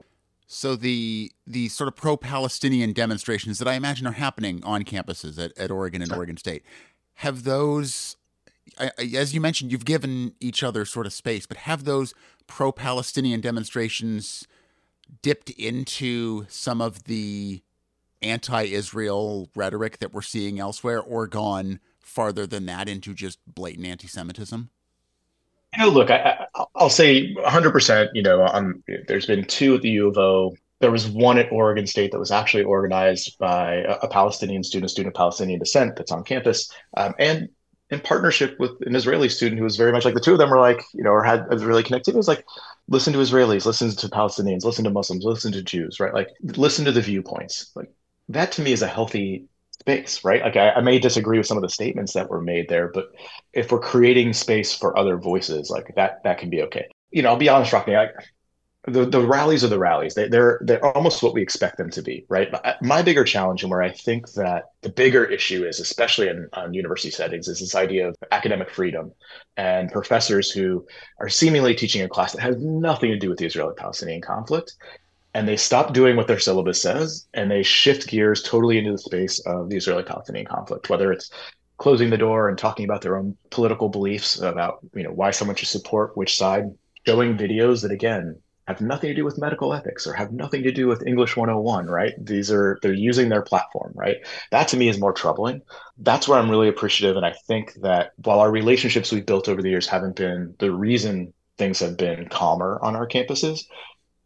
So 0.46 0.74
the 0.74 1.30
the 1.46 1.68
sort 1.68 1.88
of 1.88 1.96
pro-Palestinian 1.96 2.92
demonstrations 2.92 3.58
that 3.58 3.68
I 3.68 3.74
imagine 3.74 4.06
are 4.06 4.12
happening 4.12 4.62
on 4.64 4.84
campuses 4.84 5.38
at, 5.38 5.56
at 5.58 5.70
Oregon 5.70 6.02
and 6.02 6.12
Oregon 6.12 6.36
State, 6.36 6.64
have 7.14 7.44
those 7.44 8.16
as 8.78 9.34
you 9.34 9.40
mentioned, 9.40 9.72
you've 9.72 9.84
given 9.84 10.34
each 10.40 10.62
other 10.62 10.84
sort 10.84 11.06
of 11.06 11.12
space, 11.12 11.46
but 11.46 11.58
have 11.58 11.84
those 11.84 12.14
pro 12.46 12.72
Palestinian 12.72 13.40
demonstrations 13.40 14.46
dipped 15.22 15.50
into 15.50 16.46
some 16.48 16.80
of 16.80 17.04
the 17.04 17.62
anti 18.22 18.64
Israel 18.64 19.48
rhetoric 19.54 19.98
that 19.98 20.12
we're 20.12 20.22
seeing 20.22 20.58
elsewhere 20.58 21.00
or 21.00 21.26
gone 21.26 21.80
farther 22.00 22.46
than 22.46 22.66
that 22.66 22.88
into 22.88 23.14
just 23.14 23.38
blatant 23.46 23.86
anti 23.86 24.08
Semitism? 24.08 24.70
You 25.76 25.84
know, 25.84 25.90
look, 25.90 26.10
I, 26.10 26.46
will 26.74 26.90
say 26.90 27.32
100%. 27.34 28.08
You 28.14 28.22
know, 28.22 28.44
um, 28.44 28.82
there's 29.06 29.26
been 29.26 29.44
two 29.44 29.76
at 29.76 29.82
the 29.82 29.90
U 29.90 30.08
of 30.08 30.18
O. 30.18 30.56
There 30.80 30.90
was 30.90 31.06
one 31.06 31.38
at 31.38 31.52
Oregon 31.52 31.86
State 31.86 32.10
that 32.10 32.18
was 32.18 32.30
actually 32.30 32.64
organized 32.64 33.38
by 33.38 33.74
a, 33.76 33.98
a 34.02 34.08
Palestinian 34.08 34.64
student, 34.64 34.90
student 34.90 35.14
of 35.14 35.18
Palestinian 35.18 35.60
descent 35.60 35.94
that's 35.96 36.10
on 36.10 36.24
campus. 36.24 36.72
Um, 36.96 37.14
and 37.18 37.48
in 37.90 38.00
partnership 38.00 38.56
with 38.58 38.72
an 38.82 38.94
Israeli 38.94 39.28
student 39.28 39.58
who 39.58 39.64
was 39.64 39.76
very 39.76 39.92
much 39.92 40.04
like 40.04 40.14
the 40.14 40.20
two 40.20 40.32
of 40.32 40.38
them 40.38 40.50
were 40.50 40.60
like, 40.60 40.82
you 40.94 41.02
know, 41.02 41.10
or 41.10 41.24
had 41.24 41.46
Israeli 41.50 41.82
connectivity. 41.82 42.08
It 42.08 42.16
was 42.16 42.28
like, 42.28 42.44
listen 42.88 43.12
to 43.12 43.18
Israelis, 43.18 43.66
listen 43.66 43.90
to 43.90 44.08
Palestinians, 44.08 44.64
listen 44.64 44.84
to 44.84 44.90
Muslims, 44.90 45.24
listen 45.24 45.52
to 45.52 45.62
Jews, 45.62 45.98
right? 45.98 46.14
Like, 46.14 46.28
listen 46.42 46.84
to 46.84 46.92
the 46.92 47.00
viewpoints. 47.00 47.72
Like, 47.74 47.90
that 48.28 48.52
to 48.52 48.62
me 48.62 48.72
is 48.72 48.82
a 48.82 48.86
healthy 48.86 49.46
space, 49.80 50.24
right? 50.24 50.42
Like, 50.42 50.56
I, 50.56 50.70
I 50.70 50.80
may 50.80 50.98
disagree 50.98 51.38
with 51.38 51.46
some 51.46 51.56
of 51.56 51.62
the 51.62 51.68
statements 51.68 52.12
that 52.12 52.30
were 52.30 52.40
made 52.40 52.68
there, 52.68 52.88
but 52.88 53.06
if 53.52 53.72
we're 53.72 53.80
creating 53.80 54.34
space 54.34 54.72
for 54.74 54.96
other 54.96 55.16
voices, 55.16 55.68
like 55.68 55.92
that, 55.96 56.22
that 56.22 56.38
can 56.38 56.50
be 56.50 56.62
okay. 56.62 56.86
You 57.10 57.22
know, 57.22 57.30
I'll 57.30 57.36
be 57.36 57.48
honest, 57.48 57.72
Rockne, 57.72 57.96
I, 57.96 58.08
the, 58.90 59.06
the 59.06 59.26
rallies 59.26 59.64
are 59.64 59.68
the 59.68 59.78
rallies. 59.78 60.14
They, 60.14 60.28
they're 60.28 60.60
they're 60.62 60.84
almost 60.84 61.22
what 61.22 61.34
we 61.34 61.42
expect 61.42 61.78
them 61.78 61.90
to 61.90 62.02
be, 62.02 62.26
right? 62.28 62.52
My 62.82 63.02
bigger 63.02 63.24
challenge 63.24 63.62
and 63.62 63.70
where 63.70 63.82
I 63.82 63.90
think 63.90 64.32
that 64.32 64.64
the 64.82 64.90
bigger 64.90 65.24
issue 65.24 65.64
is, 65.64 65.80
especially 65.80 66.28
in 66.28 66.48
on 66.52 66.74
university 66.74 67.10
settings, 67.10 67.48
is 67.48 67.60
this 67.60 67.74
idea 67.74 68.08
of 68.08 68.16
academic 68.32 68.70
freedom 68.70 69.12
and 69.56 69.90
professors 69.90 70.50
who 70.50 70.86
are 71.18 71.28
seemingly 71.28 71.74
teaching 71.74 72.02
a 72.02 72.08
class 72.08 72.32
that 72.32 72.42
has 72.42 72.56
nothing 72.58 73.10
to 73.10 73.18
do 73.18 73.28
with 73.28 73.38
the 73.38 73.46
Israeli-Palestinian 73.46 74.20
conflict, 74.20 74.74
and 75.34 75.48
they 75.48 75.56
stop 75.56 75.92
doing 75.92 76.16
what 76.16 76.26
their 76.26 76.38
syllabus 76.38 76.82
says 76.82 77.26
and 77.34 77.50
they 77.50 77.62
shift 77.62 78.08
gears 78.08 78.42
totally 78.42 78.78
into 78.78 78.92
the 78.92 78.98
space 78.98 79.38
of 79.46 79.70
the 79.70 79.76
Israeli-Palestinian 79.76 80.46
conflict, 80.46 80.90
whether 80.90 81.12
it's 81.12 81.30
closing 81.78 82.10
the 82.10 82.18
door 82.18 82.48
and 82.48 82.58
talking 82.58 82.84
about 82.84 83.00
their 83.00 83.16
own 83.16 83.36
political 83.50 83.88
beliefs 83.88 84.38
about 84.40 84.80
you 84.94 85.02
know 85.02 85.12
why 85.12 85.30
someone 85.30 85.56
should 85.56 85.68
support 85.68 86.16
which 86.16 86.36
side, 86.36 86.64
showing 87.06 87.38
videos 87.38 87.82
that 87.82 87.90
again 87.90 88.36
have 88.70 88.80
nothing 88.80 89.08
to 89.08 89.14
do 89.14 89.24
with 89.24 89.38
medical 89.38 89.74
ethics 89.74 90.06
or 90.06 90.12
have 90.14 90.32
nothing 90.32 90.62
to 90.62 90.72
do 90.72 90.86
with 90.86 91.06
English 91.06 91.36
101, 91.36 91.86
right? 91.86 92.14
These 92.18 92.50
are, 92.50 92.78
they're 92.82 92.92
using 92.92 93.28
their 93.28 93.42
platform, 93.42 93.92
right? 93.94 94.16
That 94.50 94.68
to 94.68 94.76
me 94.76 94.88
is 94.88 94.98
more 94.98 95.12
troubling. 95.12 95.62
That's 95.98 96.26
where 96.26 96.38
I'm 96.38 96.50
really 96.50 96.68
appreciative. 96.68 97.16
And 97.16 97.26
I 97.26 97.32
think 97.46 97.74
that 97.82 98.12
while 98.16 98.40
our 98.40 98.50
relationships 98.50 99.12
we've 99.12 99.26
built 99.26 99.48
over 99.48 99.62
the 99.62 99.70
years 99.70 99.86
haven't 99.86 100.16
been 100.16 100.54
the 100.58 100.72
reason 100.72 101.32
things 101.58 101.80
have 101.80 101.96
been 101.96 102.28
calmer 102.28 102.78
on 102.82 102.96
our 102.96 103.06
campuses, 103.06 103.64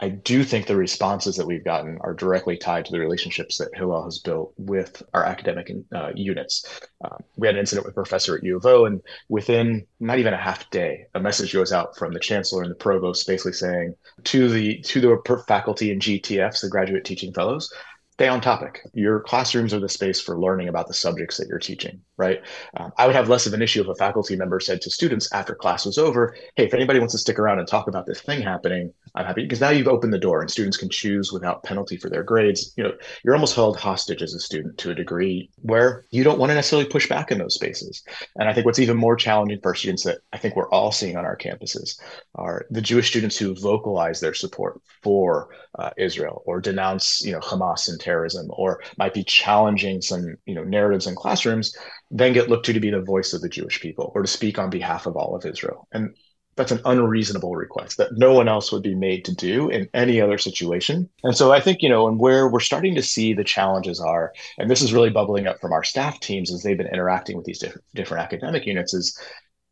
I 0.05 0.11
do 0.11 0.45
think 0.45 0.67
the 0.67 0.77
responses 0.77 1.35
that 1.37 1.47
we've 1.47 1.65
gotten 1.65 1.97
are 2.03 2.13
directly 2.13 2.59
tied 2.59 2.85
to 2.85 2.93
the 2.93 3.01
relationships 3.01 3.57
that 3.57 3.75
Hillel 3.75 4.05
has 4.05 4.19
built 4.19 4.53
with 4.59 5.03
our 5.15 5.25
academic 5.25 5.73
uh, 5.95 6.13
units. 6.15 6.79
Um, 7.03 7.25
we 7.37 7.47
had 7.47 7.57
an 7.57 7.61
incident 7.61 7.87
with 7.87 7.95
a 7.95 8.03
professor 8.03 8.37
at 8.37 8.45
U 8.45 8.59
of 8.59 8.67
O, 8.67 8.85
and 8.85 9.01
within 9.31 9.87
not 10.01 10.19
even 10.19 10.35
a 10.35 10.37
half 10.37 10.69
day, 10.69 11.07
a 11.15 11.21
message 11.21 11.55
goes 11.55 11.73
out 11.73 11.97
from 11.97 12.13
the 12.13 12.21
chancellor 12.21 12.61
and 12.61 12.71
the 12.71 12.75
provost, 12.75 13.27
basically 13.27 13.55
saying 13.55 13.95
to 14.25 14.51
the 14.51 14.83
to 14.83 15.01
the 15.01 15.45
faculty 15.49 15.91
and 15.91 16.03
GTFs, 16.03 16.61
the 16.61 16.69
graduate 16.69 17.07
teaching 17.07 17.33
fellows, 17.33 17.73
stay 18.15 18.29
on 18.29 18.41
topic. 18.41 18.81
Your 18.93 19.21
classrooms 19.21 19.75
are 19.75 19.81
the 19.81 19.89
space 19.89 20.21
for 20.21 20.39
learning 20.39 20.69
about 20.69 20.87
the 20.87 20.95
subjects 20.95 21.37
that 21.39 21.49
you're 21.49 21.59
teaching, 21.59 22.01
right? 22.17 22.41
Um, 22.77 22.93
I 22.97 23.07
would 23.07 23.17
have 23.17 23.29
less 23.29 23.47
of 23.47 23.55
an 23.55 23.63
issue 23.63 23.81
if 23.81 23.89
a 23.89 23.95
faculty 23.97 24.37
member 24.37 24.61
said 24.61 24.81
to 24.83 24.91
students 24.91 25.33
after 25.33 25.55
class 25.55 25.85
was 25.85 25.99
over, 25.99 26.37
hey, 26.55 26.65
if 26.67 26.75
anybody 26.75 27.01
wants 27.01 27.15
to 27.15 27.19
stick 27.19 27.41
around 27.41 27.59
and 27.59 27.67
talk 27.67 27.89
about 27.89 28.07
this 28.07 28.21
thing 28.21 28.41
happening, 28.41 28.93
I'm 29.15 29.27
happy 29.27 29.43
because 29.43 29.61
now 29.61 29.71
you've 29.71 29.87
opened 29.89 30.13
the 30.13 30.19
door 30.19 30.41
and 30.41 30.51
students 30.51 30.77
can 30.77 30.89
choose 30.89 31.33
without 31.33 31.63
penalty 31.63 31.97
for 31.97 32.11
their 32.11 32.25
grades. 32.25 32.73
You 32.77 32.85
know, 32.85 32.93
you're 33.23 33.35
almost 33.35 33.55
held 33.55 33.79
hostage 33.79 34.23
as 34.23 34.35
a 34.35 34.41
student 34.41 34.77
to 34.79 34.91
a 34.91 34.95
degree 34.95 35.51
where 35.63 36.05
you 36.11 36.25
don't 36.25 36.39
want 36.39 36.51
to 36.51 36.55
necessarily 36.55 36.89
push 36.89 37.09
back 37.09 37.31
in 37.31 37.39
those 37.39 37.55
spaces. 37.55 38.03
And 38.37 38.49
I 38.49 38.53
think 38.53 38.67
what's 38.67 38.81
even 38.81 38.97
more 38.97 39.15
challenging 39.15 39.61
for 39.63 39.75
students 39.75 40.03
that 40.03 40.19
I 40.33 40.39
think 40.39 40.57
we're 40.57 40.71
all 40.71 40.91
seeing 40.91 41.17
on 41.17 41.25
our 41.25 41.37
campuses 41.37 42.01
are 42.35 42.67
the 42.71 42.83
Jewish 42.83 43.09
students 43.09 43.37
who 43.37 43.55
vocalize 43.55 44.19
their 44.19 44.35
support 44.35 44.81
for 45.03 45.51
uh, 45.79 45.91
Israel 45.97 46.43
or 46.45 46.61
denounce, 46.61 47.25
you 47.25 47.33
know, 47.33 47.41
Hamas 47.41 47.89
and 47.89 48.01
terrorism, 48.01 48.47
or 48.51 48.83
might 48.99 49.15
be 49.15 49.23
challenging 49.25 50.01
some, 50.01 50.37
you 50.45 50.55
know, 50.55 50.65
narratives 50.65 51.07
in 51.07 51.15
classrooms, 51.15 51.77
then 52.11 52.33
get 52.33 52.49
looked 52.49 52.67
to 52.67 52.73
to 52.73 52.81
be 52.81 52.91
the 52.91 53.01
voice 53.01 53.33
of 53.33 53.41
the 53.41 53.49
Jewish 53.49 53.81
people 53.81 54.13
or 54.15 54.23
to 54.23 54.29
speak 54.29 54.59
on 54.59 54.71
behalf 54.71 55.07
of 55.07 55.17
all 55.17 55.37
of 55.37 55.47
Israel. 55.47 55.87
And 55.93 56.17
that's 56.57 56.73
an 56.73 56.81
unreasonable 56.85 57.57
request 57.57 57.97
that 57.99 58.17
no 58.17 58.33
one 58.33 58.49
else 58.49 58.71
would 58.73 58.83
be 58.83 58.95
made 58.95 59.25
to 59.25 59.35
do 59.35 59.69
in 59.71 59.89
any 59.95 60.21
other 60.21 60.39
situation. 60.39 61.09
And 61.23 61.37
so 61.37 61.53
I 61.53 61.61
think, 61.61 61.83
you 61.83 61.89
know, 61.89 62.09
and 62.09 62.19
where 62.19 62.49
we're 62.49 62.61
starting 62.61 62.95
to 62.95 63.03
see 63.03 63.35
the 63.35 63.45
challenges 63.45 64.01
are, 64.01 64.33
and 64.59 64.71
this 64.71 64.83
is 64.83 64.93
really 64.93 65.11
bubbling 65.11 65.47
up 65.47 65.61
from 65.61 65.73
our 65.73 65.85
staff 65.85 66.21
teams 66.21 66.53
as 66.53 66.63
they've 66.63 66.79
been 66.79 66.87
interacting 66.87 67.37
with 67.37 67.47
these 67.47 67.59
different, 67.59 67.85
different 67.95 68.23
academic 68.23 68.67
units, 68.67 68.95
is 68.95 69.19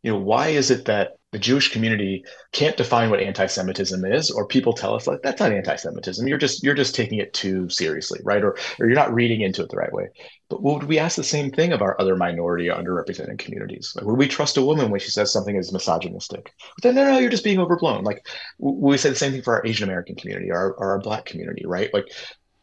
you 0.03 0.12
know, 0.12 0.18
why 0.18 0.49
is 0.49 0.70
it 0.70 0.87
that 0.87 1.12
the 1.33 1.39
Jewish 1.39 1.72
community 1.72 2.24
can't 2.53 2.76
define 2.76 3.09
what 3.09 3.20
anti-Semitism 3.20 4.05
is, 4.05 4.30
or 4.30 4.47
people 4.47 4.74
tell 4.74 4.95
us 4.95 5.07
like 5.07 5.22
that's 5.22 5.41
not 5.41 5.53
anti-Semitism. 5.53 6.28
You're 6.28 6.39
just 6.39 6.62
you're 6.62 6.74
just 6.74 6.95
taking 6.95 7.18
it 7.18 7.33
too 7.33 7.68
seriously, 7.70 8.20
right? 8.22 8.45
Or 8.45 8.57
or 8.78 8.87
you're 8.87 8.95
not 8.95 9.14
reading 9.14 9.41
into 9.41 9.62
it 9.62 9.70
the 9.70 9.78
right 9.78 9.93
way. 9.93 10.09
But 10.51 10.62
would 10.62 10.85
we 10.85 10.99
ask 10.99 11.16
the 11.16 11.24
same 11.24 11.51
thing 11.51 11.72
of 11.72 11.80
our 11.80 11.99
other 11.99 12.16
minority 12.16 12.68
or 12.68 12.76
underrepresented 12.76 13.39
communities? 13.39 13.95
Like, 13.97 14.05
would 14.05 14.18
we 14.18 14.28
trust 14.28 14.59
a 14.59 14.62
woman 14.62 14.91
when 14.91 15.01
she 15.01 15.11
says 15.11 15.33
something 15.33 15.57
is 15.57 15.72
misogynistic? 15.72 16.53
But 16.76 16.83
then 16.83 16.95
no, 16.95 17.11
no, 17.11 17.18
you're 17.18 17.30
just 17.30 17.45
being 17.45 17.59
overblown. 17.59 18.05
Like 18.05 18.26
we 18.59 18.99
say 18.99 19.09
the 19.09 19.16
same 19.16 19.33
thing 19.33 19.43
for 19.43 19.55
our 19.55 19.66
Asian 19.66 19.89
American 19.89 20.16
community 20.16 20.51
or, 20.51 20.74
or 20.74 20.91
our 20.91 21.01
Black 21.01 21.24
community, 21.24 21.64
right? 21.64 21.93
Like, 21.95 22.12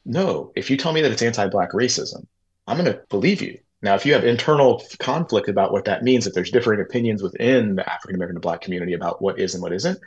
no, 0.06 0.52
if 0.56 0.70
you 0.70 0.78
tell 0.78 0.94
me 0.94 1.02
that 1.02 1.12
it's 1.12 1.24
anti-Black 1.24 1.72
racism, 1.72 2.28
I'm 2.68 2.78
going 2.78 2.92
to 2.92 3.02
believe 3.10 3.42
you 3.42 3.58
now, 3.82 3.96
if 3.96 4.06
you 4.06 4.14
have 4.14 4.26
internal 4.26 4.84
conflict 5.00 5.48
about 5.48 5.72
what 5.72 5.86
that 5.86 6.04
means, 6.04 6.28
if 6.28 6.34
there's 6.34 6.52
differing 6.52 6.82
opinions 6.82 7.24
within 7.24 7.76
the 7.76 7.90
African 7.90 8.16
American 8.16 8.36
and 8.36 8.42
Black 8.42 8.62
community 8.62 8.94
about 8.94 9.22
what 9.22 9.40
is 9.40 9.54
and 9.54 9.64
what 9.64 9.72
isn't, 9.72 9.98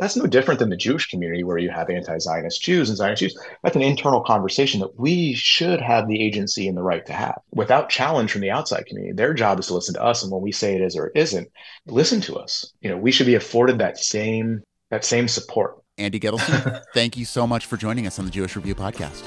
that's 0.00 0.16
no 0.16 0.26
different 0.26 0.60
than 0.60 0.70
the 0.70 0.76
Jewish 0.76 1.10
community 1.10 1.44
where 1.44 1.58
you 1.58 1.70
have 1.70 1.90
anti 1.90 2.18
Zionist 2.18 2.62
Jews 2.62 2.88
and 2.88 2.96
Zionist 2.96 3.20
Jews. 3.20 3.38
That's 3.62 3.76
an 3.76 3.82
internal 3.82 4.22
conversation 4.22 4.80
that 4.80 4.98
we 4.98 5.34
should 5.34 5.80
have 5.82 6.08
the 6.08 6.22
agency 6.22 6.68
and 6.68 6.76
the 6.76 6.82
right 6.82 7.04
to 7.04 7.12
have 7.12 7.38
without 7.52 7.90
challenge 7.90 8.32
from 8.32 8.40
the 8.40 8.50
outside 8.50 8.86
community. 8.86 9.12
Their 9.12 9.34
job 9.34 9.58
is 9.58 9.66
to 9.66 9.74
listen 9.74 9.94
to 9.94 10.02
us. 10.02 10.22
And 10.22 10.32
when 10.32 10.40
we 10.40 10.52
say 10.52 10.74
it 10.74 10.80
is 10.80 10.96
or 10.96 11.08
it 11.08 11.12
isn't, 11.16 11.48
listen 11.86 12.20
to 12.22 12.36
us. 12.36 12.72
You 12.80 12.88
know, 12.88 12.96
we 12.96 13.12
should 13.12 13.26
be 13.26 13.34
afforded 13.34 13.78
that 13.78 13.98
same 13.98 14.62
that 14.90 15.04
same 15.04 15.28
support. 15.28 15.76
Andy 15.98 16.18
Gitelson, 16.18 16.80
thank 16.94 17.16
you 17.16 17.26
so 17.26 17.46
much 17.46 17.66
for 17.66 17.76
joining 17.76 18.06
us 18.06 18.18
on 18.18 18.24
the 18.24 18.30
Jewish 18.30 18.56
Review 18.56 18.74
podcast. 18.74 19.20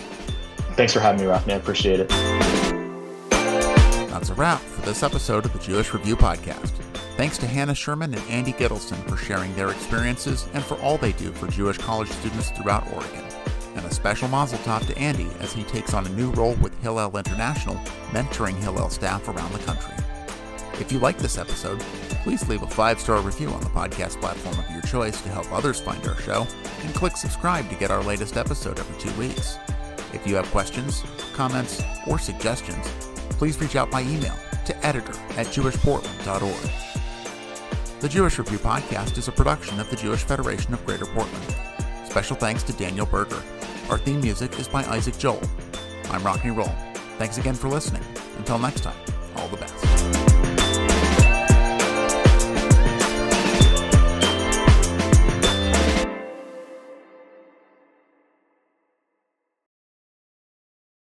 Thanks 0.75 0.93
for 0.93 1.01
having 1.01 1.21
me, 1.21 1.27
Rockne. 1.27 1.51
I 1.51 1.55
appreciate 1.55 1.99
it. 1.99 2.60
That's 4.21 4.29
a 4.29 4.35
wrap 4.35 4.61
for 4.61 4.85
this 4.85 5.01
episode 5.01 5.45
of 5.45 5.53
the 5.53 5.57
Jewish 5.57 5.95
Review 5.95 6.15
Podcast. 6.15 6.69
Thanks 7.17 7.39
to 7.39 7.47
Hannah 7.47 7.73
Sherman 7.73 8.13
and 8.13 8.29
Andy 8.29 8.53
Gitelson 8.53 9.03
for 9.09 9.17
sharing 9.17 9.51
their 9.55 9.71
experiences 9.71 10.47
and 10.53 10.63
for 10.63 10.75
all 10.75 10.99
they 10.99 11.13
do 11.13 11.31
for 11.31 11.47
Jewish 11.47 11.79
college 11.79 12.07
students 12.07 12.51
throughout 12.51 12.85
Oregon. 12.93 13.25
And 13.75 13.83
a 13.83 13.91
special 13.91 14.27
mazel 14.27 14.59
tov 14.59 14.85
to 14.85 14.95
Andy 14.99 15.27
as 15.39 15.53
he 15.53 15.63
takes 15.63 15.95
on 15.95 16.05
a 16.05 16.09
new 16.09 16.29
role 16.33 16.53
with 16.57 16.79
Hillel 16.83 17.17
International, 17.17 17.73
mentoring 18.11 18.61
Hillel 18.61 18.91
staff 18.91 19.27
around 19.27 19.53
the 19.53 19.65
country. 19.65 19.95
If 20.79 20.91
you 20.91 20.99
like 20.99 21.17
this 21.17 21.39
episode, 21.39 21.79
please 22.21 22.47
leave 22.47 22.61
a 22.61 22.67
five 22.67 22.99
star 22.99 23.21
review 23.21 23.49
on 23.49 23.61
the 23.61 23.69
podcast 23.69 24.21
platform 24.21 24.59
of 24.59 24.69
your 24.69 24.83
choice 24.83 25.19
to 25.23 25.29
help 25.29 25.51
others 25.51 25.79
find 25.79 26.07
our 26.07 26.17
show, 26.17 26.45
and 26.83 26.93
click 26.93 27.17
subscribe 27.17 27.67
to 27.71 27.75
get 27.75 27.89
our 27.89 28.03
latest 28.03 28.37
episode 28.37 28.77
every 28.77 29.01
two 29.01 29.19
weeks. 29.19 29.57
If 30.13 30.27
you 30.27 30.35
have 30.35 30.45
questions, 30.51 31.03
comments, 31.33 31.81
or 32.05 32.19
suggestions, 32.19 32.85
please 33.31 33.59
reach 33.59 33.75
out 33.75 33.91
by 33.91 34.01
email 34.01 34.35
to 34.65 34.85
editor 34.85 35.13
at 35.37 35.47
jewishportland.org. 35.47 36.71
The 37.99 38.09
Jewish 38.09 38.39
Review 38.39 38.57
Podcast 38.57 39.17
is 39.17 39.27
a 39.27 39.31
production 39.31 39.79
of 39.79 39.89
the 39.89 39.95
Jewish 39.95 40.23
Federation 40.23 40.73
of 40.73 40.85
Greater 40.85 41.05
Portland. 41.05 41.55
Special 42.05 42.35
thanks 42.35 42.63
to 42.63 42.73
Daniel 42.73 43.05
Berger. 43.05 43.41
Our 43.89 43.97
theme 43.97 44.21
music 44.21 44.59
is 44.59 44.67
by 44.67 44.83
Isaac 44.85 45.17
Joel. 45.17 45.41
I'm 46.09 46.21
Rockne 46.21 46.55
Roll. 46.55 46.73
Thanks 47.17 47.37
again 47.37 47.55
for 47.55 47.69
listening. 47.69 48.03
Until 48.37 48.57
next 48.57 48.81
time, 48.81 48.97
all 49.35 49.47
the 49.49 49.57
best. 49.57 50.50